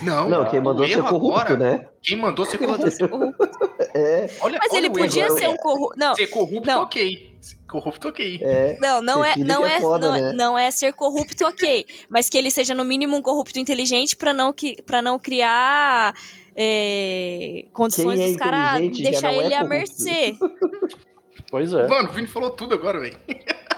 [0.02, 1.89] Não, Não, quem mandou ser corrupto, agora, né?
[2.02, 3.48] Quem mandou ser corrupto.
[3.94, 5.39] É, Olha, Mas olha ele podia erro.
[5.39, 5.98] ser um corrupto.
[5.98, 6.82] Não, Ser corrupto, Não.
[6.82, 7.39] ok.
[7.69, 8.40] Corrupto, ok.
[8.43, 8.77] é.
[8.81, 10.32] não, não é, não é é, foda, não, é- né?
[10.32, 11.86] não é ser corrupto, ok.
[12.09, 16.15] Mas que ele seja no mínimo um corrupto inteligente pra não que para não criar
[16.60, 20.36] é, condições Quem é dos caras deixar é ele à mercê.
[21.51, 21.86] Pois é.
[21.86, 23.18] Mano, o Vini falou tudo agora, velho.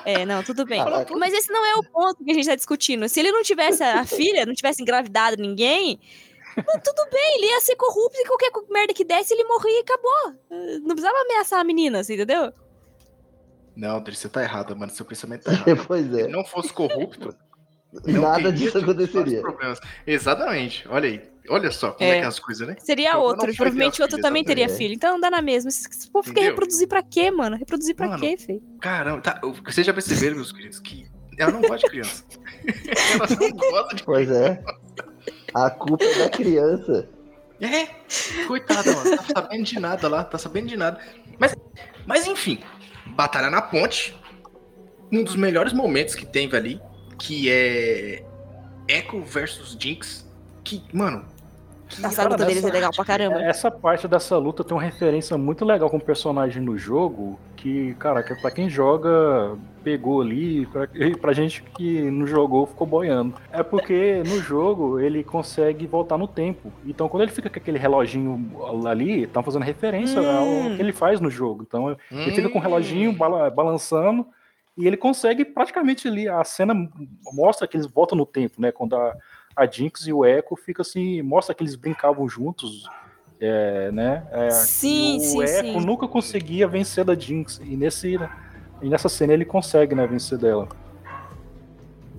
[0.04, 0.82] É, não, tudo bem.
[0.82, 1.16] Caraca.
[1.16, 3.08] Mas esse não é o ponto que a gente tá discutindo.
[3.08, 6.00] Se ele não tivesse a filha, não tivesse engravidado ninguém,
[6.56, 10.34] tudo bem, ele ia ser corrupto e qualquer merda que desse, ele morria e acabou.
[10.80, 12.52] Não precisava ameaçar a menina, você entendeu?
[13.76, 14.90] Não, Dri, você tá errado, mano.
[14.90, 15.84] Seu pensamento tá errado.
[15.86, 16.28] Pois Se ele é.
[16.28, 17.36] não fosse corrupto,
[18.04, 19.40] não Nada disso aconteceria.
[19.40, 19.78] problemas.
[20.04, 20.88] Exatamente.
[20.88, 21.22] Olha aí.
[21.48, 22.18] Olha só como é, É.
[22.20, 22.76] que é as coisas, né?
[22.78, 23.46] Seria Então, outro.
[23.46, 24.94] não Provavelmente outro filha, também teria filho.
[24.94, 25.68] Então dá na mesma.
[25.68, 26.50] Esse povo quer Entendeu?
[26.50, 27.56] reproduzir pra quê, mano?
[27.56, 28.62] Reproduzir pra Mano, quê, filho?
[28.80, 31.06] Caramba, tá, vocês já perceberam, meus queridos, que
[31.38, 32.24] ela não gosta de criança.
[33.14, 34.62] ela não gosta de Pois é.
[35.54, 37.08] A culpa é da criança.
[37.60, 37.86] É,
[38.46, 39.16] coitada, mano.
[39.16, 41.00] Tá sabendo de nada lá, tá sabendo de nada.
[41.38, 41.54] Mas,
[42.06, 42.60] mas enfim,
[43.06, 44.16] Batalha na Ponte.
[45.12, 46.80] Um dos melhores momentos que teve ali,
[47.18, 48.24] que é
[48.86, 50.24] Echo versus Jinx.
[50.64, 51.24] Que, mano.
[51.88, 53.42] que Essa luta deles é legal pra caramba.
[53.42, 57.38] Essa parte dessa luta tem uma referência muito legal com o personagem no jogo.
[57.56, 60.66] Que, cara, que pra quem joga, pegou ali.
[60.66, 63.34] Pra, e pra gente que não jogou, ficou boiando.
[63.52, 66.72] É porque no jogo ele consegue voltar no tempo.
[66.86, 68.50] Então quando ele fica com aquele reloginho
[68.86, 70.70] ali, tá fazendo referência Hum.
[70.70, 71.64] ao que ele faz no jogo.
[71.66, 72.64] Então ele fica com o Hum.
[72.64, 74.26] reloginho bala- balançando
[74.78, 76.28] e ele consegue praticamente ali.
[76.28, 76.72] A cena
[77.34, 78.70] mostra que eles voltam no tempo, né?
[78.72, 79.14] Quando a,
[79.62, 82.88] a Jinx e o Echo fica assim, mostra que eles brincavam juntos,
[83.40, 84.26] é, né?
[84.32, 85.86] É, Sim, o sim, Echo sim.
[85.86, 88.18] nunca conseguia vencer da Jinx e nesse
[88.82, 90.66] e nessa cena ele consegue, né, vencer dela.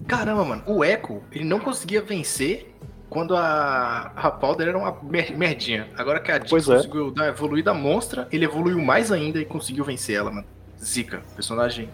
[0.08, 0.64] Caramba, mano.
[0.68, 2.76] O Echo, ele não conseguia vencer
[3.10, 5.90] quando a, a Powder era uma mer- merdinha.
[5.98, 6.76] Agora que a Jinx Pois é.
[6.76, 10.48] conseguiu dar uma evoluída monstra, ele evoluiu mais ainda e conseguiu vencer ela, mano.
[10.84, 11.90] Zika, personagem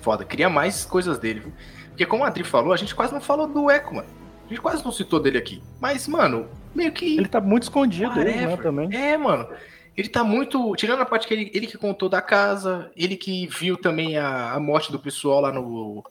[0.00, 0.24] foda.
[0.24, 1.52] Queria mais coisas dele, viu?
[1.88, 4.08] Porque como a Adri falou, a gente quase não falou do Echo, mano.
[4.46, 5.60] A gente quase não citou dele aqui.
[5.80, 7.16] Mas, mano, meio que.
[7.16, 8.94] Ele tá muito escondido, ele, né, também.
[8.94, 9.48] É, mano.
[9.96, 10.74] Ele tá muito.
[10.76, 14.52] Tirando a parte que ele, ele que contou da casa, ele que viu também a,
[14.52, 16.04] a morte do pessoal lá no,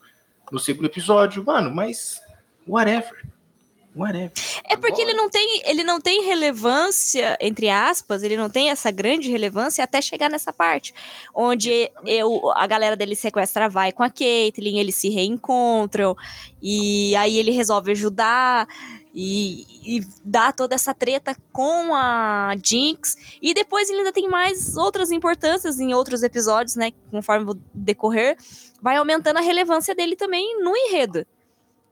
[0.52, 1.44] no segundo episódio.
[1.44, 2.20] Mano, mas.
[2.68, 3.24] Whatever.
[3.96, 4.30] Whatever.
[4.68, 8.90] É porque ele não tem, ele não tem relevância, entre aspas, ele não tem essa
[8.90, 10.92] grande relevância até chegar nessa parte.
[11.34, 16.14] Onde eu, a galera dele sequestra vai com a Caitlyn, eles se reencontram,
[16.60, 18.68] e aí ele resolve ajudar
[19.14, 23.16] e, e dá toda essa treta com a Jinx.
[23.40, 26.92] E depois ele ainda tem mais outras importâncias em outros episódios, né?
[27.10, 28.36] Conforme decorrer,
[28.82, 31.26] vai aumentando a relevância dele também no enredo.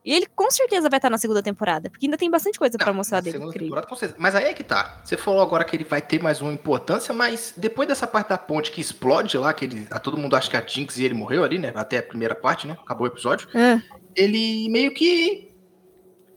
[0.05, 2.89] E ele com certeza vai estar na segunda temporada, porque ainda tem bastante coisa pra
[2.89, 3.32] Não, mostrar dele.
[3.32, 3.68] segunda Incrível.
[3.68, 4.20] temporada, com certeza.
[4.20, 5.01] Mas aí é que tá.
[5.02, 8.36] Você falou agora que ele vai ter mais uma importância, mas depois dessa parte da
[8.36, 11.14] ponte que explode lá, que ele, a todo mundo acha que a Jinx e ele
[11.14, 11.72] morreu ali, né?
[11.74, 12.76] Até a primeira parte, né?
[12.82, 13.48] Acabou o episódio.
[13.55, 13.81] Ah,
[14.14, 15.51] ele meio que.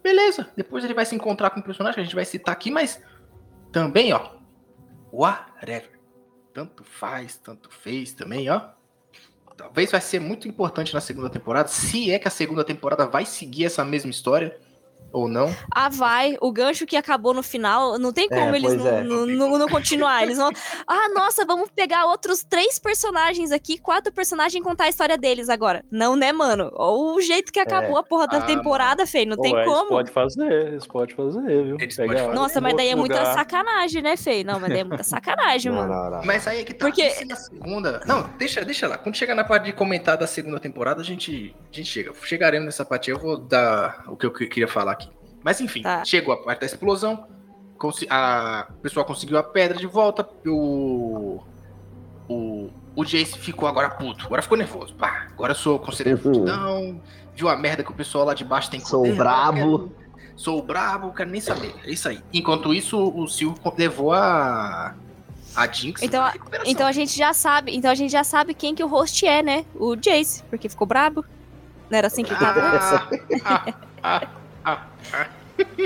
[0.02, 0.48] Beleza.
[0.56, 3.02] Depois ele vai se encontrar com o personagem que a gente vai citar aqui, mas
[3.74, 4.32] também, ó.
[5.12, 6.00] Whatever.
[6.54, 8.62] Tanto faz, tanto fez também, ó.
[9.58, 13.26] Talvez vai ser muito importante na segunda temporada, se é que a segunda temporada vai
[13.26, 14.56] seguir essa mesma história
[15.12, 15.56] ou não.
[15.74, 16.38] Ah, vai.
[16.42, 19.04] O gancho que acabou no final, não tem como É, eles não, é.
[19.04, 20.24] não, não- não continuar.
[20.24, 20.52] Eles vão.
[20.88, 25.50] Ah, nossa, vamos pegar outros três personagens aqui, quatro personagens e contar a história deles
[25.50, 25.84] agora.
[25.92, 26.72] Não, né, mano?
[26.74, 29.28] Ou o jeito que acabou a porra da Ah, temporada, feio.
[29.28, 29.90] Não tem Pô, eles como.
[29.90, 31.78] Pode fazer, eles podem fazer, viu?
[31.80, 32.36] Eles Pegar podem fazer.
[32.36, 33.34] Nossa, mas daí é muita lugar.
[33.34, 34.46] sacanagem, né, feio?
[34.46, 35.94] Não, mas daí é muita sacanagem, mano.
[35.94, 36.24] não, não.
[36.26, 36.86] Mas aí é que tá.
[36.86, 38.02] Porque- na segunda.
[38.06, 38.98] Não, deixa, deixa lá.
[38.98, 42.12] Quando chegar na parte de comentar da segunda temporada, a gente, a gente chega.
[42.24, 45.07] Chegaremos nessa parte aí, eu vou dar o que eu que- queria falar aqui.
[45.44, 46.04] Mas enfim, Tá.
[46.04, 47.28] chegou a parte da explosão.
[48.10, 50.28] A, o pessoal conseguiu a pedra de volta.
[50.46, 51.40] O.
[52.28, 52.70] O.
[52.96, 54.26] O Jace ficou agora puto.
[54.26, 54.96] Agora ficou nervoso.
[54.96, 56.34] Pá, agora eu sou conselheiro de Uhum.
[56.34, 57.02] fudidão.
[57.36, 59.92] Viu a merda que o pessoal lá de baixo tem que Sou brabo.
[60.36, 61.76] Sou brabo, quero nem saber.
[61.86, 62.20] É isso aí.
[62.34, 64.96] Enquanto isso, o Silvio levou a.
[65.56, 66.02] A Jinx.
[66.02, 66.34] Então, a-.
[66.66, 69.42] Então a gente já sabe, então a gente já sabe quem que o host é,
[69.44, 69.66] né?
[69.76, 71.24] O Jace, porque ficou brabo.
[71.90, 72.60] Não era assim que tava?
[72.60, 73.08] Ah,
[73.46, 73.74] ah, ah,
[74.04, 74.28] ah.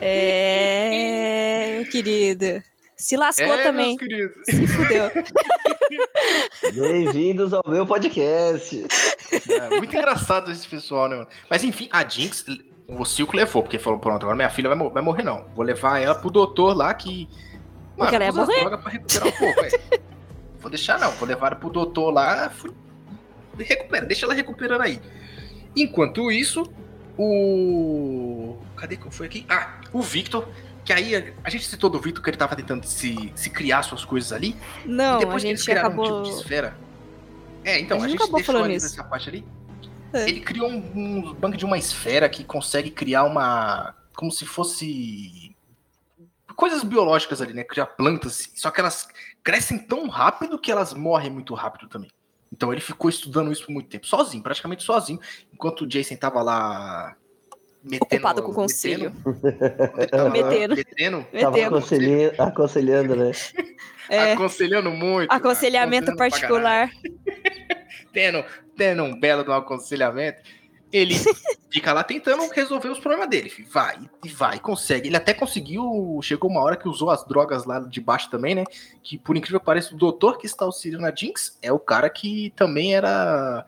[0.02, 2.64] É, meu querido.
[2.98, 3.96] Se lascou É, também.
[4.46, 5.12] Se fudeu.
[6.74, 8.86] Bem-vindos ao meu podcast.
[9.50, 11.16] É, muito engraçado esse pessoal, né?
[11.18, 11.28] mano?
[11.50, 12.44] Mas enfim, a Jinx,
[12.88, 15.46] o Silco levou, porque falou: pronto, agora minha filha vai, mor- vai morrer, não.
[15.56, 17.28] Vou levar ela pro doutor lá que.
[17.96, 18.60] Porque ela ia morrer.
[18.62, 19.70] drogas pra recuperar um pouco, é.
[20.60, 21.12] Vou deixar, não.
[21.12, 22.50] Vou levar ela pro doutor lá.
[22.50, 22.72] fui-
[23.60, 25.00] Recupera, deixa ela recuperando aí.
[25.76, 26.64] Enquanto isso,
[27.18, 28.51] o.
[28.82, 29.46] Cadê que eu fui aqui?
[29.48, 30.48] Ah, o Victor.
[30.84, 33.84] Que aí a- a gente citou do Victor que ele tava tentando se, se criar
[33.84, 34.56] suas coisas ali.
[34.84, 36.04] Não, a depois que eles gente acabou.
[36.22, 36.76] um tipo de esfera.
[37.64, 38.88] É, então, A a gente gente, acabou deixou ali isso.
[38.88, 39.46] nessa parte ali.
[40.12, 40.28] É.
[40.28, 43.94] Ele criou um, um banco de uma esfera que consegue criar uma.
[44.16, 45.56] Como se fosse.
[46.56, 47.64] Coisas biológicas ali, né?
[47.64, 48.50] Criar plantas.
[48.56, 49.08] Só que elas
[49.44, 52.10] crescem tão rápido que elas morrem muito rápido também.
[52.52, 55.20] Então ele ficou estudando isso por muito tempo, sozinho, praticamente sozinho,
[55.54, 57.16] enquanto o Jason tava lá.
[57.84, 59.12] Metendo, Ocupado com o conselho.
[60.32, 60.32] Metendo.
[60.32, 60.76] Metendo.
[60.76, 61.76] metendo Tava Metendo.
[61.78, 63.32] aconselhe- aconselhando, né?
[64.08, 65.32] É, aconselhando muito.
[65.32, 66.92] aconselhamento aconselhando particular.
[68.14, 68.44] tendo,
[68.78, 70.42] tendo um belo um aconselhamento,
[70.92, 71.16] ele
[71.72, 73.52] fica lá tentando resolver os problemas dele.
[73.72, 75.08] Vai, e vai, consegue.
[75.08, 76.20] Ele até conseguiu.
[76.22, 78.64] Chegou uma hora que usou as drogas lá de baixo também, né?
[79.02, 82.10] Que por incrível que pareça, o doutor que está auxiliando a Jinx é o cara
[82.10, 83.66] que também era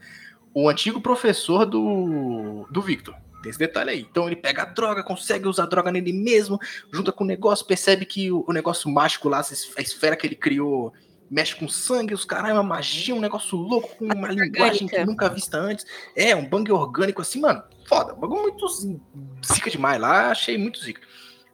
[0.54, 3.16] o antigo professor do, do Victor.
[3.44, 4.08] Tem esse detalhe aí.
[4.10, 6.58] Então ele pega a droga, consegue usar a droga nele mesmo,
[6.92, 9.40] junta com o negócio, percebe que o, o negócio mágico lá,
[9.78, 10.94] a esfera que ele criou,
[11.30, 15.04] mexe com sangue, os caras, é uma magia, um negócio louco, com uma linguagem que
[15.06, 15.86] nunca vista antes.
[16.16, 17.62] É, um bang orgânico assim, mano.
[17.86, 19.02] Foda, bagulho muito zi-
[19.46, 21.02] zica demais lá, achei muito zica.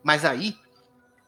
[0.04, 0.56] Mas aí,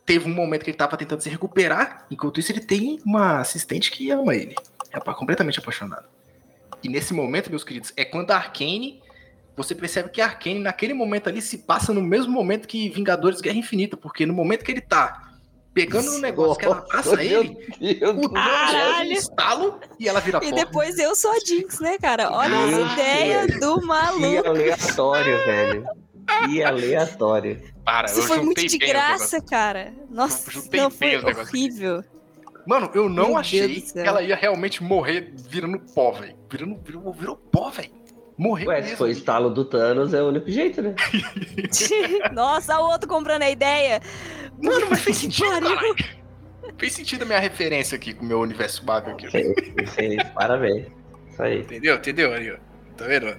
[0.05, 3.89] teve um momento que ele tava tentando se recuperar, enquanto isso ele tem uma assistente
[3.89, 4.55] que ama ele.
[4.91, 6.07] É completamente apaixonado.
[6.83, 9.01] E nesse momento, meus queridos, é quando a Arcane,
[9.55, 13.41] você percebe que a Arcane, naquele momento ali, se passa no mesmo momento que Vingadores
[13.41, 15.31] Guerra Infinita, porque no momento que ele tá
[15.73, 19.09] pegando no negócio que ela passa meu ele, Deus o Caralho.
[19.09, 22.31] Um estalo e ela vira E depois eu sou a Jinx, né, cara?
[22.31, 24.47] Olha Meu as ideias do Que maluco.
[24.47, 25.85] aleatório, velho.
[26.45, 27.61] Que aleatório.
[27.83, 29.93] Para, Isso eu foi muito de graça, cara.
[30.09, 32.03] Nossa, não, foi horrível.
[32.65, 36.35] Mano, eu não Meu achei que ela ia realmente morrer virando pó, velho.
[36.49, 37.91] Virando, virou, virou pó, velho.
[38.41, 38.97] Morreu Ué, se mesmo.
[38.97, 40.95] foi o estalo do Thanos, é o único jeito, né?
[42.33, 44.01] Nossa, o outro comprando a ideia.
[44.59, 45.95] Mano, mas fez sentido, caralho.
[46.75, 49.29] Fez sentido a minha referência aqui com o meu universo Marvel aqui.
[49.29, 49.53] Fez,
[49.93, 50.87] fez, parabéns.
[51.29, 51.59] Isso aí.
[51.59, 51.97] Entendeu?
[51.97, 52.33] Entendeu?
[52.33, 52.57] Aí, ó.
[52.97, 53.37] Tá vendo?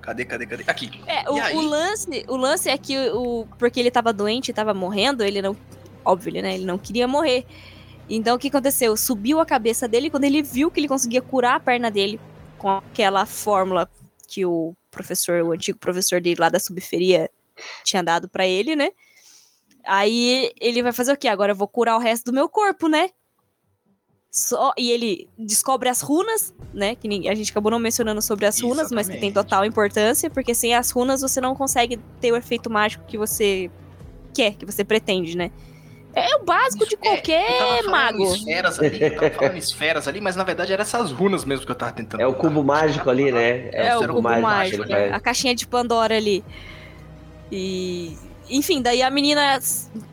[0.00, 0.64] Cadê, cadê, cadê?
[0.66, 0.98] Aqui.
[1.06, 5.22] É, o, o lance, o lance é que o porque ele tava doente, tava morrendo,
[5.22, 5.54] ele não,
[6.02, 6.54] óbvio, né?
[6.54, 7.44] Ele não queria morrer.
[8.08, 8.96] Então o que aconteceu?
[8.96, 12.18] Subiu a cabeça dele quando ele viu que ele conseguia curar a perna dele
[12.56, 13.86] com aquela fórmula
[14.28, 17.30] que o professor, o antigo professor dele lá da subferia
[17.82, 18.90] tinha dado pra ele, né?
[19.84, 21.28] Aí ele vai fazer o quê?
[21.28, 23.10] Agora eu vou curar o resto do meu corpo, né?
[24.30, 26.94] Só, e ele descobre as runas, né?
[26.94, 29.34] Que a gente acabou não mencionando sobre as runas, mas que tem Exatamente.
[29.34, 33.70] total importância, porque sem as runas você não consegue ter o efeito mágico que você
[34.34, 35.50] quer, que você pretende, né?
[36.14, 38.34] É o básico de é, qualquer falando mago.
[38.34, 41.70] esferas ali, eu tava falando esferas ali, mas na verdade eram essas runas mesmo que
[41.70, 42.20] eu tava tentando.
[42.20, 42.42] É o botar.
[42.48, 43.68] cubo mágico ali, né?
[43.72, 45.10] É, o zero cubo mágico, mágico, né?
[45.12, 46.42] a caixinha de Pandora ali.
[47.52, 48.16] E.
[48.50, 49.58] Enfim, daí a menina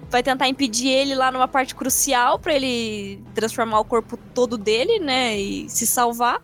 [0.09, 4.99] vai tentar impedir ele lá numa parte crucial pra ele transformar o corpo todo dele,
[4.99, 5.38] né?
[5.38, 6.41] E se salvar.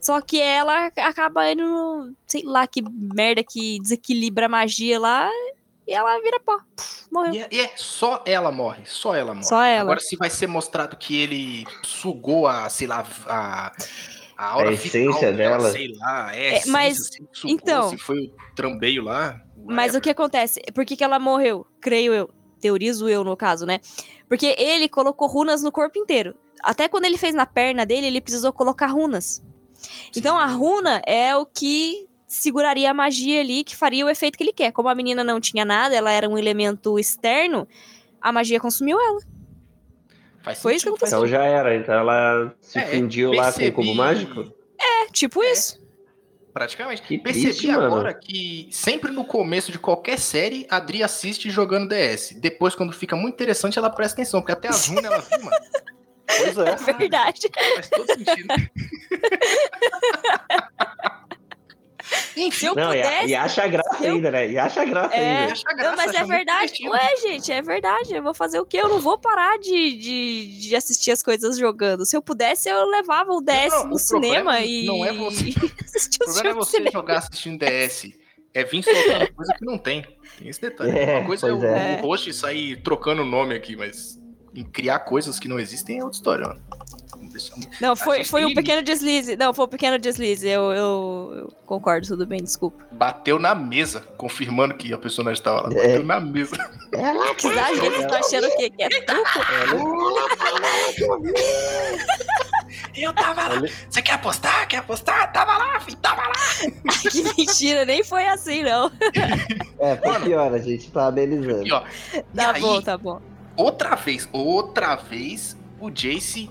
[0.00, 5.30] Só que ela acaba indo, no- sei lá, que merda que desequilibra a magia lá.
[5.88, 6.58] E ela vira pó.
[6.76, 7.32] Puf, morreu.
[7.32, 9.46] E é, e é só ela morre, só ela morre.
[9.46, 9.80] Só ela.
[9.80, 13.72] Agora se vai ser mostrado que ele sugou a, sei lá, a,
[14.36, 15.70] a aura A essência vital dela.
[15.72, 19.40] sei lá, é, É, essência, mas, se sugou, então- se foi o trambeio lá.
[19.64, 20.60] Mas o que acontece?
[20.74, 21.66] Por que, que ela morreu?
[21.80, 22.30] Creio eu.
[22.60, 23.80] Teorizo eu, no caso, né?
[24.28, 26.34] Porque ele colocou runas no corpo inteiro.
[26.62, 29.42] Até quando ele fez na perna dele, ele precisou colocar runas.
[30.16, 34.44] Então a runa é o que seguraria a magia ali, que faria o efeito que
[34.44, 34.70] ele quer.
[34.70, 37.66] Como a menina não tinha nada, ela era um elemento externo,
[38.20, 39.18] a magia consumiu ela.
[40.42, 41.74] Faz Foi isso que faz Então já era.
[41.74, 44.52] Então ela se É, fundiu lá com o cubo mágico.
[44.78, 45.52] É, tipo É.
[45.52, 45.80] isso.
[46.52, 47.02] Praticamente.
[47.02, 47.86] Que Percebi triste, mano.
[47.86, 52.34] agora que sempre no começo de qualquer série, a Adri assiste jogando DS.
[52.40, 55.56] Depois, quando fica muito interessante, ela presta atenção, porque até as runas ela viu, mano.
[56.26, 56.76] Pois é.
[56.90, 57.40] É verdade.
[57.74, 58.48] Faz todo sentido.
[62.52, 63.26] Se eu Não, e, pudesse.
[63.28, 64.50] e acha graça eu- ainda, né?
[64.50, 65.52] E acha graça É, ainda.
[65.52, 66.72] Acha Não, graça, mas acha é verdade.
[66.72, 66.90] divertido.
[66.90, 68.14] Ué, gente, é verdade.
[68.14, 68.78] Eu vou fazer o quê?
[68.78, 72.04] Eu não vou parar de, de, de assistir as coisas jogando.
[72.06, 74.86] Se eu pudesse, eu levava o DS não, no o cinema e.
[74.86, 75.44] não é você.
[75.94, 76.90] assistir O os problema é você cinema.
[76.92, 78.12] jogar assistindo DS.
[78.54, 80.02] É vir soltando coisa que não tem.
[80.38, 80.98] Tem esse detalhe.
[80.98, 82.00] É, Uma coisa é o, é.
[82.02, 84.18] o host sair trocando o nome aqui, mas
[84.54, 86.60] em criar coisas que não existem é outra história, mano.
[87.80, 89.36] Não, foi, gente foi um pequeno deslize.
[89.36, 90.48] Não, foi um pequeno deslize.
[90.48, 92.84] Eu, eu, eu concordo, tudo bem, desculpa.
[92.92, 95.74] Bateu na mesa, confirmando que a personagem estava lá.
[95.74, 95.74] É.
[95.74, 96.56] Bateu na mesa.
[97.36, 98.70] Que exagero, você tá achando o quê?
[98.70, 99.40] Que é truco?
[102.96, 103.60] Eu tava lá.
[103.88, 104.66] Você quer apostar?
[104.68, 105.32] Quer apostar?
[105.32, 106.32] Tava lá, filho, tava lá.
[107.10, 108.90] que mentira, nem foi assim, não.
[109.78, 110.24] É, foi Mano.
[110.24, 111.10] pior, a gente tá
[111.64, 111.68] e
[112.34, 113.20] Tá aí, bom, tá bom.
[113.56, 116.50] outra vez, outra vez, o Jace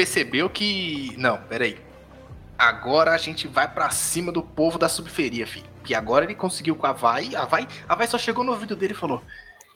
[0.00, 1.14] percebeu que.
[1.18, 1.78] Não, peraí.
[2.58, 5.66] Agora a gente vai pra cima do povo da subferia, filho.
[5.84, 7.34] Que agora ele conseguiu com a Vai.
[7.34, 9.22] A Vai, a Vai só chegou no ouvido dele e falou: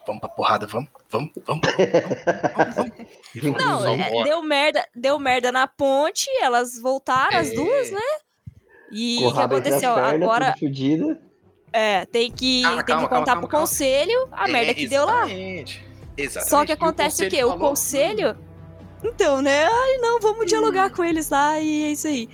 [0.06, 1.62] Vamos pra porrada, vamos, vamos, vamos.
[1.66, 3.56] vamos, vamos.
[3.58, 7.54] Falou, Não, é, deu merda, deu merda na ponte, elas voltaram, as É.
[7.54, 7.98] duas, né?
[8.92, 9.94] E o o que as aconteceu?
[9.94, 10.54] pernas, Agora
[11.72, 14.74] é, tem que, Calma, tem calma, que contar calma, pro calma, conselho a É, merda
[14.74, 15.26] que deu lá.
[16.16, 16.48] Exatamente.
[16.48, 17.36] Só que acontece o, quê?
[17.42, 18.53] conselho O falou, conselho.
[19.04, 19.66] Então, né?
[19.66, 22.28] Ai, não, vamos dialogar com eles lá e é isso aí.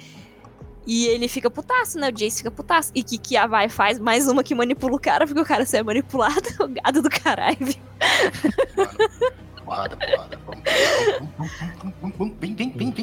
[0.87, 2.09] E ele fica putaço, né?
[2.09, 2.91] O Jace fica putaço.
[2.95, 5.67] E que, que a Vai faz mais uma que manipula o cara, porque o cara
[5.67, 7.59] se é manipulado, o gado do caralho.
[7.61, 7.75] viu?
[9.65, 9.99] Porrada.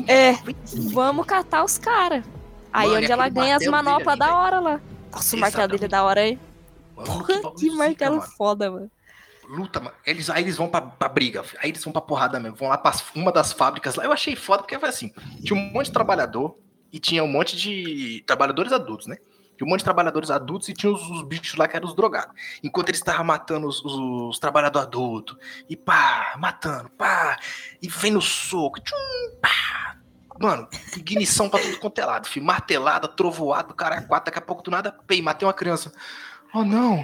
[0.07, 0.33] É,
[0.91, 2.23] vamos catar os caras.
[2.73, 4.81] Aí Mano, onde ela ganha as manoplas da hora lá.
[5.11, 6.39] Nossa, o martelo dele é da hora, hein?
[6.95, 8.91] Mano, Porra, que martelo foda, mano.
[9.47, 9.95] Luta, mano.
[10.05, 12.57] Eles, aí eles vão pra, pra briga, aí eles vão pra porrada mesmo.
[12.57, 14.03] Vão lá pra uma das fábricas lá.
[14.03, 15.11] Eu achei foda porque foi assim:
[15.43, 16.57] tinha um monte de trabalhador
[16.91, 19.17] e tinha um monte de trabalhadores adultos, né?
[19.57, 21.95] Tinha um monte de trabalhadores adultos e tinha os, os bichos lá que eram os
[21.95, 22.33] drogados.
[22.63, 25.35] Enquanto eles estavam matando os, os, os trabalhadores adultos,
[25.67, 27.39] e pá, matando, pá,
[27.81, 28.95] e vem no soco, tchum,
[29.41, 29.97] pá.
[30.39, 32.45] Mano, ignição pra tudo quanto é lado, filho.
[32.45, 35.91] Martelada, trovoada, cara quatro, daqui a pouco do nada, pei, matei uma criança.
[36.53, 37.03] Oh não,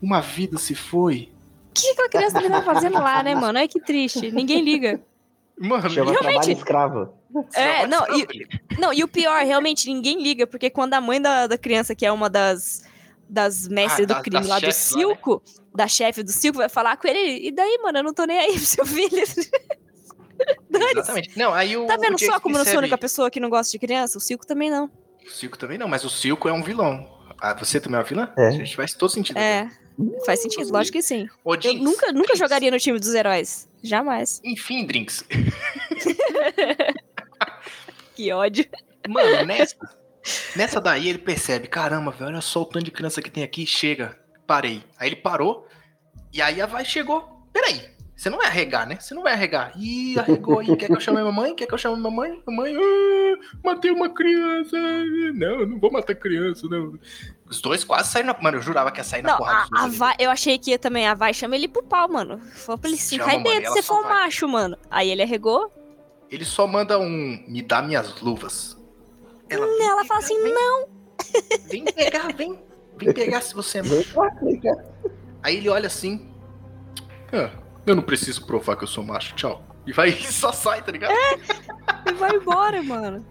[0.00, 1.33] uma vida se foi.
[1.76, 3.58] O que aquela criança também tá fazendo lá, né, mano?
[3.58, 4.30] Ai, que triste.
[4.30, 5.00] Ninguém liga.
[5.58, 7.12] Mano, Chama Realmente- escravo.
[7.52, 8.46] É, não, e,
[8.78, 12.06] não, e o pior, realmente, ninguém liga, porque quando a mãe da, da criança, que
[12.06, 12.84] é uma das,
[13.28, 14.70] das mestres Ah, do crime lá do lá, né?
[14.70, 15.42] circo,
[15.74, 18.38] da chefe do circo, vai falar com ele, e daí, mano, eu não tô nem
[18.38, 19.10] aí pro seu filho.
[20.92, 21.36] Exatamente.
[21.38, 21.86] Não, aí o.
[21.86, 24.18] Tá vendo o só como eu sou a única pessoa que não gosta de criança?
[24.18, 24.90] O circo também não.
[25.26, 27.08] O Silco também não, mas o Silco é um vilão.
[27.40, 28.32] Ah, você também é uma vilã?
[28.36, 28.48] É.
[28.48, 29.38] A gente faz todo sentido.
[29.38, 29.68] É,
[30.26, 31.28] faz sentido, lógico que sim.
[31.44, 32.38] Ô, Eu Jinx, nunca, nunca Jinx.
[32.38, 33.68] jogaria no time dos heróis.
[33.82, 34.40] Jamais.
[34.44, 35.24] Enfim, Drinks.
[38.14, 38.64] Que ódio.
[39.08, 39.76] Mano, nessa,
[40.54, 43.66] nessa daí ele percebe: caramba, velho, olha só o tanto de criança que tem aqui.
[43.66, 44.16] Chega,
[44.46, 44.82] parei.
[44.96, 45.66] Aí ele parou,
[46.32, 47.28] e aí a vai chegou.
[47.52, 48.96] Peraí, você não vai arregar, né?
[49.00, 49.72] Você não vai arregar.
[49.76, 50.76] Ih, arregou aí.
[50.76, 51.54] Quer que eu chame a mamãe?
[51.54, 52.40] Quer que eu chame a mamãe?
[52.46, 54.76] Mamãe, ah, matei uma criança.
[55.34, 56.98] Não, eu não vou matar criança, não.
[57.50, 58.40] Os dois quase saíram na.
[58.40, 60.70] Mano, eu jurava que ia sair na Não, porrada a, a vai, eu achei que
[60.70, 61.06] ia também.
[61.08, 62.38] A vai chama ele pro pau, mano.
[62.54, 64.12] Falou pra ele Chama, cai dentro se só for vai.
[64.24, 64.78] macho, mano.
[64.90, 65.72] Aí ele arregou.
[66.30, 67.44] Ele só manda um.
[67.48, 68.76] Me dá minhas luvas.
[69.48, 70.88] Ela, vem Ela pegar, fala assim: vem, não.
[71.68, 72.58] Vem pegar, vem.
[72.96, 74.84] Vem pegar se você é Vem macho.
[75.42, 76.32] Aí ele olha assim.
[77.32, 77.50] "Ah,
[77.86, 79.64] eu não preciso provar que eu sou macho, tchau.
[79.86, 81.12] E vai e só sai, tá ligado?
[82.06, 83.24] E vai embora, mano.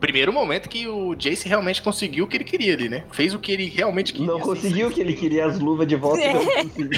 [0.00, 3.04] Primeiro momento que o Jace realmente conseguiu o que ele queria ali, né?
[3.12, 4.26] Fez o que ele realmente queria.
[4.26, 6.20] Não assim, conseguiu que ele queria as luvas de volta.
[6.20, 6.34] É.
[6.34, 6.90] Não conseguiu.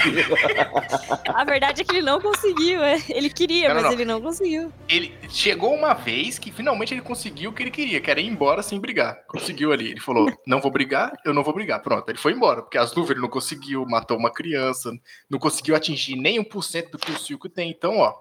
[1.33, 3.01] A verdade é que ele não conseguiu, é.
[3.09, 3.91] Ele queria, não, mas não.
[3.93, 4.71] ele não conseguiu.
[4.87, 8.27] Ele chegou uma vez que finalmente ele conseguiu o que ele queria, que era ir
[8.27, 9.17] embora sem brigar.
[9.27, 9.91] Conseguiu ali.
[9.91, 11.81] Ele falou: não vou brigar, eu não vou brigar.
[11.81, 14.91] Pronto, ele foi embora, porque as luvas ele não conseguiu, matou uma criança,
[15.29, 17.69] não conseguiu atingir nem 1% do que o Silco tem.
[17.71, 18.15] Então, ó,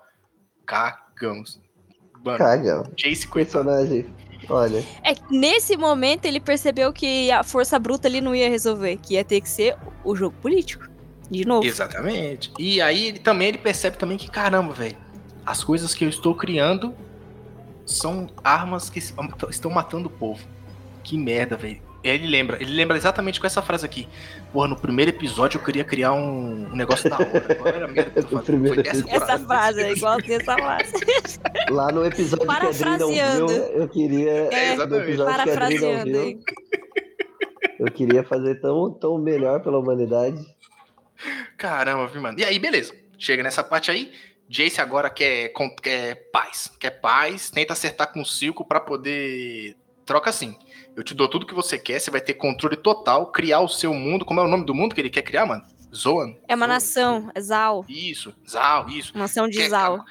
[0.64, 1.60] cagamos.
[2.24, 3.64] Mano, Caga, Jace coitado.
[3.64, 4.06] personagem.
[4.48, 9.14] Olha, É nesse momento ele percebeu que a força bruta ali não ia resolver, que
[9.14, 10.88] ia ter que ser o jogo político.
[11.30, 11.66] De novo.
[11.66, 12.50] Exatamente.
[12.58, 14.96] E aí ele também ele percebe também que, caramba, velho,
[15.44, 16.94] as coisas que eu estou criando
[17.84, 20.46] são armas que estão matando o povo.
[21.02, 21.87] Que merda, velho.
[22.02, 24.08] Ele lembra, ele lembra exatamente com essa frase aqui.
[24.52, 27.54] Porra, no primeiro episódio eu queria criar um, um negócio da hora.
[27.56, 29.08] Qual era merda que eu tô fazendo?
[29.08, 30.92] Essa frase é igual essa frase.
[31.70, 34.30] lá no episódio que a Adri não viu, eu queria.
[34.30, 35.16] É, exatamente.
[35.16, 36.40] que viu,
[37.78, 40.38] eu queria fazer tão, tão melhor pela humanidade.
[41.56, 42.38] Caramba, viu, mano?
[42.38, 42.94] E aí, beleza.
[43.18, 44.12] Chega nessa parte aí.
[44.48, 45.52] Jace agora quer,
[45.82, 46.72] quer paz.
[46.78, 47.50] Quer paz.
[47.50, 50.56] Tenta acertar com o Silco pra poder troca assim.
[50.98, 53.94] Eu te dou tudo que você quer, você vai ter controle total, criar o seu
[53.94, 54.24] mundo.
[54.24, 55.62] Como é o nome do mundo que ele quer criar, mano?
[55.94, 56.34] Zoan?
[56.48, 56.74] É uma Zoan?
[56.74, 57.84] nação, é Zal.
[57.88, 59.16] Isso, Zal, isso.
[59.16, 60.04] Nação de Quer- Zal.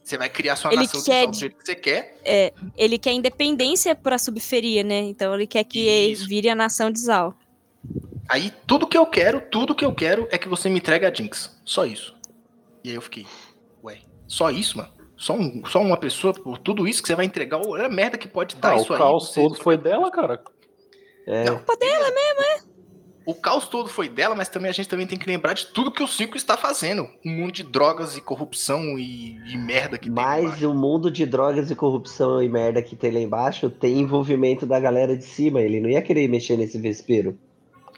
[0.00, 2.16] Você vai criar sua Ele nação de quer do jeito que você quer.
[2.76, 5.00] Ele quer independência pra subferia, né?
[5.00, 6.28] Então ele quer que Isso.
[6.28, 7.34] vire a nação de Zal.
[8.28, 11.12] Aí tudo que eu quero, tudo que eu quero é que você me entregue a
[11.12, 11.60] Jinx.
[11.64, 12.14] Só isso.
[12.84, 13.26] E aí eu fiquei,
[13.82, 13.98] ué,
[14.28, 14.90] só isso, mano?
[15.18, 17.60] Só, um, só uma pessoa por tudo isso que você vai entregar?
[17.66, 18.98] Olha a merda que pode dar Ah, o isso aí.
[18.98, 20.40] caos você- todo foi dela, cara.
[21.26, 21.56] É, Não.
[21.56, 22.68] Culpa dela mesmo.
[23.26, 25.90] O caos todo foi dela, mas também a gente também tem que lembrar de tudo
[25.90, 27.06] que o Cinco está fazendo.
[27.26, 30.14] Um mundo de drogas e corrupção e, e merda que tem.
[30.14, 33.98] lá Mas o mundo de drogas e corrupção e merda que tem lá embaixo tem
[33.98, 35.60] envolvimento da galera de cima.
[35.60, 37.38] Ele não ia querer mexer nesse vespeiro.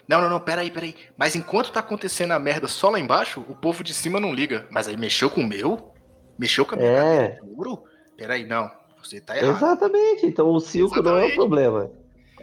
[0.09, 0.97] Não, não, não, peraí, peraí.
[1.17, 4.67] Mas enquanto tá acontecendo a merda só lá embaixo, o povo de cima não liga.
[4.69, 5.93] Mas aí mexeu com o meu?
[6.41, 7.29] Mexeu com a minha É.
[7.29, 7.83] cabeça de ouro?
[8.17, 8.71] Peraí, não.
[9.03, 9.57] Você tá errado.
[9.57, 10.27] Exatamente.
[10.27, 11.91] Então o Silco não é o problema.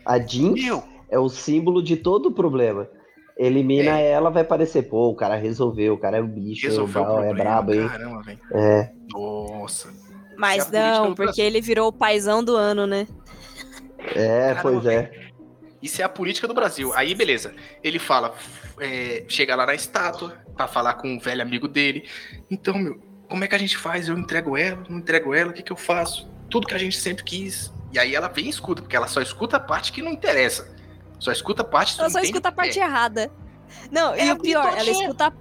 [0.05, 2.87] A Jinx Meu, é o símbolo de todo o problema.
[3.37, 7.05] Elimina ela, vai parecer, pô, o cara resolveu, o cara é um bicho, resolveu o
[7.05, 7.33] é, problema.
[7.35, 7.87] brabo, hein?
[7.87, 8.39] Caramba, velho.
[8.51, 8.91] É.
[9.11, 9.93] Nossa.
[10.35, 13.07] Mas é não, porque ele virou o paizão do ano, né?
[14.15, 15.11] É, Caramba, pois é.
[15.81, 16.91] Isso é a política do Brasil.
[16.95, 17.53] Aí, beleza.
[17.83, 18.33] Ele fala,
[18.79, 22.05] é, chega lá na estátua pra falar com o velho amigo dele.
[22.49, 24.07] Então, meu, como é que a gente faz?
[24.07, 26.29] Eu entrego ela, não entrego ela, o que, que eu faço?
[26.49, 27.71] Tudo que a gente sempre quis.
[27.91, 30.75] E aí ela vem e escuta, porque ela só escuta a parte que não interessa.
[31.19, 32.63] Só escuta a parte que Ela só escuta a que é.
[32.63, 33.31] parte errada.
[33.91, 35.33] Não, e É, o pior, ela escuta.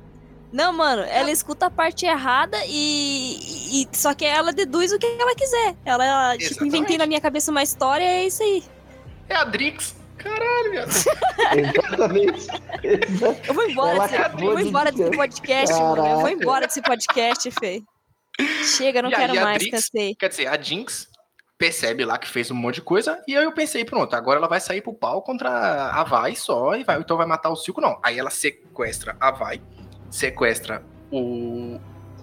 [0.52, 5.06] Não, mano, ela escuta a parte errada e, e- Só que ela deduz o que
[5.06, 5.74] ela quiser.
[5.84, 8.62] Ela, tipo, inventei na minha cabeça uma história e é isso aí.
[9.28, 9.94] É a Drix.
[10.28, 10.90] Caralho, viado.
[11.57, 12.47] Exatamente.
[12.82, 15.05] Exa- Eu vou embora, desse, eu vou de embora dizer.
[15.05, 16.07] desse podcast, mano.
[16.07, 17.82] Eu vou embora desse podcast, Fê.
[18.65, 20.15] Chega, não E aí quero a mais, Drix- cansei.
[20.15, 21.09] Quer dizer, a Jinx
[21.59, 24.47] percebe lá que fez um monte de coisa, e aí eu pensei, pronto, agora ela
[24.48, 25.48] vai sair pro pau contra
[25.90, 27.98] a Vai só, e vai, então vai matar o Silco, não.
[28.03, 29.62] Aí ela sequestra a Vai,
[30.11, 31.81] sequestra o,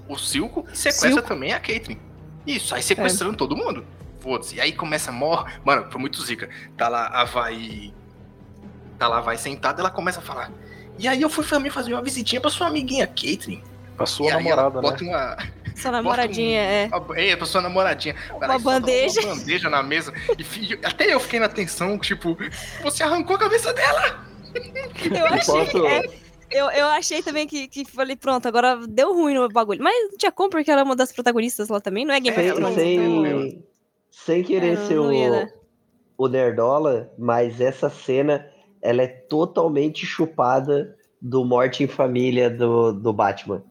[0.08, 1.28] o Silco, e sequestra Silco.
[1.28, 1.98] também a Caitlyn.
[2.46, 3.84] Isso, aí sequestrando todo mundo.
[4.24, 4.56] Foda-se.
[4.56, 5.46] E aí começa a mor...
[5.66, 6.50] Mano, foi muito zica.
[6.78, 7.94] Tá lá a Vai...
[8.98, 10.50] Tá lá a Vai sentada, ela começa a falar...
[10.98, 13.62] E aí eu fui também fazer uma visitinha pra sua amiguinha Caitlyn.
[14.00, 14.90] A sua e namorada, né?
[14.90, 15.38] bota uma...
[15.76, 16.90] Sua namoradinha, é.
[16.94, 18.16] Uma, é, pra sua namoradinha.
[18.32, 19.22] Uma bandeja.
[19.22, 20.14] Uma bandeja na mesa.
[20.38, 22.38] E até eu fiquei na tensão, tipo,
[22.84, 24.24] você arrancou a cabeça dela.
[24.54, 25.88] Eu achei.
[25.88, 26.10] É,
[26.52, 29.82] eu, eu achei também que, que falei, pronto, agora deu ruim no bagulho.
[29.84, 32.38] Mas não tinha como, porque ela é uma das protagonistas lá também, não é Game
[32.38, 32.78] É, of Thrones.
[32.78, 33.64] não- então-
[34.14, 35.50] sem, querer É, não- ser não ia, né?
[36.18, 38.46] o, o Nerdola, mas essa cena
[38.82, 43.64] ela é totalmente chupada do Morte em Família do, do Batman.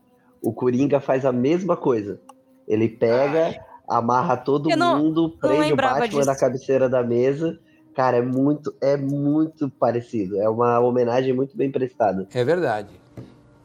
[0.42, 2.18] O Coringa faz a mesma coisa.
[2.66, 3.54] Ele pega,
[3.88, 6.24] amarra todo Eu não- mundo, prende o Batman disso.
[6.26, 7.58] na cabeceira da mesa.
[7.94, 10.40] Cara, é muito, é muito parecido.
[10.40, 12.26] É uma homenagem muito bem prestada.
[12.34, 12.88] É verdade.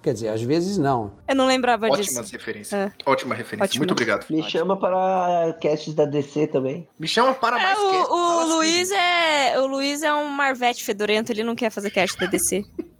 [0.07, 1.11] Quer dizer, às vezes não.
[1.27, 2.31] Eu não lembrava Ótimas disso.
[2.31, 2.71] referências.
[2.79, 2.93] É.
[3.05, 3.65] Ótima referência.
[3.65, 3.81] Ótimo.
[3.81, 4.21] Muito obrigado.
[4.29, 4.49] Me Fátima.
[4.49, 6.88] chama para casts da DC também.
[6.97, 8.49] Me chama para É, mais o, o assim.
[8.53, 9.59] Luiz é.
[9.59, 12.63] O Luiz é um Marvete fedorento, ele não quer fazer cast da DC.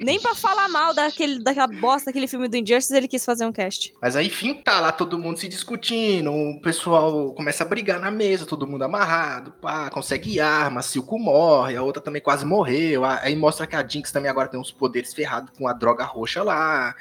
[0.00, 3.52] Nem pra falar mal daquele, daquela bosta, daquele filme do Injustice, ele quis fazer um
[3.52, 3.92] cast.
[4.00, 8.10] Mas aí, enfim, tá lá todo mundo se discutindo, o pessoal começa a brigar na
[8.10, 13.34] mesa, todo mundo amarrado, pá, consegue arma, Silco morre, a outra também quase morreu, aí
[13.34, 16.94] mostra que a Jinx também agora tem uns poderes ferrados com a droga roxa lá.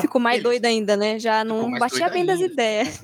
[0.00, 0.48] Ficou mais beleza.
[0.48, 1.18] doida ainda, né?
[1.18, 2.52] Já não batia bem das ainda.
[2.52, 3.02] ideias.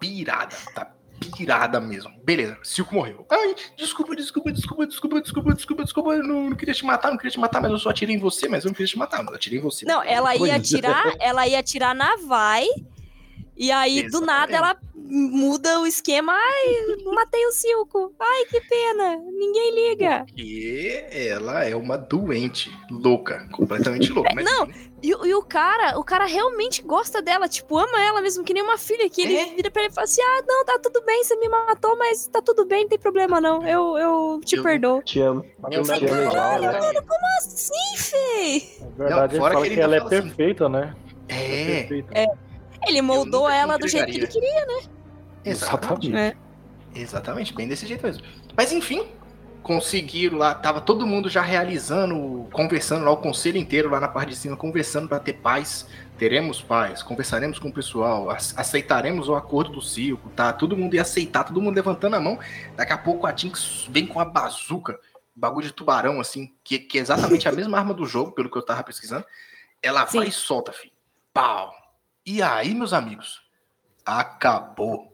[0.00, 0.92] pirada, tá
[1.30, 2.12] pirada mesmo.
[2.24, 3.26] Beleza, Silco morreu.
[3.30, 7.16] Ai, desculpa, desculpa, desculpa, desculpa, desculpa, desculpa, desculpa, eu não, não queria te matar, não
[7.16, 9.18] queria te matar, mas eu só atirei em você, mas eu não queria te matar,
[9.18, 9.86] mas eu atirei em você.
[9.86, 12.66] Não, ela ia atirar, ela ia atirar na Vai.
[13.60, 16.32] E aí, do nada, ela muda o esquema.
[16.32, 18.10] Ai, matei o Silco.
[18.18, 19.16] Ai, que pena.
[19.18, 20.24] Ninguém liga.
[20.26, 24.30] Porque ela é uma doente, louca, completamente louca.
[24.34, 24.66] Mas, Não,
[25.02, 28.52] E, o- e o cara, o cara realmente gosta dela, tipo, ama ela mesmo, que
[28.54, 29.46] nem uma filha, que ele É?
[29.54, 32.26] vira pra ele e fala assim, ah, não, tá tudo bem, você me matou, mas
[32.28, 35.02] tá tudo bem, não tem problema não, eu, eu te Eu- perdoo.
[35.02, 35.44] Te amo.
[35.70, 36.92] Eu te amo ele fala, igual, né?
[36.92, 37.00] né?
[37.40, 38.62] Sim, Fê!
[38.98, 40.94] Na verdade, Não, fora ele fala que que, ela é assim, perfeita, né?
[41.28, 42.14] É, Perfeita.
[42.86, 44.66] Ele moldou ela do jeito que ele queria.
[45.44, 46.14] exatamente.
[46.14, 46.34] É.
[46.94, 48.24] Exatamente, bem desse jeito mesmo.
[48.56, 49.06] Mas enfim,
[49.62, 54.30] conseguiram lá, tava todo mundo já realizando, conversando lá, o conselho inteiro lá na parte
[54.30, 55.86] de cima, conversando para ter paz.
[56.18, 60.52] Teremos paz, conversaremos com o pessoal, ace- aceitaremos o acordo do circo, tá?
[60.52, 62.38] Todo mundo ia aceitar, todo mundo levantando a mão.
[62.76, 64.98] Daqui a pouco a Jinx vem com a bazuca,
[65.34, 68.58] bagulho de tubarão, assim, que, que é exatamente a mesma arma do jogo, pelo que
[68.58, 69.24] eu tava pesquisando.
[69.82, 70.18] Ela Sim.
[70.18, 70.92] vai e solta, filho.
[71.32, 71.72] Pau.
[72.24, 73.40] E aí, meus amigos,
[74.04, 75.10] acabou.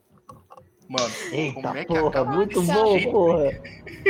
[0.88, 3.10] Mano, Eita como é que porra, acaba muito bom, jeito?
[3.10, 3.50] porra.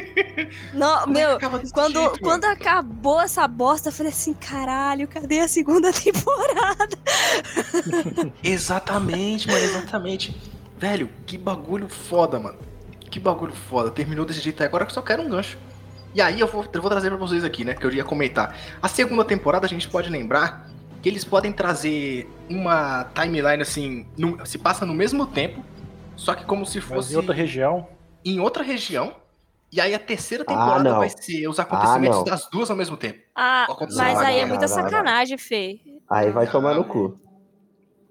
[0.74, 2.54] Não, Como é meu, desse quando, jeito, quando mano?
[2.54, 6.98] acabou essa bosta, eu falei assim, caralho, cadê a segunda temporada?
[8.44, 10.36] Exatamente, mano, exatamente.
[10.76, 12.58] Velho, que bagulho foda, mano.
[13.10, 13.90] Que bagulho foda.
[13.90, 15.56] Terminou desse jeito aí, agora que eu só quero um gancho.
[16.14, 17.74] E aí eu vou, eu vou trazer pra vocês aqui, né?
[17.74, 18.54] Que eu ia comentar.
[18.82, 20.65] A segunda temporada a gente pode lembrar
[21.06, 25.64] que eles podem trazer uma timeline assim, no- se passa no mesmo tempo,
[26.16, 27.86] só que como se Mas fosse em outra região.
[28.24, 29.14] em outra região.
[29.70, 30.98] E aí a terceira Ah, temporada não.
[30.98, 32.24] vai ser os acontecimentos não.
[32.24, 33.20] das duas ao mesmo tempo.
[33.36, 34.90] Ah, mas aí é não, muita não, não, não.
[34.90, 35.78] sacanagem, Fê.
[36.10, 36.50] Aí vai Não.
[36.52, 37.16] tomar no cu.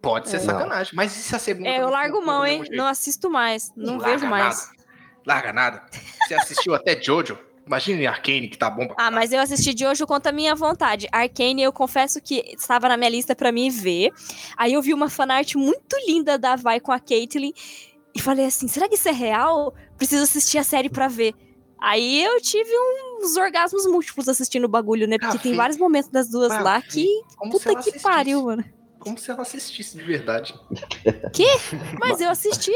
[0.02, 0.40] Pode ser É.
[0.40, 0.94] sacanagem.
[0.96, 1.68] Mas e se a segunda.
[1.68, 2.64] É, eu largo mão, hein?
[2.72, 3.74] Não assisto mais.
[3.76, 4.56] Não Larga vejo mais.
[4.70, 4.80] nada.
[5.26, 5.84] Larga nada.
[6.26, 7.38] Você assistiu até Jojo.
[7.66, 10.36] Imagina em Arcane, que tá bom pra Ah, mas eu assisti de hoje contra a
[10.36, 11.08] minha vontade.
[11.12, 14.12] Arcane, eu confesso que estava na minha lista pra mim ver.
[14.56, 17.52] Aí eu vi uma fanart muito linda da Vai com a Caitlyn
[18.14, 19.74] e falei assim: será que isso é real?
[19.98, 21.34] Preciso assistir a série pra ver.
[21.82, 22.70] Aí eu tive
[23.22, 25.18] uns orgasmos múltiplos assistindo o bagulho, né?
[25.18, 27.06] Porque Pra tem vários momentos das duas lá que.
[27.52, 28.04] Puta que assistisse.
[28.04, 28.64] pariu, mano.
[29.06, 30.56] Como se ela assistisse de verdade.
[32.00, 32.74] Mas eu assisti.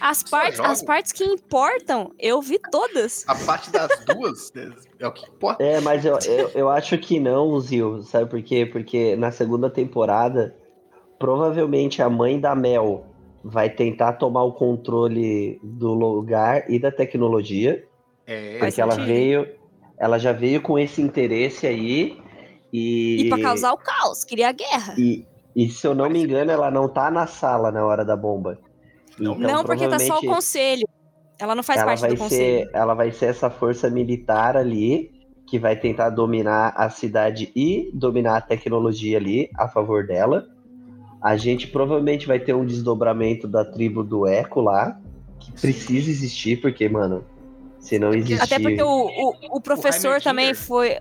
[0.00, 3.24] As Só partes, as partes que importam, eu vi todas.
[3.28, 4.52] A parte das duas
[4.98, 5.62] é o que importa.
[5.62, 8.02] É, mas eu, eu, eu acho que não, Zil.
[8.02, 8.66] Sabe por quê?
[8.66, 10.52] Porque na segunda temporada,
[11.16, 13.06] provavelmente a mãe da Mel
[13.44, 17.86] vai tentar tomar o controle do lugar e da tecnologia.
[18.26, 19.46] É, Porque ela veio.
[19.96, 22.20] Ela já veio com esse interesse aí.
[22.72, 24.96] E, E pra causar o caos, queria a guerra.
[24.98, 25.24] E,
[25.58, 28.56] e se eu não me engano, ela não tá na sala na hora da bomba.
[29.20, 30.88] Então, não, porque tá só o provavelmente, conselho.
[31.36, 32.68] Ela não faz ela parte vai do conselho.
[32.68, 35.10] ser, ela vai ser essa força militar ali
[35.48, 40.46] que vai tentar dominar a cidade e dominar a tecnologia ali a favor dela.
[41.20, 44.96] A gente provavelmente vai ter um desdobramento da tribo do Eco lá,
[45.40, 47.24] que precisa existir, porque, mano,
[47.80, 48.40] se não existir.
[48.40, 50.98] Até porque o, o, o professor Heimerdinger- também foi.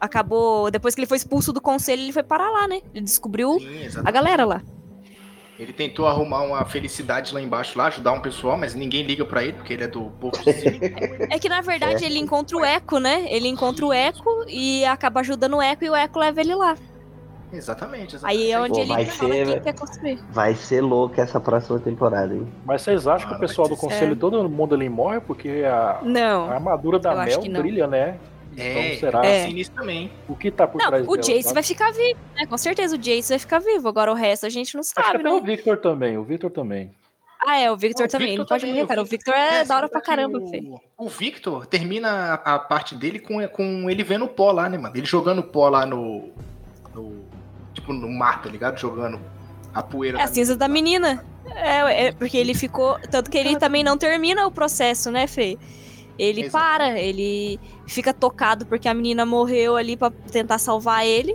[0.00, 0.70] Acabou.
[0.70, 2.80] Depois que ele foi expulso do conselho, ele foi parar lá, né?
[2.94, 4.62] Ele descobriu Sim, a galera lá.
[5.58, 9.42] Ele tentou arrumar uma felicidade lá embaixo, lá, ajudar um pessoal, mas ninguém liga pra
[9.44, 10.32] ele, porque ele é do povo.
[11.28, 12.06] É que na verdade É.
[12.06, 13.26] ele encontra o Eco, né?
[13.28, 16.74] Ele encontra o Eco e acaba ajudando o Eco e o Eco leva ele lá.
[17.52, 18.40] exatamente, exatamente.
[18.42, 20.18] Aí é onde Pô, ele vai ser- quem quer construir.
[20.30, 22.48] Vai ser louca essa próxima temporada, hein?
[22.64, 24.16] Mas vocês acham que Ah, o pessoal vai do conselho, É.
[24.16, 26.48] todo mundo ali morre porque a, Não.
[26.48, 28.18] a armadura da Mel que brilha, né?
[28.56, 29.46] É, Então será É.
[29.46, 30.10] sinistro também.
[30.28, 31.22] o que tá por Não, trás o dela?
[31.22, 31.54] Jace sabe?
[31.54, 32.46] vai ficar vivo, né?
[32.46, 33.88] Com certeza o Jace vai ficar vivo.
[33.88, 35.46] Agora o resto a gente não Acho que sabe, até o né?
[35.46, 36.90] Victor também, o Victor também.
[37.46, 38.26] Ah, é, o Victor Não, o também.
[38.28, 39.02] Victor não pode morrer, o cara.
[39.02, 40.62] O Victor é, da hora pra caramba, o, Fê.
[40.98, 44.76] o Victor termina a, a parte dele com, com ele vendo o pó lá, né,
[44.76, 44.94] mano?
[44.94, 46.28] Ele jogando pó lá no,
[46.94, 47.24] no.
[47.72, 48.78] Tipo, no mar, tá ligado?
[48.78, 49.18] Jogando
[49.72, 50.18] a poeira.
[50.18, 51.24] É a da cinza da menina.
[51.54, 52.98] É, é, porque ele ficou.
[53.10, 55.56] Tanto que ele também não termina o processo, né, Fê?
[56.22, 56.52] Ele Exato.
[56.64, 61.34] para, ele fica tocado porque a menina morreu ali pra tentar salvar ele.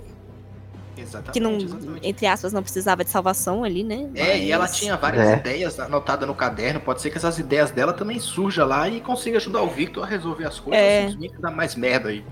[0.97, 2.07] Exatamente, Que não, exatamente.
[2.07, 4.09] entre aspas, não precisava de salvação ali, né?
[4.15, 5.33] É, e ela Mas- tinha várias É.
[5.37, 6.79] ideias anotadas no caderno.
[6.79, 10.07] Pode ser que essas ideias dela também surjam lá e consiga ajudar o Victor a
[10.07, 10.79] resolver as coisas.
[10.81, 11.01] É.
[11.09, 12.23] simplesmente dar mais merda aí.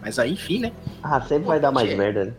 [0.00, 0.72] Mas aí, enfim, né?
[1.02, 1.94] Ah, sempre vai dar mais É.
[1.96, 2.24] merda.
[2.26, 2.34] né?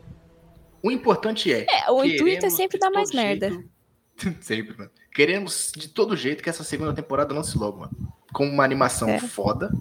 [0.82, 1.66] O importante é.
[1.70, 3.50] É, o intuito é sempre dar mais merda.
[3.50, 3.70] jeito-
[4.42, 4.90] sempre, mano.
[5.14, 7.92] Queremos de todo jeito que essa segunda temporada lance logo, mano.
[8.34, 9.20] Com uma animação É.
[9.20, 9.72] foda,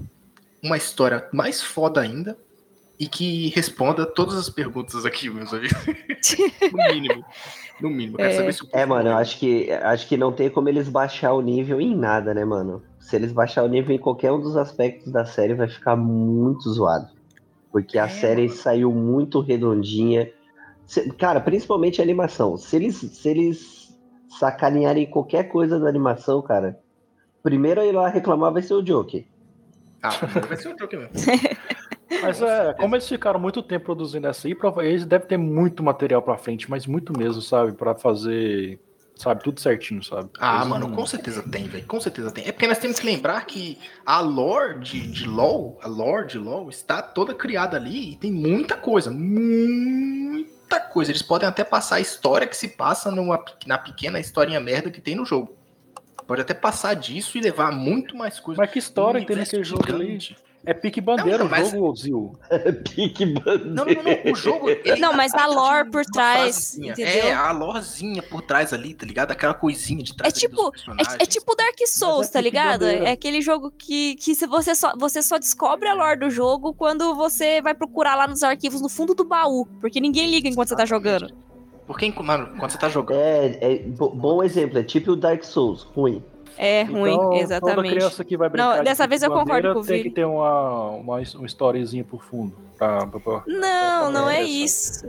[0.62, 2.36] uma história mais foda ainda
[2.98, 5.76] e que responda todas as perguntas aqui, meus amigos.
[6.72, 7.24] no mínimo.
[7.80, 8.16] No mínimo.
[8.16, 8.36] Quero É.
[8.36, 11.32] saber se o É, mano, eu acho que, acho que não tem como eles baixar
[11.34, 12.82] o nível em nada, né, mano?
[13.00, 16.70] Se eles baixar o nível em qualquer um dos aspectos da série, vai ficar muito
[16.70, 17.08] zoado.
[17.70, 18.54] Porque a É, série mano.
[18.56, 20.30] saiu muito redondinha.
[20.86, 22.56] Se- cara, principalmente a animação.
[22.56, 23.94] Se eles, se eles
[24.38, 26.78] sacanearem qualquer coisa da animação, cara,
[27.46, 29.24] primeiro a ir lá reclamar vai ser o Joker.
[30.02, 30.10] Ah,
[30.48, 31.12] vai ser o Joker mesmo.
[32.22, 36.20] Mas é, como eles ficaram muito tempo produzindo essa aí, eles devem ter muito material
[36.22, 37.72] pra frente, mas muito mesmo, sabe?
[37.72, 38.80] Pra fazer,
[39.16, 40.30] sabe, tudo certinho, sabe?
[40.38, 41.84] Ah, Eles mano, não- com certeza tem, velho.
[41.86, 42.46] Com certeza tem.
[42.46, 46.38] É porque nós temos que lembrar que a lore de, de LoL, a lore de
[46.38, 49.10] LoL, está toda criada ali e tem muita coisa.
[49.10, 51.10] Muita coisa.
[51.10, 55.00] Eles podem até passar a história que se passa numa, na pequena historinha merda que
[55.00, 55.56] tem no jogo.
[56.26, 58.60] Pode até passar disso e levar muito mais coisa.
[58.60, 60.18] Mas que história que tem naquele jogo ali?
[60.68, 62.32] É pique bandeira Não, o mas- jogo, Zil.
[62.92, 64.32] Pique Não, não, não.
[64.32, 64.68] O jogo.
[64.68, 66.76] ele Não, mas a parte de lore por trás?
[66.98, 69.30] É, a lorezinha por trás ali, tá ligado?
[69.30, 70.82] Aquela coisinha de É trás ali tipo, dos
[71.20, 72.80] é, é tipo Dark Souls, é tá ligado?
[72.80, 73.04] bandeira.
[73.04, 76.74] É aquele jogo que, que se você, só, você só descobre a lore do jogo
[76.74, 79.66] quando você vai procurar lá nos arquivos no fundo do baú.
[79.80, 81.32] Porque ninguém liga enquanto você tá jogando.
[81.86, 83.20] Porque, mano, quando você tá jogando.
[83.20, 86.22] É, é bo- bom exemplo, é tipo o Dark Souls, ruim.
[86.58, 87.94] É ruim, Então, Toda exatamente.
[87.94, 90.08] criança que vai brincar Não, de dessa vez eu concordo com o Tem Vini.
[90.08, 92.56] que ter uma, uma, uma historiezinha por fundo.
[92.78, 95.06] Pra, pra, pra- Não, não é isso.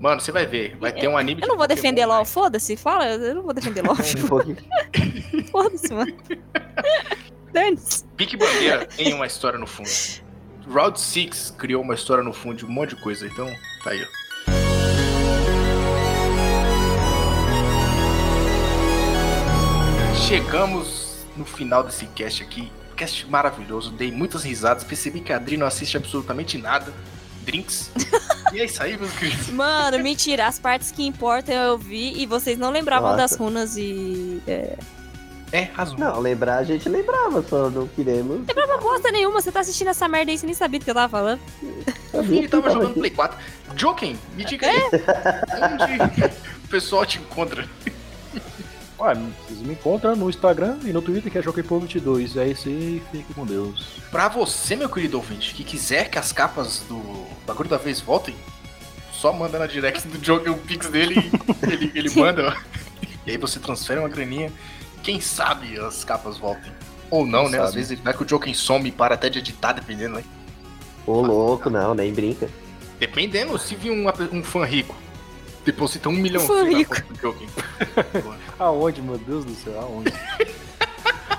[0.00, 0.76] Mano, você vai ver.
[0.76, 2.24] Vai ter um anime Eu de não vou Pokémon, defender LOL, vai.
[2.26, 2.76] foda-se.
[2.76, 3.96] Fala, eu não vou defender LOL.
[5.50, 6.12] Foda-se, mano.
[7.52, 8.04] Dane-se.
[8.16, 9.88] Pique Bandeira tem uma história no fundo.
[10.70, 13.26] Round 6 criou uma história no fundo de um monte de coisa.
[13.26, 13.46] Então,
[13.82, 14.17] tá aí, ó.
[20.28, 22.70] Chegamos no final desse cast aqui.
[22.94, 23.90] Cast maravilhoso.
[23.92, 24.84] Dei muitas risadas.
[24.84, 26.92] Percebi que a Adri não assiste absolutamente nada.
[27.44, 27.90] Drinks.
[28.50, 29.48] E é isso aí, meus queridos.
[29.48, 30.46] Mano, mentira.
[30.46, 33.18] As partes que importam eu vi e vocês não lembravam Nossa.
[33.18, 34.40] das runas e.
[34.46, 34.78] É...
[35.52, 35.98] É, razão.
[35.98, 38.46] Não, lembrar a gente lembrava, só não queremos.
[38.46, 40.94] Não bosta nenhuma, você tá assistindo essa merda aí, você nem sabia do que eu
[40.94, 41.40] tava falando.
[42.14, 42.94] Ele tava jogando.
[42.94, 43.38] Play 4.
[43.76, 44.80] Joken, me diga aí.
[44.82, 46.24] Onde
[46.64, 47.68] o pessoal te encontra?
[49.00, 52.36] Ué, vocês me encontram no Instagram e no Twitter, que é Jockeypo22.
[52.36, 53.86] É isso aí, fique com Deus.
[54.10, 57.00] Pra você, meu querido ouvinte, que quiser que as capas do
[57.46, 58.34] Bagulho da Vez voltem,
[59.12, 61.14] só manda na direct do Joker o pix dele
[61.68, 62.48] e ele, ele manda.
[62.48, 62.78] ó.
[63.26, 64.52] E aí você transfere uma graninha.
[65.02, 66.72] Quem sabe as capas voltem.
[67.10, 67.58] Ou não, Quem né?
[67.58, 67.76] Às sabe.
[67.76, 70.24] vezes vai que o Joker some e para até de editar, dependendo, né?
[71.06, 72.48] Ô, louco, não, nem brinca.
[72.98, 74.06] Dependendo, se vir um,
[74.36, 74.94] um fã rico,
[75.72, 76.48] deposita um milhão na
[76.84, 77.48] conta do Joker.
[78.58, 80.12] Aonde, meu Deus do céu, aonde?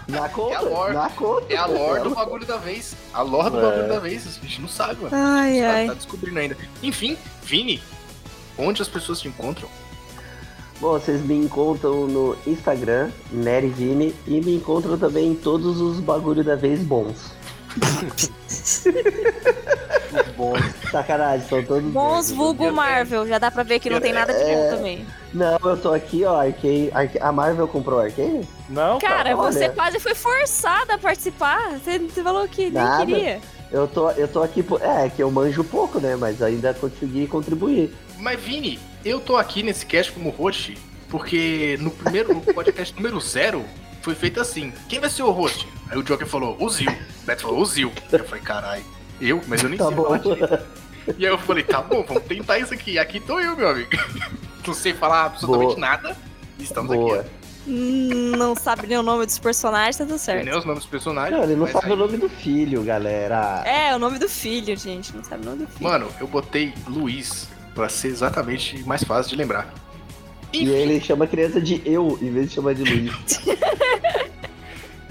[0.07, 0.93] Na conta, É a lore.
[0.95, 1.53] na conta.
[1.53, 2.95] É a lore do bagulho da vez.
[3.13, 3.61] A lore do É.
[3.61, 4.25] bagulho da vez.
[4.25, 5.15] A gente não sabe, mano.
[5.15, 5.87] Ai, Tá- ai.
[5.87, 6.57] Tá descobrindo ainda.
[6.81, 7.79] Enfim, Vini,
[8.57, 9.69] onde as pessoas te encontram?
[10.81, 16.43] Bom, vocês me encontram no Instagram, Nerivini, e me encontram também em todos os bagulho
[16.43, 17.31] da vez bons.
[20.39, 20.59] Bons.
[20.89, 22.31] Sacanagem, são todos Bons bons.
[22.31, 25.05] vulgo Marvel, já dá pra ver que não tem nada de bom também.
[25.33, 26.89] Não, eu tô aqui, ó, Arcane.
[26.93, 28.47] Arca- A Marvel comprou Arcane?
[28.69, 29.37] Não, Cara, cara.
[29.37, 29.51] olha.
[29.51, 31.71] você quase foi forçada a participar.
[31.77, 33.05] Você, você falou que nem Nada.
[33.05, 33.41] queria.
[33.71, 34.81] Eu tô, eu tô aqui, por...
[34.81, 37.93] é, que eu manjo pouco, né, mas ainda consegui contribuir.
[38.17, 40.75] Mas, Vini, eu tô aqui nesse cast como host
[41.09, 43.63] porque no primeiro no podcast número zero
[44.01, 45.67] foi feito assim: quem vai ser o host?
[45.91, 46.89] Aí o Joker falou: o Zil.
[46.89, 47.91] O Beto falou: o Zil.
[48.11, 48.83] Eu falei: caralho,
[49.21, 49.41] eu?
[49.47, 50.15] Mas eu nem Tá sei bom.
[51.17, 52.97] E aí eu falei: tá bom, vamos tentar isso aqui.
[52.99, 53.89] Aqui tô eu, meu amigo.
[54.67, 55.79] Não sei falar absolutamente Boa.
[55.79, 56.17] nada.
[56.59, 57.21] e Estamos Boa.
[57.21, 57.29] aqui.
[57.67, 60.45] Hum, Não sabe nem o nome dos personagens, tá tudo Não certo.
[60.45, 61.35] nem os nomes dos personagens.
[61.35, 63.63] Não, ele não mas sabe aí- o nome do filho, galera.
[63.65, 65.15] É, o nome do filho, gente.
[65.15, 65.89] Não sabe o nome do filho.
[65.89, 69.73] Mano, eu botei Luiz pra ser exatamente mais fácil de lembrar.
[70.53, 73.39] E Enfim, ele chama a criança de eu, em vez de chamar de Luiz.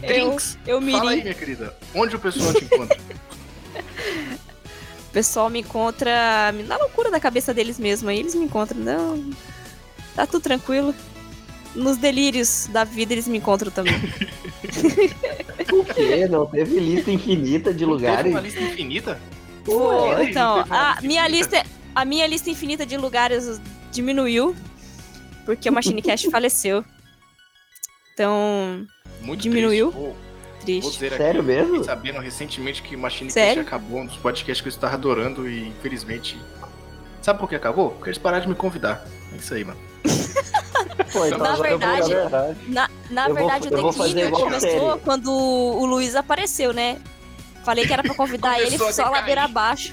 [0.01, 0.59] Drinks.
[0.66, 1.74] eu Fala aí, minha querida.
[1.94, 2.97] Onde o pessoal te encontra?
[5.08, 8.08] O pessoal me encontra na loucura da cabeça deles mesmo.
[8.08, 8.78] Aí eles me encontram.
[8.80, 9.30] Não.
[10.14, 10.94] Tá tudo tranquilo.
[11.74, 13.94] Nos delírios da vida eles me encontram também.
[15.70, 16.26] O quê?
[16.26, 18.30] Não teve lista infinita de Teve lugares?
[18.32, 19.20] uma lista infinita?
[19.64, 21.56] Pô, então, teve a lista minha infinita.
[21.58, 23.60] lista, a minha lista infinita de lugares
[23.92, 24.56] diminuiu
[25.44, 26.82] porque o Machine Cast faleceu.
[28.14, 28.86] Então,
[29.20, 29.92] Muito Diminuiu?
[29.92, 30.16] triste.
[30.74, 31.04] Vou, vou triste.
[31.04, 31.84] dizer Sério aqui, mesmo?
[31.84, 33.32] sabendo recentemente que Machine?
[33.32, 36.38] Cast acabou, um dos podcasts que eu estava adorando e infelizmente...
[37.22, 37.90] Sabe por que acabou?
[37.90, 39.04] Porque eles pararam de me convidar.
[39.32, 39.78] É isso aí, mano.
[41.12, 42.56] Pô, então Na vou- verdade- verdade.
[42.68, 46.98] Na, na Eu vou- verdade, vou o declínio começou quando o Luiz apareceu, né?
[47.64, 49.10] Falei que era pra convidar ele, a só decair.
[49.10, 49.92] ladeira abaixo.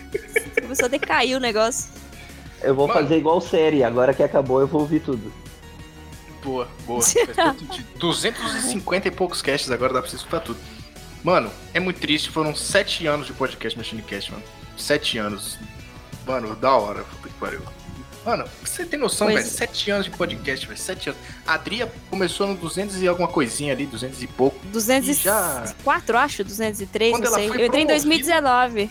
[0.61, 1.89] Começou a decair o negócio.
[2.61, 3.01] Eu vou Mano.
[3.01, 5.31] fazer igual série, agora que acabou eu vou ouvir tudo.
[6.45, 7.01] Boa, boa.
[7.03, 7.87] Faz todo sentido.
[7.99, 10.59] 250 e poucos casts agora, dá pra você escutar tudo.
[11.23, 12.29] Mano, é muito triste.
[12.29, 14.43] Foram sete anos de podcast Machine Cast, mano.
[14.77, 15.57] Sete anos.
[16.25, 17.03] Mano, da hora.
[17.03, 17.61] Puta que pariu.
[18.23, 19.39] Mano, você tem noção, velho?
[19.39, 19.43] é.
[19.43, 20.79] Sete anos de podcast, velho.
[20.79, 21.21] Sete anos.
[21.45, 24.57] A Adria começou no 200 e alguma coisinha ali, 200 e pouco.
[24.67, 27.43] 204, acho, 203, Quando não sei.
[27.43, 28.89] Eu entrei em promovida- 2019.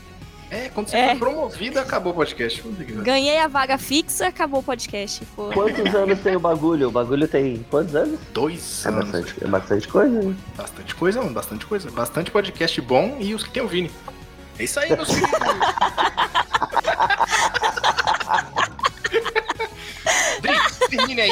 [0.51, 1.09] É, quando você É.
[1.11, 2.63] foi promovido, acabou o podcast.
[3.03, 5.25] Ganhei a vaga fixa, acabou o podcast.
[5.35, 5.49] Pô.
[5.53, 6.89] Quantos anos tem o bagulho?
[6.89, 8.21] O bagulho tem quantos anos?
[8.33, 9.05] Dois É anos.
[9.11, 10.35] bastante, é bastante coisa, né?
[10.57, 11.33] Bastante coisa, mano.
[11.35, 11.91] Bastante coisa.
[11.91, 13.91] Bastante podcast bom e os que tem o Vini.
[14.59, 15.31] É isso aí, meus filhos.
[20.91, 21.31] Termine aí.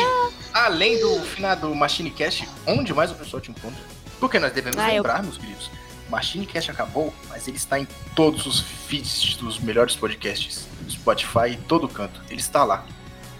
[0.53, 3.81] Além do final do Machine Cast, onde mais o pessoal te encontra?
[4.19, 5.71] Porque nós devemos Ah, eu- lembrar, meus queridos.
[6.13, 10.69] Machine Cast acabou, mas ele está em todos os feeds dos melhores podcasts.
[10.89, 12.21] Spotify e todo canto.
[12.29, 12.85] Ele está lá.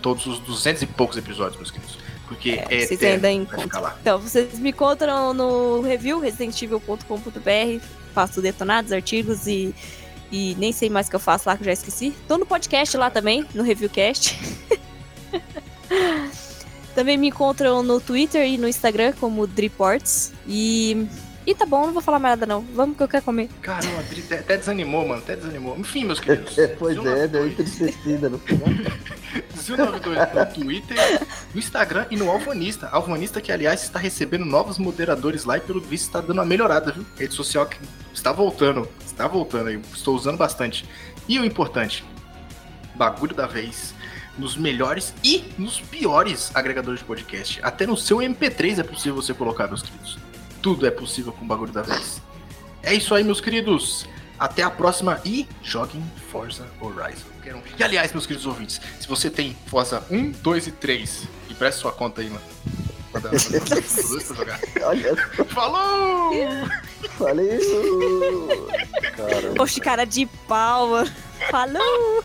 [0.01, 1.99] Todos os 200 e poucos episódios, meus queridos.
[2.27, 3.83] Porque é, vocês eterno, ainda encontram.
[3.83, 3.99] lá.
[4.01, 7.85] Então, vocês me encontram no review residentevil.com.br,
[8.15, 9.75] faço detonados, artigos e,
[10.31, 12.17] e nem sei mais o que eu faço lá que eu já esqueci.
[12.27, 14.39] Tô no podcast lá também, no Reviewcast.
[16.95, 20.33] Também me encontram no Twitter e no Instagram como Driports.
[20.47, 21.07] E.
[21.45, 22.63] E tá bom, não vou falar mais nada não.
[22.75, 23.49] Vamos que eu quero comer.
[23.61, 25.21] Caramba, até, até desanimou, mano.
[25.21, 25.77] Até desanimou.
[25.77, 26.55] Enfim, meus queridos.
[26.79, 28.69] pois é, deu entristecida no final.
[29.57, 32.89] Zil92 no Twitter, no Instagram e no Alvanista.
[32.89, 36.93] Alvanista que, aliás, está recebendo novos moderadores lá e pelo visto está dando uma melhorada,
[36.93, 37.05] viu?
[37.17, 37.79] Rede social que
[38.13, 38.89] está voltando.
[39.05, 39.81] Está voltando aí.
[39.93, 40.89] Estou usando bastante.
[41.29, 42.05] E o importante,
[42.95, 43.95] bagulho da vez.
[44.39, 47.61] Nos melhores e nos piores agregadores de podcast.
[47.63, 50.19] Até no seu MP3 é possível você colocar, meus queridos.
[50.63, 52.23] Tudo é possível com o bagulho da vez.
[52.83, 54.07] É isso aí, meus queridos.
[54.39, 57.27] Até a próxima e joguem Forza Horizon.
[57.43, 61.81] Quero- E aliás, meus queridos ouvintes, se você tem Forza 1, 2 e 3, empreste
[61.81, 62.43] sua conta aí, mano.
[64.85, 65.17] Olha,
[65.49, 66.31] Falou!
[67.19, 68.69] valeu!
[69.17, 71.11] Cara, Poxa, cara de pau, mano.
[71.51, 72.25] Falou!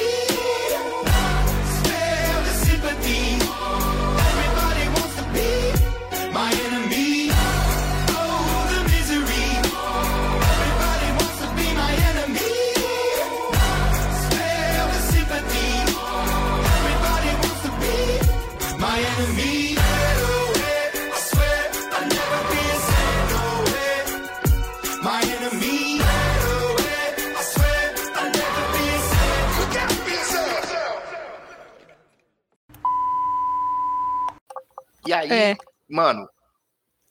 [35.31, 35.57] Aí, É.
[35.89, 36.27] mano.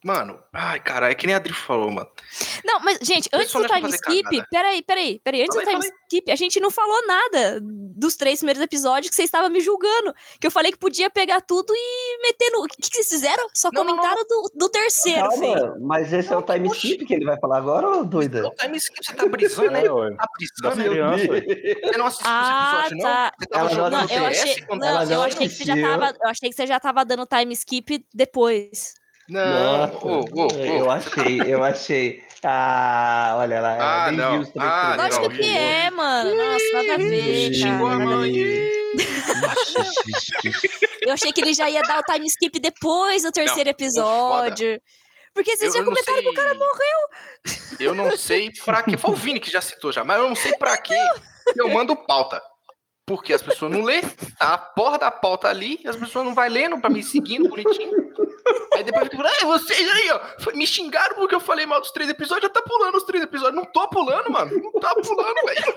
[0.02, 2.08] Mano, ai, cara, é que nem a Adri falou, mano.
[2.64, 4.46] Não, mas, gente, antes do time skip, cagada.
[4.50, 7.58] peraí, peraí, peraí, antes Fala do aí, time fala skip, a gente não falou nada
[7.62, 10.14] dos três primeiros episódios que você estava me julgando.
[10.40, 12.64] Que eu falei que podia pegar tudo e meter no.
[12.64, 13.46] O que, que vocês fizeram?
[13.52, 15.28] Só Não, não, comentaram do, do terceiro.
[15.28, 18.46] Calma, mas esse é o time skip que ele vai falar agora, ô doida?
[18.46, 19.80] O time skip, você tá brisando, né?
[19.80, 20.16] é.
[20.16, 21.44] Tá brisando, eu- crianças.
[21.84, 23.32] Você não assistiu Ah, esse episódio, tá.
[23.32, 23.38] não?
[23.38, 25.76] Você tava Ela não Não, eu achei, não, ela eu não achei que você já
[25.76, 26.16] tava.
[26.22, 28.94] Eu achei que você já tava dando time skip depois.
[29.30, 30.50] Não, ô, ô, ô.
[30.64, 32.22] eu achei, eu achei.
[32.42, 34.42] Ah, olha lá, Ah, não.
[34.58, 35.16] Ah, primeiros.
[35.18, 36.34] Lógico não, que é, mano.
[36.34, 38.32] Nossa, nada a ver, Xingou a mãe.
[41.02, 44.80] Eu achei que ele já ia dar o time skip depois do terceiro Não, episódio.
[45.34, 46.98] Porque vocês Eu- já não comentaram que o cara morreu.
[47.78, 48.96] Eu não sei pra quê.
[48.96, 50.94] Foi o Vini que já citou já, mas eu não sei pra quê
[51.54, 52.40] que eu mando pauta.
[53.10, 54.02] Porque as pessoas não lêem,
[54.38, 57.90] tá a porra da pauta ali, as pessoas não vai lendo pra me seguindo bonitinho.
[58.72, 61.80] Aí depois fica falando, ah, vocês aí, ó, foi- me xingaram porque eu falei mal
[61.80, 63.56] dos três episódios, já tá pulando os três episódios.
[63.56, 64.52] Não tô pulando, mano.
[64.62, 65.74] Não tá pulando, velho.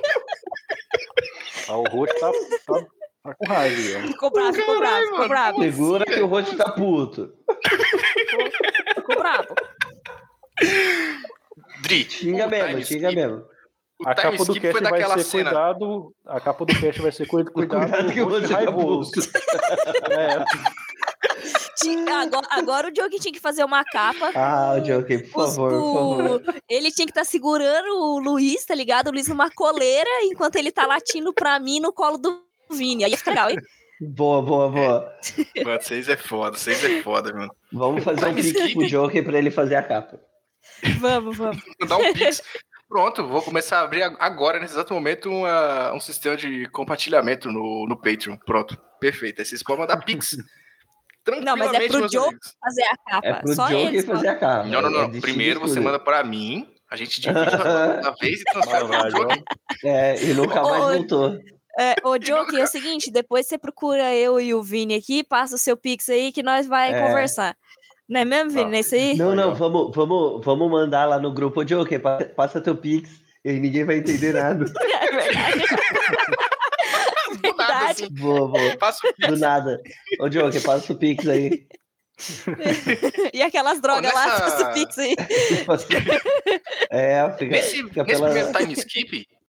[1.70, 2.32] Ah, o rosto tá,
[2.68, 2.86] tá
[3.24, 4.08] Tá com raiva, ó.
[4.08, 5.64] Ficou bravo, ficou bravo, ficou bravo.
[5.64, 7.34] Segura que o rosto tá puto.
[8.96, 9.56] Ficou bravo.
[11.82, 13.46] Dri, Xinga mesmo, xinga mesmo.
[14.06, 15.50] O A capa do cast vai ser cena.
[15.50, 16.14] cuidado.
[16.26, 19.12] A capa do cast vai ser cuidado, cuidado, que você tá raivoso.
[20.10, 20.44] É,
[22.12, 24.32] agora, agora o Diogo tinha que fazer uma capa.
[24.36, 26.62] Ah, o Joker, por favor, por favor.
[26.70, 29.08] Ele tinha que estar segurando o Luiz, tá ligado?
[29.08, 33.04] O Luiz numa coleira, enquanto ele tá latindo pra mim no colo do Vini.
[33.04, 33.58] Aí ia ficar legal, hein?
[34.02, 35.14] Boa, boa, boa.
[35.64, 37.54] Mano, vocês é foda, vocês é foda, mano.
[37.72, 40.20] Vamos fazer um pix pro Joker pra ele fazer a capa.
[41.00, 41.62] Vamos, vamos.
[41.88, 42.42] Dá um pix.
[42.94, 47.52] Pronto, vou começar a abrir ag- agora, nesse exato momento, uma- um sistema de compartilhamento
[47.52, 48.38] no, no Patreon.
[48.46, 49.40] Pronto, perfeito.
[49.42, 50.38] Aí vocês podem mandar pix.
[51.44, 52.56] Não, mas é pro Joe amigos.
[52.64, 53.28] fazer a capa.
[53.28, 54.06] É pro Só só.
[54.14, 54.64] fazer a capa.
[54.68, 55.10] Não, não, É não.
[55.10, 59.22] de Primeiro você manda pra mim, a gente divide a vez e transfere vai, pro
[59.22, 59.44] Joe.
[59.86, 61.40] É, e nunca mais voltou.
[61.80, 65.56] É, ô, Joker, é o seguinte, depois você procura eu e o Vini aqui, passa
[65.56, 67.08] o seu pix aí que nós vai É.
[67.08, 67.56] conversar.
[68.08, 68.66] Não é mesmo, Vini?
[68.66, 69.16] Não é isso aí?
[69.16, 73.10] Não, não, vamos, vamos, vamos mandar lá no grupo, Ô, Joker, pa- passa teu pix
[73.46, 74.66] e ninguém vai entender nada.
[74.82, 75.64] É verdade.
[77.42, 78.08] Do nada, assim.
[78.10, 78.78] Boa, boa.
[78.78, 79.40] Passa o Do pix.
[79.40, 79.82] nada.
[80.20, 81.66] Ô, Joker, passa o pix aí.
[83.34, 85.16] E aquelas drogas lá, nessa- passa o pix aí.
[86.92, 88.30] É, fica, Nesse, fica nesse pela...
[88.30, 89.28] primeiro time skip,